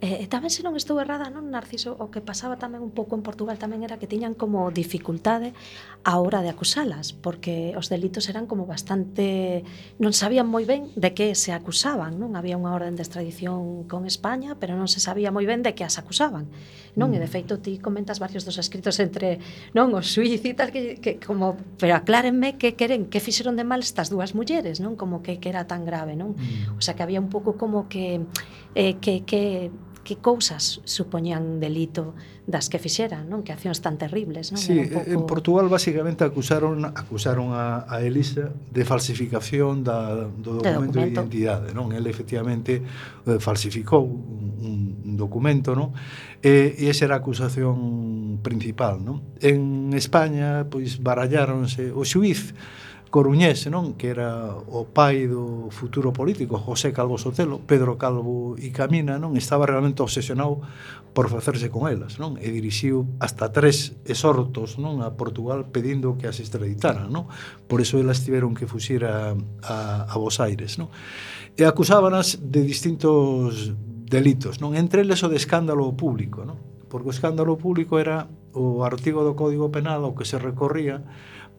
Eh, 0.00 0.20
e, 0.20 0.24
e 0.24 0.26
tamén 0.32 0.48
se 0.48 0.64
non 0.64 0.72
estou 0.80 0.96
errada, 0.96 1.28
non 1.28 1.52
Narciso, 1.52 1.92
o 1.92 2.08
que 2.08 2.24
pasaba 2.24 2.56
tamén 2.56 2.80
un 2.80 2.92
pouco 2.92 3.12
en 3.16 3.22
Portugal 3.22 3.60
tamén 3.60 3.84
era 3.84 4.00
que 4.00 4.08
tiñan 4.08 4.32
como 4.32 4.72
dificultade 4.72 5.52
a 6.08 6.16
hora 6.16 6.40
de 6.40 6.48
acusalas, 6.48 7.12
porque 7.12 7.76
os 7.76 7.92
delitos 7.92 8.32
eran 8.32 8.48
como 8.48 8.64
bastante 8.64 9.60
non 10.00 10.16
sabían 10.16 10.48
moi 10.48 10.64
ben 10.64 10.88
de 10.96 11.12
que 11.12 11.36
se 11.36 11.52
acusaban, 11.52 12.16
non 12.16 12.32
había 12.32 12.56
unha 12.56 12.72
orden 12.72 12.96
de 12.96 13.04
extradición 13.04 13.84
con 13.84 14.08
España, 14.08 14.56
pero 14.56 14.72
non 14.72 14.88
se 14.88 15.04
sabía 15.04 15.28
moi 15.28 15.44
ben 15.44 15.60
de 15.60 15.76
que 15.76 15.84
as 15.84 16.00
acusaban. 16.00 16.48
Non, 16.96 17.12
mm. 17.12 17.16
e 17.16 17.18
de 17.20 17.28
mm. 17.28 17.34
feito 17.36 17.52
ti 17.60 17.76
comentas 17.76 18.18
varios 18.18 18.48
dos 18.48 18.56
escritos 18.56 18.96
entre 19.04 19.36
non 19.76 19.92
os 19.92 20.08
suiz 20.08 20.40
e 20.40 20.56
tal 20.56 20.72
que, 20.72 20.96
que 20.96 21.20
como 21.20 21.60
pero 21.76 21.92
aclárenme 21.92 22.56
que 22.56 22.72
queren, 22.72 23.12
que 23.12 23.20
fixeron 23.20 23.54
de 23.54 23.68
mal 23.68 23.84
estas 23.84 24.08
dúas 24.08 24.32
mulleres, 24.32 24.80
non? 24.80 24.96
Como 24.96 25.20
que 25.20 25.36
que 25.36 25.52
era 25.52 25.68
tan 25.68 25.84
grave, 25.84 26.16
non? 26.16 26.40
Mm. 26.40 26.80
O 26.80 26.82
sea 26.82 26.96
que 26.96 27.04
había 27.04 27.20
un 27.20 27.28
pouco 27.28 27.60
como 27.60 27.84
que 27.92 28.24
eh, 28.74 28.96
que 28.98 29.28
que 29.28 29.70
que 30.10 30.18
cousas 30.18 30.82
supoñan 30.82 31.62
delito 31.62 32.18
das 32.42 32.66
que 32.66 32.82
fixeran, 32.82 33.30
non? 33.30 33.46
Que 33.46 33.54
accións 33.54 33.78
tan 33.78 33.94
terribles, 33.94 34.50
non? 34.50 34.58
Sí, 34.58 34.74
un 34.74 34.90
pouco... 34.90 35.06
en 35.06 35.22
Portugal 35.22 35.66
basicamente 35.70 36.26
acusaron 36.26 36.82
acusaron 36.82 37.54
a, 37.54 37.86
a 37.86 38.02
Elisa 38.02 38.50
de 38.50 38.82
falsificación 38.82 39.86
da, 39.86 40.26
do 40.26 40.58
documento, 40.58 40.66
de 40.66 40.74
documento 40.74 40.98
de 40.98 41.06
identidade, 41.14 41.68
non? 41.70 41.94
Ele 41.94 42.10
efectivamente 42.10 42.82
eh, 42.82 43.38
falsificou 43.38 44.02
un, 44.02 44.98
un 44.98 45.14
documento, 45.14 45.78
non? 45.78 45.94
E, 46.42 46.74
e 46.74 46.90
esa 46.90 47.06
era 47.06 47.14
a 47.14 47.22
acusación 47.22 48.42
principal, 48.42 48.98
non? 48.98 49.22
En 49.38 49.94
España, 49.94 50.66
pois, 50.66 50.98
baralláronse 50.98 51.94
o 51.94 52.02
xuiz 52.02 52.50
coruñés, 53.10 53.66
non? 53.66 53.98
Que 53.98 54.14
era 54.14 54.54
o 54.54 54.86
pai 54.86 55.26
do 55.26 55.66
futuro 55.74 56.14
político, 56.14 56.54
José 56.56 56.94
Calvo 56.94 57.18
Sotelo, 57.18 57.58
Pedro 57.58 57.98
Calvo 57.98 58.54
e 58.54 58.70
Camina, 58.70 59.18
non? 59.18 59.34
Estaba 59.34 59.66
realmente 59.66 59.98
obsesionado 60.00 60.62
por 61.10 61.26
facerse 61.26 61.74
con 61.74 61.90
elas, 61.90 62.22
non? 62.22 62.38
E 62.38 62.54
dirixiu 62.54 63.10
hasta 63.18 63.50
tres 63.50 63.98
exhortos, 64.06 64.78
non? 64.78 65.02
A 65.02 65.18
Portugal 65.18 65.66
pedindo 65.74 66.14
que 66.14 66.30
as 66.30 66.38
extraditaran, 66.38 67.10
non? 67.10 67.26
Por 67.66 67.82
eso 67.82 67.98
elas 67.98 68.22
tiveron 68.22 68.54
que 68.54 68.70
fuxir 68.70 69.02
a, 69.02 69.34
a, 69.66 70.06
a 70.06 70.14
Bos 70.14 70.38
Aires, 70.38 70.78
non? 70.78 70.86
E 71.58 71.66
acusábanas 71.66 72.38
de 72.38 72.62
distintos 72.62 73.74
delitos, 74.06 74.62
non? 74.62 74.78
Entre 74.78 75.02
eles 75.02 75.26
o 75.26 75.28
de 75.28 75.34
escándalo 75.34 75.90
público, 75.98 76.46
non? 76.46 76.62
Porque 76.86 77.10
o 77.10 77.14
escándalo 77.14 77.58
público 77.58 77.98
era 77.98 78.30
o 78.54 78.86
artigo 78.86 79.26
do 79.26 79.34
Código 79.34 79.70
Penal 79.74 80.06
ao 80.06 80.14
que 80.14 80.26
se 80.26 80.38
recorría 80.38 81.02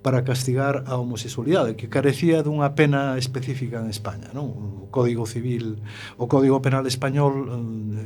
para 0.02 0.24
castigar 0.24 0.84
a 0.88 0.98
homosexualidade, 0.98 1.78
que 1.78 1.86
carecía 1.86 2.42
dunha 2.42 2.74
pena 2.74 3.22
específica 3.22 3.78
en 3.78 3.88
España, 3.94 4.34
non? 4.34 4.50
O 4.50 4.90
Código 4.90 5.30
Civil, 5.30 5.78
o 6.18 6.26
Código 6.26 6.58
Penal 6.58 6.90
español 6.90 7.46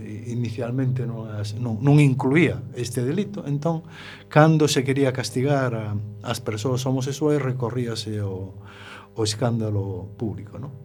eh, 0.04 0.28
inicialmente 0.28 1.08
non, 1.08 1.32
as, 1.32 1.56
non, 1.56 1.80
non 1.80 2.04
incluía 2.04 2.60
este 2.76 3.00
delito, 3.00 3.48
entón 3.48 3.88
cando 4.28 4.68
se 4.68 4.84
quería 4.84 5.16
castigar 5.16 5.72
a, 5.72 5.96
as 6.20 6.44
persoas 6.44 6.84
homosexuais 6.84 7.40
recorríase 7.40 8.20
o, 8.20 8.60
o 9.16 9.20
escándalo 9.24 10.12
público, 10.20 10.60
non? 10.60 10.76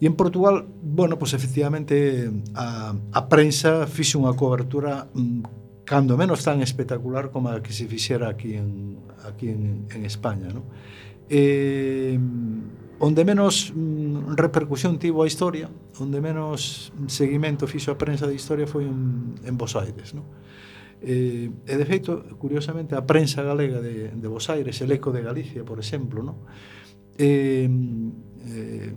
E 0.00 0.08
en 0.08 0.16
Portugal, 0.16 0.64
bueno, 0.80 1.20
pois 1.20 1.36
pues, 1.36 1.44
efectivamente 1.44 2.32
a, 2.56 2.96
a 2.96 3.20
prensa 3.28 3.84
fixe 3.84 4.16
unha 4.16 4.32
cobertura 4.32 5.12
mm, 5.12 5.69
cando 5.90 6.16
menos 6.16 6.44
tan 6.44 6.62
espectacular 6.62 7.34
como 7.34 7.50
a 7.50 7.58
que 7.58 7.74
se 7.74 7.90
fixera 7.90 8.30
aquí 8.30 8.54
en, 8.54 9.02
aquí 9.26 9.50
en, 9.50 9.90
en 9.90 10.06
España. 10.06 10.46
¿no? 10.54 10.62
Eh, 11.28 12.14
onde 13.02 13.24
menos 13.26 13.74
mm, 13.74 14.38
repercusión 14.38 15.02
tivo 15.02 15.24
a 15.24 15.26
historia, 15.26 15.66
onde 15.98 16.22
menos 16.22 16.94
seguimento 17.10 17.66
fixo 17.66 17.90
a 17.90 17.98
prensa 17.98 18.30
de 18.30 18.38
historia 18.38 18.70
foi 18.70 18.86
en, 18.86 19.34
en 19.42 19.58
Bos 19.58 19.74
Aires. 19.74 20.14
¿no? 20.14 20.22
Eh, 21.02 21.50
e 21.50 21.74
de 21.74 21.86
feito, 21.90 22.22
curiosamente, 22.38 22.94
a 22.94 23.02
prensa 23.02 23.42
galega 23.42 23.82
de, 23.82 24.14
de 24.14 24.28
Bos 24.30 24.46
Aires, 24.46 24.78
el 24.86 24.94
Eco 24.94 25.10
de 25.10 25.26
Galicia, 25.26 25.66
por 25.66 25.82
exemplo, 25.82 26.22
¿no? 26.22 26.46
eh, 27.18 27.66
eh, 28.46 28.94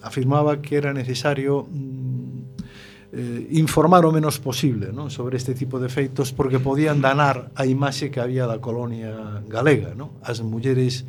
afirmaba 0.00 0.62
que 0.62 0.80
era 0.80 0.96
necesario 0.96 1.68
mm, 1.68 2.01
eh, 3.12 3.46
informar 3.52 4.08
o 4.08 4.12
menos 4.12 4.40
posible 4.40 4.88
non? 4.88 5.12
sobre 5.12 5.36
este 5.36 5.52
tipo 5.52 5.76
de 5.76 5.92
feitos 5.92 6.32
porque 6.32 6.56
podían 6.56 7.04
danar 7.04 7.52
a 7.52 7.68
imaxe 7.68 8.08
que 8.08 8.24
había 8.24 8.48
da 8.48 8.56
colonia 8.56 9.44
galega 9.44 9.92
non? 9.92 10.16
as 10.24 10.40
mulleres 10.40 11.04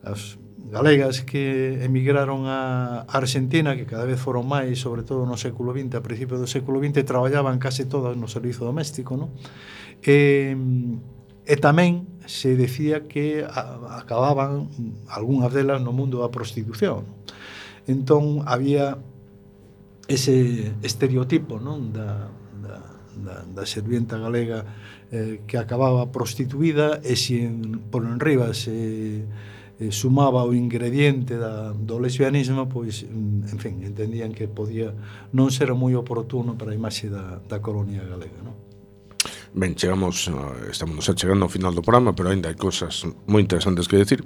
as 0.00 0.40
galegas 0.72 1.20
que 1.20 1.84
emigraron 1.84 2.48
a 2.48 3.04
Argentina 3.12 3.76
que 3.76 3.84
cada 3.84 4.08
vez 4.08 4.16
foron 4.16 4.48
máis, 4.48 4.80
sobre 4.80 5.04
todo 5.04 5.28
no 5.28 5.36
século 5.36 5.76
XX 5.76 6.00
a 6.00 6.02
principios 6.02 6.40
do 6.40 6.48
século 6.48 6.80
XX, 6.80 7.04
traballaban 7.04 7.60
case 7.60 7.84
todas 7.84 8.16
no 8.16 8.24
servizo 8.24 8.64
doméstico 8.64 9.20
non? 9.20 9.28
e, 10.00 10.56
e 11.44 11.54
tamén 11.60 12.08
se 12.24 12.56
decía 12.56 13.04
que 13.04 13.44
acababan 13.44 14.72
algunhas 15.12 15.52
delas 15.52 15.84
no 15.84 15.92
mundo 15.92 16.24
da 16.24 16.32
prostitución 16.32 17.04
entón 17.84 18.40
había 18.48 18.96
ese 20.12 20.76
estereotipo 20.84 21.56
non 21.56 21.88
da, 21.88 22.28
da, 22.60 22.76
da, 23.16 23.36
da 23.48 23.64
servienta 23.64 24.20
galega 24.20 24.64
eh, 25.08 25.40
que 25.48 25.56
acababa 25.56 26.12
prostituída 26.12 27.00
e 27.00 27.16
se 27.16 27.48
en, 27.48 27.80
por 27.88 28.04
enriba 28.04 28.52
se 28.52 29.24
eh, 29.80 29.90
sumaba 29.90 30.44
o 30.44 30.52
ingrediente 30.52 31.40
da, 31.40 31.72
do 31.72 31.96
lesbianismo, 31.96 32.68
pois, 32.68 33.08
mm, 33.08 33.48
en 33.48 33.58
fin, 33.58 33.74
entendían 33.80 34.36
que 34.36 34.46
podía 34.46 34.92
non 35.32 35.48
ser 35.48 35.72
moi 35.72 35.96
oportuno 35.96 36.54
para 36.60 36.72
a 36.72 36.78
imaxe 36.78 37.08
da, 37.08 37.40
da 37.48 37.64
colonia 37.64 38.04
galega, 38.04 38.44
non? 38.44 38.54
Ben, 39.52 39.76
chegamos, 39.76 40.28
eh, 40.28 40.72
estamos 40.72 40.96
nos 40.96 41.08
chegando 41.12 41.44
ao 41.44 41.52
final 41.52 41.72
do 41.72 41.84
programa, 41.84 42.16
pero 42.16 42.32
aínda 42.32 42.48
hai 42.48 42.56
cousas 42.56 43.04
moi 43.28 43.40
interesantes 43.44 43.88
que 43.88 44.00
decir. 44.00 44.24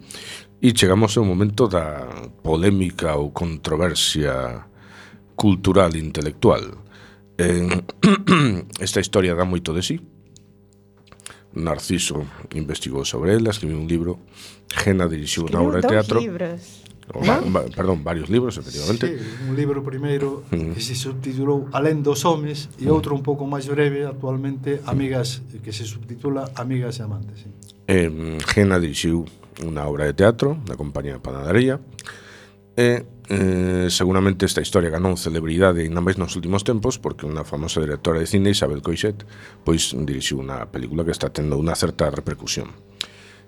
E 0.62 0.70
chegamos 0.70 1.18
ao 1.18 1.26
momento 1.26 1.66
da 1.66 2.06
polémica 2.42 3.18
ou 3.18 3.34
controversia 3.34 4.66
cultural 5.36 5.94
e 5.94 6.00
intelectual. 6.00 6.64
Eh, 7.38 7.68
esta 8.80 9.00
historia 9.00 9.36
dá 9.36 9.44
moito 9.44 9.76
de 9.76 9.84
sí. 9.84 10.00
Narciso 11.56 12.20
investigou 12.52 13.04
sobre 13.04 13.32
ela, 13.36 13.52
escribiu 13.52 13.80
un 13.80 13.88
libro, 13.88 14.20
Gena 14.68 15.08
dirixiu 15.08 15.48
unha 15.48 15.60
obra 15.62 15.80
de 15.80 15.88
teatro. 15.88 16.20
Libros. 16.20 16.84
O, 17.14 17.22
Va, 17.22 17.38
va, 17.38 17.62
perdón, 17.70 18.02
varios 18.02 18.28
libros, 18.28 18.58
efectivamente. 18.58 19.06
Sí, 19.06 19.24
un 19.48 19.54
libro 19.54 19.78
primeiro 19.84 20.42
mm. 20.50 20.74
que 20.74 20.82
se 20.82 20.98
subtitulou 20.98 21.70
Alén 21.70 22.02
dos 22.02 22.26
homes 22.26 22.66
e 22.82 22.90
mm. 22.90 22.92
outro 22.92 23.14
un 23.14 23.22
pouco 23.22 23.46
máis 23.46 23.70
breve 23.70 24.02
actualmente 24.02 24.82
Amigas 24.90 25.46
que 25.62 25.70
se 25.70 25.86
subtitula 25.86 26.50
Amigas 26.58 26.98
e 26.98 27.02
amantes. 27.06 27.46
Sí. 27.46 27.48
Eh, 27.86 28.10
Gena 28.50 28.82
dirixiu 28.82 29.22
unha 29.62 29.86
obra 29.86 30.10
de 30.10 30.18
teatro 30.18 30.58
da 30.66 30.74
compañía 30.74 31.22
Panadería 31.22 31.78
e 32.76 33.08
eh, 33.28 33.88
seguramente 33.90 34.46
esta 34.46 34.60
historia 34.60 34.92
ganou 34.92 35.16
celebridade 35.16 35.82
ainda 35.82 36.04
máis 36.04 36.20
nos 36.20 36.36
últimos 36.36 36.62
tempos 36.62 37.00
porque 37.00 37.26
unha 37.26 37.42
famosa 37.42 37.82
directora 37.82 38.20
de 38.22 38.28
cine, 38.30 38.52
Isabel 38.52 38.84
Coixet, 38.84 39.26
pois 39.64 39.96
dirixiu 39.96 40.38
unha 40.38 40.68
película 40.70 41.02
que 41.02 41.16
está 41.16 41.32
tendo 41.32 41.58
unha 41.58 41.74
certa 41.74 42.12
repercusión. 42.12 42.76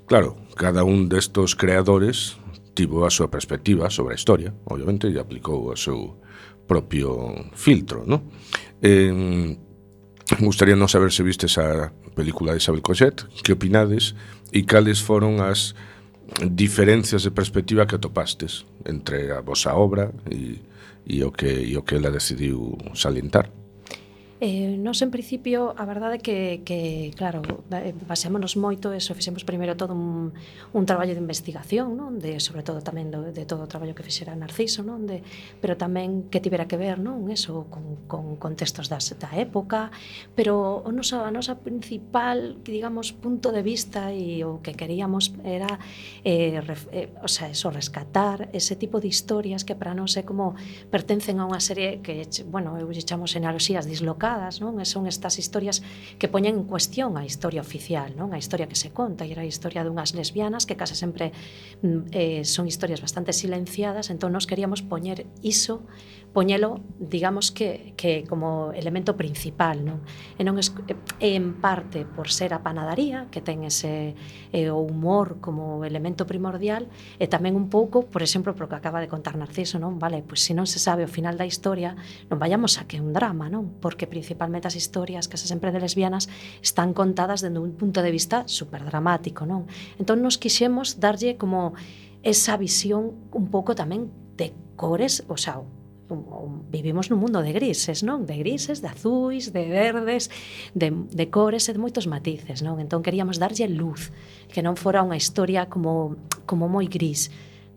Claro, 0.08 0.40
cada 0.56 0.82
un 0.82 1.06
destos 1.12 1.52
creadores 1.52 2.40
tivo 2.72 3.04
a 3.04 3.12
súa 3.12 3.28
perspectiva 3.28 3.92
sobre 3.92 4.16
a 4.16 4.18
historia, 4.18 4.50
obviamente, 4.64 5.06
e 5.06 5.20
aplicou 5.20 5.68
o 5.68 5.76
seu 5.76 6.16
propio 6.64 7.34
filtro, 7.52 8.08
non? 8.08 8.32
Eh, 8.80 9.12
mm, 9.12 9.68
gustaría 10.40 10.76
non 10.76 10.88
saber 10.88 11.12
se 11.12 11.26
viste 11.26 11.46
esa 11.46 11.92
película 12.16 12.56
de 12.56 12.64
Isabel 12.64 12.80
Coixet, 12.80 13.28
que 13.44 13.52
opinades 13.52 14.16
e 14.50 14.64
cales 14.64 15.04
foron 15.04 15.44
as 15.44 15.76
diferencias 16.50 17.22
de 17.22 17.30
perspectiva 17.30 17.86
que 17.86 17.96
atopastes 17.96 18.66
entre 18.84 19.32
a 19.32 19.40
vosa 19.40 19.74
obra 19.74 20.12
e, 20.30 20.60
e 21.06 21.24
o 21.24 21.32
que 21.32 21.48
e 21.48 21.76
o 21.76 21.82
que 21.82 21.96
ela 21.96 22.10
decidiu 22.10 22.76
salientar? 22.94 23.50
Eh, 24.40 24.76
nos, 24.78 25.02
en 25.02 25.10
principio, 25.10 25.74
a 25.74 25.82
verdade 25.82 26.14
é 26.14 26.22
que, 26.22 26.62
que 26.62 27.10
claro, 27.18 27.42
eh, 27.74 27.90
baseámonos 28.06 28.54
moito 28.54 28.94
eso, 28.94 29.10
fixemos 29.10 29.42
primeiro 29.42 29.74
todo 29.74 29.98
un, 29.98 30.30
un 30.30 30.84
traballo 30.86 31.10
de 31.10 31.18
investigación, 31.18 31.98
non? 31.98 32.22
De, 32.22 32.38
sobre 32.38 32.62
todo 32.62 32.78
tamén 32.78 33.10
do, 33.10 33.34
de 33.34 33.42
todo 33.42 33.66
o 33.66 33.70
traballo 33.70 33.98
que 33.98 34.06
fixera 34.06 34.38
Narciso, 34.38 34.86
non? 34.86 35.10
De, 35.10 35.26
pero 35.58 35.74
tamén 35.74 36.30
que 36.30 36.38
tivera 36.38 36.70
que 36.70 36.78
ver, 36.78 37.02
non? 37.02 37.26
Eso, 37.34 37.66
con, 37.66 38.06
con 38.06 38.38
contextos 38.38 38.86
das, 38.86 39.10
da 39.18 39.34
época, 39.34 39.90
pero 40.38 40.86
o 40.86 40.90
nosa, 40.94 41.26
a 41.26 41.34
nosa 41.34 41.58
principal, 41.58 42.62
digamos, 42.62 43.10
punto 43.10 43.50
de 43.50 43.66
vista 43.66 44.14
e 44.14 44.46
o 44.46 44.62
que 44.62 44.78
queríamos 44.78 45.34
era 45.42 45.82
eh, 46.22 46.62
ref, 46.62 46.86
eh, 46.94 47.10
o 47.18 47.26
sea, 47.26 47.50
eso, 47.50 47.74
rescatar 47.74 48.54
ese 48.54 48.78
tipo 48.78 49.02
de 49.02 49.10
historias 49.10 49.66
que 49.66 49.74
para 49.74 49.98
non 49.98 50.06
é 50.06 50.22
como 50.22 50.54
pertencen 50.94 51.42
a 51.42 51.44
unha 51.50 51.58
serie 51.58 51.98
que, 52.06 52.22
bueno, 52.46 52.78
eu 52.78 52.86
lle 52.94 53.02
chamo 53.02 53.26
xenealoxías 53.26 53.82
dislocadas 53.82 54.27
publicadas, 54.28 54.60
non? 54.60 54.76
E 54.80 54.84
son 54.84 55.08
estas 55.08 55.40
historias 55.40 55.80
que 56.20 56.28
poñen 56.28 56.60
en 56.60 56.64
cuestión 56.68 57.16
a 57.16 57.24
historia 57.24 57.64
oficial, 57.64 58.12
non? 58.16 58.36
A 58.36 58.38
historia 58.38 58.68
que 58.68 58.76
se 58.76 58.92
conta, 58.92 59.24
e 59.24 59.32
era 59.32 59.42
a 59.42 59.48
historia 59.48 59.84
dunhas 59.84 60.12
lesbianas 60.12 60.68
que 60.68 60.76
case 60.76 60.92
sempre 60.94 61.32
mm, 61.80 62.12
eh, 62.12 62.42
son 62.44 62.68
historias 62.68 63.00
bastante 63.00 63.32
silenciadas, 63.32 64.12
entón 64.12 64.36
nos 64.36 64.44
queríamos 64.44 64.84
poñer 64.84 65.24
iso 65.40 65.80
poñelo, 66.32 66.80
digamos 66.98 67.50
que, 67.50 67.94
que 67.96 68.24
como 68.28 68.72
elemento 68.72 69.16
principal, 69.16 69.82
non? 69.82 70.04
E 70.36 70.44
non 70.44 70.60
es, 70.60 70.70
e 71.18 71.34
en 71.34 71.56
parte 71.58 72.04
por 72.04 72.28
ser 72.30 72.52
a 72.52 72.60
panadaría, 72.62 73.26
que 73.32 73.40
ten 73.40 73.64
ese 73.64 74.14
eh, 74.52 74.68
o 74.70 74.78
humor 74.78 75.40
como 75.40 75.82
elemento 75.82 76.28
primordial, 76.28 76.86
e 77.18 77.26
tamén 77.26 77.56
un 77.56 77.72
pouco, 77.72 78.06
por 78.06 78.20
exemplo, 78.22 78.52
porque 78.52 78.76
que 78.76 78.80
acaba 78.84 79.00
de 79.00 79.08
contar 79.08 79.40
Narciso, 79.40 79.80
non? 79.80 79.96
Vale, 79.96 80.20
pois 80.20 80.44
se 80.44 80.52
non 80.52 80.68
se 80.68 80.76
sabe 80.78 81.08
o 81.08 81.10
final 81.10 81.40
da 81.40 81.48
historia, 81.48 81.96
non 82.28 82.36
vayamos 82.36 82.76
a 82.76 82.84
que 82.84 83.00
un 83.00 83.16
drama, 83.16 83.48
non? 83.48 83.80
Porque 83.80 84.04
principalmente 84.04 84.68
as 84.68 84.76
historias 84.76 85.26
que 85.26 85.40
se 85.40 85.48
sempre 85.48 85.72
de 85.72 85.80
lesbianas 85.80 86.28
están 86.60 86.92
contadas 86.92 87.40
dende 87.40 87.58
un 87.58 87.72
punto 87.74 88.04
de 88.04 88.12
vista 88.12 88.44
superdramático, 88.44 89.48
non? 89.48 89.64
Entón 89.96 90.20
nos 90.20 90.36
quixemos 90.36 91.00
darlle 91.00 91.40
como 91.40 91.72
esa 92.20 92.60
visión 92.60 93.16
un 93.32 93.48
pouco 93.48 93.72
tamén 93.72 94.12
de 94.36 94.52
cores, 94.76 95.24
o 95.26 95.40
sea, 95.40 95.64
vivimos 96.70 97.12
nun 97.12 97.20
mundo 97.20 97.44
de 97.44 97.52
grises, 97.52 98.00
non? 98.00 98.24
De 98.24 98.36
grises, 98.40 98.80
de 98.80 98.88
azuis, 98.88 99.52
de 99.52 99.64
verdes, 99.68 100.32
de, 100.72 100.90
de 100.92 101.26
cores 101.28 101.68
e 101.68 101.72
de 101.76 101.80
moitos 101.80 102.08
matices, 102.08 102.64
non? 102.64 102.80
Entón 102.80 103.04
queríamos 103.04 103.36
darlle 103.36 103.68
luz, 103.68 104.10
que 104.48 104.64
non 104.64 104.74
fora 104.74 105.04
unha 105.04 105.20
historia 105.20 105.68
como, 105.68 106.16
como 106.48 106.66
moi 106.66 106.88
gris. 106.88 107.28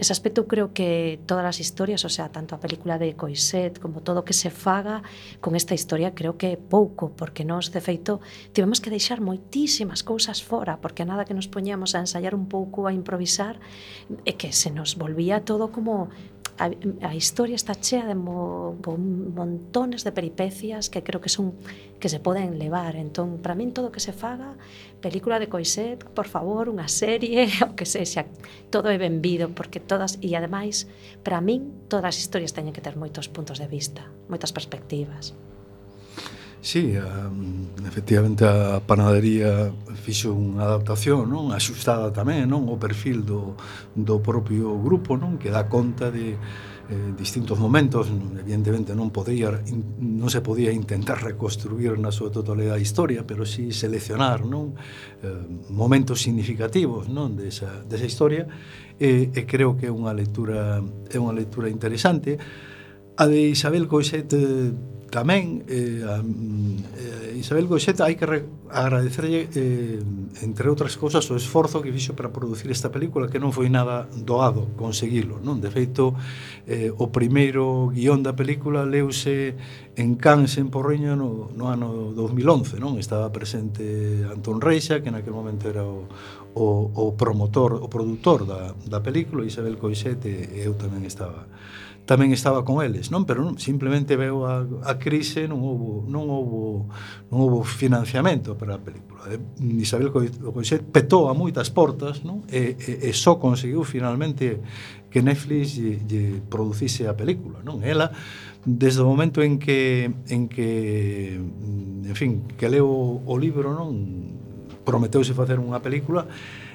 Nese 0.01 0.13
aspecto 0.13 0.47
creo 0.47 0.73
que 0.73 1.19
todas 1.27 1.45
as 1.45 1.59
historias, 1.59 2.01
o 2.05 2.09
sea, 2.09 2.33
tanto 2.33 2.55
a 2.55 2.59
película 2.63 2.97
de 2.97 3.13
Coiset 3.13 3.77
como 3.77 4.01
todo 4.01 4.23
o 4.23 4.25
que 4.25 4.33
se 4.33 4.49
faga 4.49 5.03
con 5.43 5.53
esta 5.53 5.75
historia 5.75 6.15
creo 6.17 6.41
que 6.41 6.55
é 6.55 6.57
pouco, 6.57 7.13
porque 7.13 7.45
nós, 7.45 7.69
de 7.69 7.85
feito, 7.85 8.17
tivemos 8.49 8.81
que 8.81 8.89
deixar 8.89 9.21
moitísimas 9.21 10.01
cousas 10.01 10.41
fora, 10.41 10.81
porque 10.81 11.05
nada 11.05 11.21
que 11.21 11.37
nos 11.37 11.45
poñamos 11.45 11.93
a 11.93 12.01
ensayar 12.01 12.33
un 12.33 12.49
pouco, 12.49 12.89
a 12.89 12.95
improvisar, 12.97 13.61
é 14.25 14.33
que 14.33 14.49
se 14.55 14.73
nos 14.73 14.97
volvía 14.97 15.45
todo 15.45 15.69
como 15.69 16.09
a, 16.61 16.69
a 17.09 17.15
historia 17.15 17.55
está 17.55 17.73
chea 17.73 18.05
de 18.05 18.13
mo, 18.13 18.77
montones 19.33 20.05
de 20.05 20.11
peripecias 20.11 20.89
que 20.93 21.01
creo 21.01 21.19
que 21.19 21.29
son 21.29 21.57
que 21.99 22.09
se 22.09 22.19
poden 22.19 22.59
levar. 22.59 22.95
Entón, 22.95 23.41
para 23.41 23.57
min 23.57 23.73
todo 23.73 23.91
que 23.91 23.99
se 23.99 24.13
faga, 24.13 24.57
película 25.01 25.39
de 25.41 25.49
Coiset, 25.49 26.05
por 26.13 26.29
favor, 26.29 26.69
unha 26.69 26.85
serie, 26.85 27.49
o 27.65 27.73
que 27.73 27.89
sexa, 27.89 28.29
todo 28.69 28.93
é 28.93 28.97
benvido, 29.01 29.49
porque 29.57 29.81
todas, 29.81 30.21
e 30.21 30.37
ademais, 30.37 30.85
para 31.25 31.41
min, 31.41 31.89
todas 31.89 32.13
as 32.13 32.17
historias 32.21 32.53
teñen 32.53 32.73
que 32.73 32.85
ter 32.85 32.93
moitos 32.93 33.25
puntos 33.25 33.57
de 33.57 33.65
vista, 33.65 34.05
moitas 34.29 34.53
perspectivas. 34.53 35.33
Sí, 36.61 36.93
a, 36.95 37.31
efectivamente 37.87 38.45
a 38.45 38.77
panadería 38.85 39.73
fixo 39.97 40.29
unha 40.29 40.61
adaptación, 40.69 41.25
non? 41.25 41.49
Axustada 41.49 42.13
tamén, 42.13 42.45
non? 42.45 42.69
O 42.69 42.77
perfil 42.77 43.25
do, 43.25 43.57
do 43.97 44.21
propio 44.21 44.77
grupo, 44.77 45.17
non? 45.17 45.41
Que 45.41 45.49
dá 45.49 45.65
conta 45.65 46.13
de 46.13 46.37
eh, 46.37 47.09
distintos 47.17 47.57
momentos, 47.57 48.13
evidentemente 48.37 48.93
non 48.93 49.09
podía 49.09 49.57
non 49.97 50.29
se 50.29 50.45
podía 50.45 50.69
intentar 50.69 51.25
reconstruir 51.25 51.97
na 51.97 52.13
súa 52.13 52.29
totalidade 52.29 52.77
a 52.77 52.85
historia, 52.85 53.25
pero 53.25 53.41
si 53.41 53.73
sí 53.73 53.81
seleccionar, 53.81 54.45
non? 54.45 54.77
Eh, 55.25 55.65
momentos 55.73 56.21
significativos, 56.21 57.09
non, 57.09 57.33
desa 57.33 57.81
desa 57.89 58.05
historia, 58.05 58.45
e, 59.01 59.33
e 59.33 59.41
creo 59.49 59.73
que 59.73 59.89
é 59.89 59.91
unha 59.91 60.13
lectura 60.13 60.77
é 61.09 61.17
unha 61.17 61.33
lectura 61.33 61.73
interesante. 61.73 62.37
A 63.17 63.25
de 63.25 63.49
Isabel 63.49 63.89
Coixet 63.89 64.29
eh, 64.37 64.69
Tamén 65.11 65.67
eh, 65.67 66.07
a, 66.07 66.23
eh, 66.23 67.35
Isabel 67.35 67.67
Goixeta 67.67 68.07
hai 68.07 68.15
que 68.15 68.23
re, 68.23 68.47
agradecerlle 68.71 69.51
eh, 69.51 69.99
entre 70.39 70.71
outras 70.71 70.95
cousas 70.95 71.27
o 71.27 71.35
esforzo 71.35 71.83
que 71.83 71.91
fixo 71.91 72.15
para 72.15 72.31
producir 72.31 72.71
esta 72.71 72.87
película 72.87 73.27
que 73.27 73.35
non 73.35 73.51
foi 73.51 73.67
nada 73.67 74.07
doado 74.15 74.71
conseguilo, 74.79 75.43
non? 75.43 75.59
De 75.59 75.67
feito, 75.67 76.15
eh, 76.63 76.95
o 76.95 77.11
primeiro 77.11 77.91
guión 77.91 78.23
da 78.23 78.39
película 78.39 78.87
leuse 78.87 79.59
en 79.95 80.15
Cannes, 80.15 80.57
en 80.57 80.69
Porriño, 80.69 81.15
no, 81.15 81.49
no 81.55 81.67
ano 81.67 82.15
2011, 82.15 82.79
non? 82.79 82.95
Estaba 82.95 83.27
presente 83.31 84.23
Antón 84.29 84.63
Reixa, 84.63 85.03
que 85.03 85.11
naquele 85.11 85.35
momento 85.35 85.67
era 85.67 85.83
o, 85.83 86.07
o, 86.55 86.91
o 86.95 87.03
promotor, 87.19 87.75
o 87.75 87.87
produtor 87.91 88.47
da, 88.47 88.71
da 88.87 89.03
película, 89.03 89.43
Isabel 89.43 89.75
Coixete, 89.75 90.31
e 90.31 90.63
eu 90.63 90.79
tamén 90.79 91.03
estaba 91.03 91.47
tamén 92.01 92.33
estaba 92.33 92.65
con 92.65 92.81
eles, 92.81 93.13
non? 93.13 93.23
Pero 93.29 93.45
non, 93.45 93.61
simplemente 93.61 94.17
veo 94.17 94.43
a, 94.49 94.65
a 94.65 94.97
crise, 94.97 95.45
non 95.45 95.61
houbo, 95.61 96.03
non 96.09 96.27
houbo, 96.27 96.89
non 97.29 97.37
houbo 97.45 97.61
financiamento 97.61 98.57
para 98.57 98.75
a 98.75 98.81
película. 98.81 99.29
Eh, 99.29 99.39
Isabel 99.79 100.09
Coixet 100.09 100.81
petou 100.81 101.29
a 101.29 101.37
moitas 101.37 101.69
portas, 101.69 102.25
non? 102.25 102.41
E, 102.49 102.75
e, 102.75 103.05
e 103.05 103.09
só 103.13 103.37
conseguiu 103.37 103.85
finalmente 103.85 104.59
que 105.13 105.21
Netflix 105.21 105.77
lle, 105.77 106.01
lle 106.09 106.23
producise 106.41 107.05
a 107.05 107.13
película, 107.13 107.61
non? 107.61 107.85
Ela 107.85 108.09
desde 108.65 109.01
o 109.01 109.07
momento 109.09 109.41
en 109.41 109.57
que 109.57 110.11
en 110.29 110.47
que 110.47 111.39
mm, 111.39 112.05
en 112.07 112.15
fin, 112.15 112.31
que 112.57 112.69
leo 112.69 112.87
o 113.25 113.35
libro, 113.37 113.73
non? 113.73 113.93
Prometeuse 114.85 115.33
facer 115.37 115.57
unha 115.57 115.81
película 115.81 116.29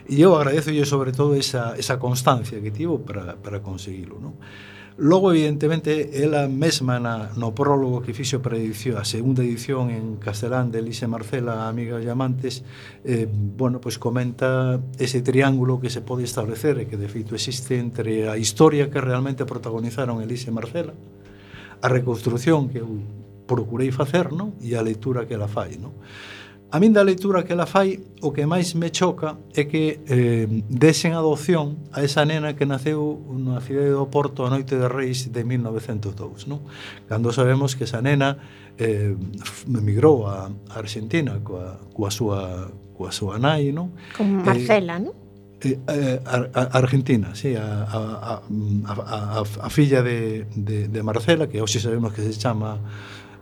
e 0.07 0.22
eu 0.22 0.39
agradezoulle 0.39 0.87
sobre 0.87 1.11
todo 1.11 1.34
esa, 1.34 1.74
esa 1.74 1.99
constancia 1.99 2.62
que 2.62 2.70
tivo 2.70 3.03
para, 3.03 3.34
para 3.39 3.59
conseguilo, 3.62 4.18
non? 4.22 4.39
Logo, 4.99 5.30
evidentemente, 5.30 6.24
ela 6.24 6.49
mesma 6.49 6.97
na, 6.97 7.28
no 7.37 7.53
prólogo 7.53 8.01
que 8.01 8.16
fixo 8.16 8.41
para 8.41 8.57
edición, 8.57 8.97
a 8.97 9.05
segunda 9.05 9.45
edición 9.45 9.93
en 9.93 10.16
castelán 10.16 10.72
de 10.72 10.80
Elise 10.80 11.05
Marcela, 11.05 11.68
amiga 11.68 12.01
e 12.01 12.09
amantes, 12.09 12.64
eh, 13.05 13.28
bueno, 13.28 13.76
pois 13.76 14.01
comenta 14.01 14.80
ese 14.97 15.20
triángulo 15.20 15.84
que 15.84 15.93
se 15.93 16.01
pode 16.01 16.24
establecer 16.24 16.80
e 16.80 16.89
que 16.89 16.97
de 16.97 17.12
feito 17.12 17.37
existe 17.37 17.76
entre 17.76 18.32
a 18.32 18.41
historia 18.41 18.89
que 18.89 18.97
realmente 18.97 19.45
protagonizaron 19.45 20.24
Elise 20.24 20.49
Marcela, 20.49 20.97
a 21.81 21.89
reconstrucción 21.89 22.68
que 22.68 22.81
eu 22.81 22.89
procurei 23.47 23.93
facer 23.95 24.33
non? 24.35 24.59
e 24.61 24.74
a 24.74 24.83
leitura 24.83 25.24
que 25.24 25.35
ela 25.35 25.49
fai. 25.49 25.79
Non? 25.79 25.95
A 26.66 26.83
min 26.83 26.91
da 26.91 27.07
leitura 27.07 27.47
que 27.47 27.55
ela 27.55 27.64
fai, 27.64 28.03
o 28.27 28.35
que 28.35 28.43
máis 28.43 28.74
me 28.74 28.91
choca 28.91 29.39
é 29.55 29.70
que 29.70 30.03
eh, 30.11 30.51
desen 30.66 31.14
adopción 31.14 31.87
a 31.95 32.03
esa 32.03 32.27
nena 32.27 32.59
que 32.59 32.66
naceu 32.66 33.22
na 33.31 33.62
cidade 33.62 33.95
do 33.95 34.11
Porto 34.11 34.43
a 34.43 34.51
noite 34.51 34.74
de 34.74 34.91
Reis 34.91 35.31
de 35.31 35.47
1902. 35.47 36.51
Non? 36.51 36.66
Cando 37.07 37.31
sabemos 37.31 37.79
que 37.79 37.87
esa 37.87 38.03
nena 38.03 38.43
eh, 38.83 39.14
emigrou 39.70 40.27
a 40.27 40.51
Argentina 40.74 41.39
coa, 41.39 41.79
coa, 41.95 42.11
súa, 42.11 42.66
coa 42.99 43.14
súa 43.14 43.39
nai. 43.39 43.70
Non? 43.70 43.95
Con 44.18 44.27
eh, 44.27 44.43
Marcela, 44.43 44.99
eh, 44.99 45.05
non? 45.07 45.26
eh, 45.63 45.79
eh, 45.89 46.21
a, 46.25 46.61
a 46.61 46.79
Argentina, 46.79 47.35
sí, 47.35 47.55
a, 47.57 47.85
a, 47.85 48.43
a, 48.43 48.93
a, 48.93 49.41
a 49.41 49.71
filla 49.71 50.03
de, 50.03 50.47
de, 50.55 50.89
de 50.89 51.03
Marcela, 51.03 51.49
que 51.49 51.61
hoxe 51.61 51.81
sabemos 51.81 52.13
que 52.13 52.23
se 52.23 52.37
chama 52.37 52.81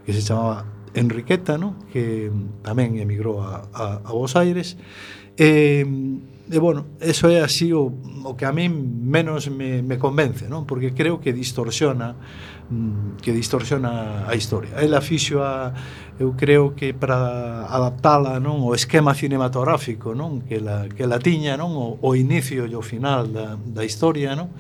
que 0.05 0.13
se 0.13 0.23
chamaba 0.23 0.65
Enriqueta, 0.95 1.59
¿no? 1.59 1.75
que 1.91 2.31
tamén 2.63 3.03
emigrou 3.03 3.43
a, 3.43 3.67
a, 3.75 3.85
a 4.07 4.11
Buenos 4.15 4.39
Aires. 4.39 4.79
E, 5.35 5.83
e 5.83 6.59
bueno, 6.63 6.87
eso 7.03 7.27
é 7.27 7.43
así 7.43 7.75
o, 7.75 7.91
o 7.91 8.39
que 8.39 8.47
a 8.47 8.55
mí 8.55 8.71
menos 8.71 9.51
me, 9.51 9.83
me 9.83 9.99
convence, 9.99 10.47
¿no? 10.47 10.71
porque 10.71 10.95
creo 10.95 11.19
que 11.19 11.35
distorsiona 11.35 12.15
mm, 12.71 13.17
que 13.23 13.33
distorsiona 13.33 14.25
a 14.29 14.35
historia. 14.35 14.77
Ela 14.77 15.01
fixo 15.01 15.43
a 15.43 15.73
eu 16.19 16.33
creo 16.39 16.75
que 16.77 16.95
para 16.95 17.67
adaptala, 17.67 18.39
non, 18.39 18.63
o 18.63 18.71
esquema 18.71 19.19
cinematográfico, 19.19 20.15
non, 20.15 20.47
que 20.47 20.63
la 20.63 20.87
que 20.87 21.11
la 21.11 21.19
tiña, 21.19 21.59
non, 21.59 21.75
o, 21.75 21.99
o 21.99 22.11
inicio 22.15 22.71
e 22.71 22.75
o 22.79 22.83
final 22.83 23.27
da 23.35 23.59
da 23.59 23.83
historia, 23.83 24.39
non? 24.39 24.55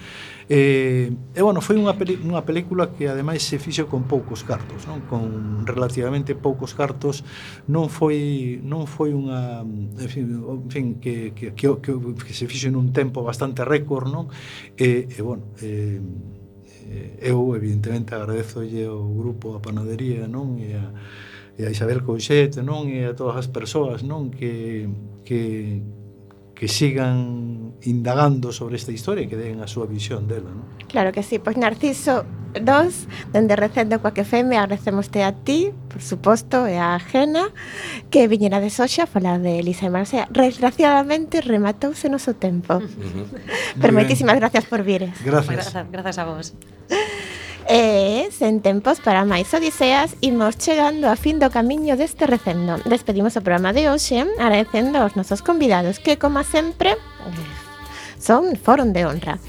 E, 0.50 1.08
e 1.32 1.40
bueno, 1.40 1.64
foi 1.64 1.80
unha, 1.80 1.96
peli, 1.96 2.20
unha 2.20 2.44
película 2.44 2.92
que 2.92 3.08
ademais 3.08 3.40
se 3.40 3.56
fixo 3.56 3.88
con 3.88 4.04
poucos 4.04 4.44
cartos, 4.44 4.84
non? 4.84 5.06
Con 5.08 5.64
relativamente 5.64 6.34
poucos 6.34 6.74
cartos, 6.74 7.22
non 7.70 7.86
foi 7.86 8.58
non 8.60 8.84
foi 8.90 9.14
unha, 9.14 9.62
en 9.64 10.10
fin, 10.10 10.26
en 10.34 10.68
fin 10.68 10.86
que, 10.98 11.32
que, 11.32 11.54
que, 11.54 11.66
que, 11.80 11.92
que 12.18 12.34
se 12.34 12.44
fixo 12.50 12.68
en 12.68 12.76
un 12.76 12.92
tempo 12.92 13.22
bastante 13.22 13.62
récord, 13.64 14.10
non? 14.10 14.26
E, 14.74 15.06
e 15.06 15.20
bueno, 15.22 15.54
eh 15.62 16.02
Eh, 16.90 17.30
eu 17.30 17.54
evidentemente 17.56 18.14
agradezolle 18.14 18.84
ao 18.84 19.08
grupo 19.14 19.56
a 19.56 19.60
panadería, 19.60 20.26
non? 20.28 20.58
E 20.58 20.74
a, 20.74 20.92
e 21.58 21.64
a 21.66 21.70
Isabel 21.70 22.02
Couchete, 22.02 22.62
non? 22.62 22.88
E 22.88 23.04
a 23.04 23.14
todas 23.14 23.36
as 23.36 23.46
persoas, 23.48 24.02
non? 24.02 24.30
Que, 24.30 24.88
que, 25.24 25.82
que 26.64 26.68
sigan 26.72 27.74
indagando 27.82 28.50
sobre 28.50 28.76
esta 28.76 28.90
historia 28.90 29.20
e 29.20 29.28
que 29.28 29.36
den 29.36 29.60
a 29.60 29.68
súa 29.68 29.84
visión 29.84 30.24
dela, 30.24 30.48
non? 30.48 30.64
Claro 30.88 31.12
que 31.12 31.20
sí, 31.20 31.36
pois 31.36 31.60
Narciso, 31.60 32.24
dos, 32.56 33.04
dende 33.36 33.52
Recendo 33.52 34.00
coa 34.00 34.16
que 34.16 34.24
feme, 34.24 34.56
agradecemoste 34.56 35.20
a 35.28 35.36
ti, 35.36 35.76
por 35.92 36.00
suposto, 36.00 36.64
e 36.64 36.80
a 36.80 36.96
Jena, 36.96 37.52
que 38.08 38.32
viñera 38.32 38.64
de 38.64 38.72
Soxa 38.72 39.04
a 39.04 39.10
falar 39.12 39.44
de 39.44 39.60
Elisa 39.60 39.84
e 39.84 39.92
Marcea. 39.92 40.24
Desgraciadamente, 40.32 41.44
rematouse 41.44 42.08
noso 42.08 42.32
tempo. 42.32 42.80
Uh 42.80 42.88
-huh. 42.88 43.28
Pero 43.76 43.92
moitísimas 43.92 44.40
gracias 44.40 44.64
por 44.64 44.80
vires. 44.80 45.12
Gracias. 45.20 45.68
Grazas, 45.68 45.84
grazas 45.92 46.16
a 46.16 46.24
vos. 46.24 46.56
E, 47.68 48.28
sen 48.28 48.60
tempos 48.60 49.00
para 49.00 49.24
máis 49.24 49.48
odiseas, 49.56 50.20
imos 50.20 50.60
chegando 50.60 51.08
a 51.08 51.16
fin 51.16 51.40
do 51.40 51.48
camiño 51.48 51.96
deste 51.96 52.28
recendo. 52.28 52.76
Despedimos 52.84 53.40
o 53.40 53.44
programa 53.44 53.72
de 53.72 53.88
hoxe 53.88 54.20
agradecendo 54.36 55.00
aos 55.00 55.16
nosos 55.16 55.40
convidados 55.40 55.96
que, 55.96 56.20
como 56.20 56.44
sempre, 56.44 57.00
son 58.20 58.56
foron 58.56 58.92
de 58.92 59.08
honra. 59.08 59.40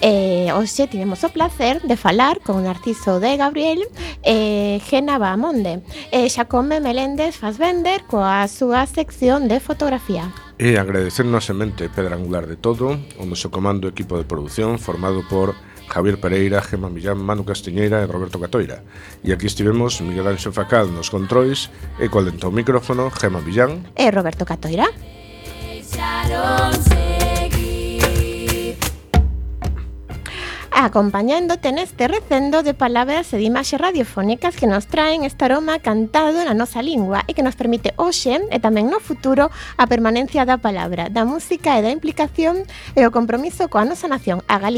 Eh, 0.00 0.48
hoxe 0.52 0.88
tivemos 0.88 1.24
o 1.24 1.28
placer 1.28 1.80
de 1.82 1.96
falar 1.96 2.40
con 2.40 2.64
Narciso 2.64 3.20
de 3.20 3.36
Gabriel 3.36 3.84
e 4.24 4.76
eh, 4.76 4.80
Gena 4.84 5.20
e 5.20 5.82
eh, 6.12 6.28
Xacome 6.28 6.80
Meléndez 6.80 7.36
Fassbender 7.36 8.04
coa 8.08 8.48
súa 8.48 8.88
sección 8.88 9.44
de 9.48 9.60
fotografía. 9.60 10.32
E 10.56 10.80
agradecer 10.80 11.28
nosemente 11.28 11.92
Pedra 11.92 12.16
Angular 12.16 12.48
de 12.48 12.56
todo, 12.56 12.96
o 13.20 13.24
noso 13.28 13.52
comando 13.52 13.88
equipo 13.88 14.16
de 14.16 14.24
produción 14.24 14.80
formado 14.80 15.20
por 15.28 15.52
Javier 15.88 16.20
Pereira, 16.20 16.62
Gemma 16.62 16.92
Millán, 16.92 17.18
Manu 17.18 17.42
Castiñeira 17.48 18.04
e 18.04 18.06
Roberto 18.06 18.38
Catoira. 18.38 18.84
E 19.24 19.32
aquí 19.32 19.48
estivemos 19.48 19.98
Miguel 20.04 20.28
Anxo 20.28 20.52
Facal 20.52 20.92
nos 20.92 21.08
controis 21.10 21.72
e 21.98 22.06
co 22.12 22.20
lento 22.20 22.52
micrófono 22.52 23.10
Gemma 23.10 23.40
Millán 23.40 23.88
e 23.96 24.06
Roberto 24.12 24.44
Catoira. 24.46 24.86
acompañándote 30.78 31.72
neste 31.72 32.06
recendo 32.06 32.62
de 32.62 32.70
palabras 32.70 33.34
e 33.34 33.36
de 33.36 33.50
imaxes 33.50 33.82
radiofónicas 33.82 34.54
que 34.54 34.70
nos 34.70 34.86
traen 34.86 35.26
este 35.26 35.42
aroma 35.42 35.82
cantado 35.82 36.38
na 36.38 36.54
nosa 36.54 36.86
lingua 36.86 37.26
e 37.26 37.34
que 37.34 37.42
nos 37.42 37.58
permite 37.58 37.90
hoxe 37.98 38.38
e 38.38 38.58
tamén 38.62 38.86
no 38.86 39.02
futuro 39.02 39.50
a 39.50 39.84
permanencia 39.90 40.46
da 40.46 40.62
palabra, 40.62 41.10
da 41.10 41.26
música 41.26 41.74
e 41.74 41.82
da 41.82 41.90
implicación 41.90 42.62
e 42.94 43.02
o 43.02 43.10
compromiso 43.10 43.66
coa 43.66 43.82
nosa 43.82 44.06
nación, 44.06 44.46
a 44.46 44.62
Galicia. 44.62 44.76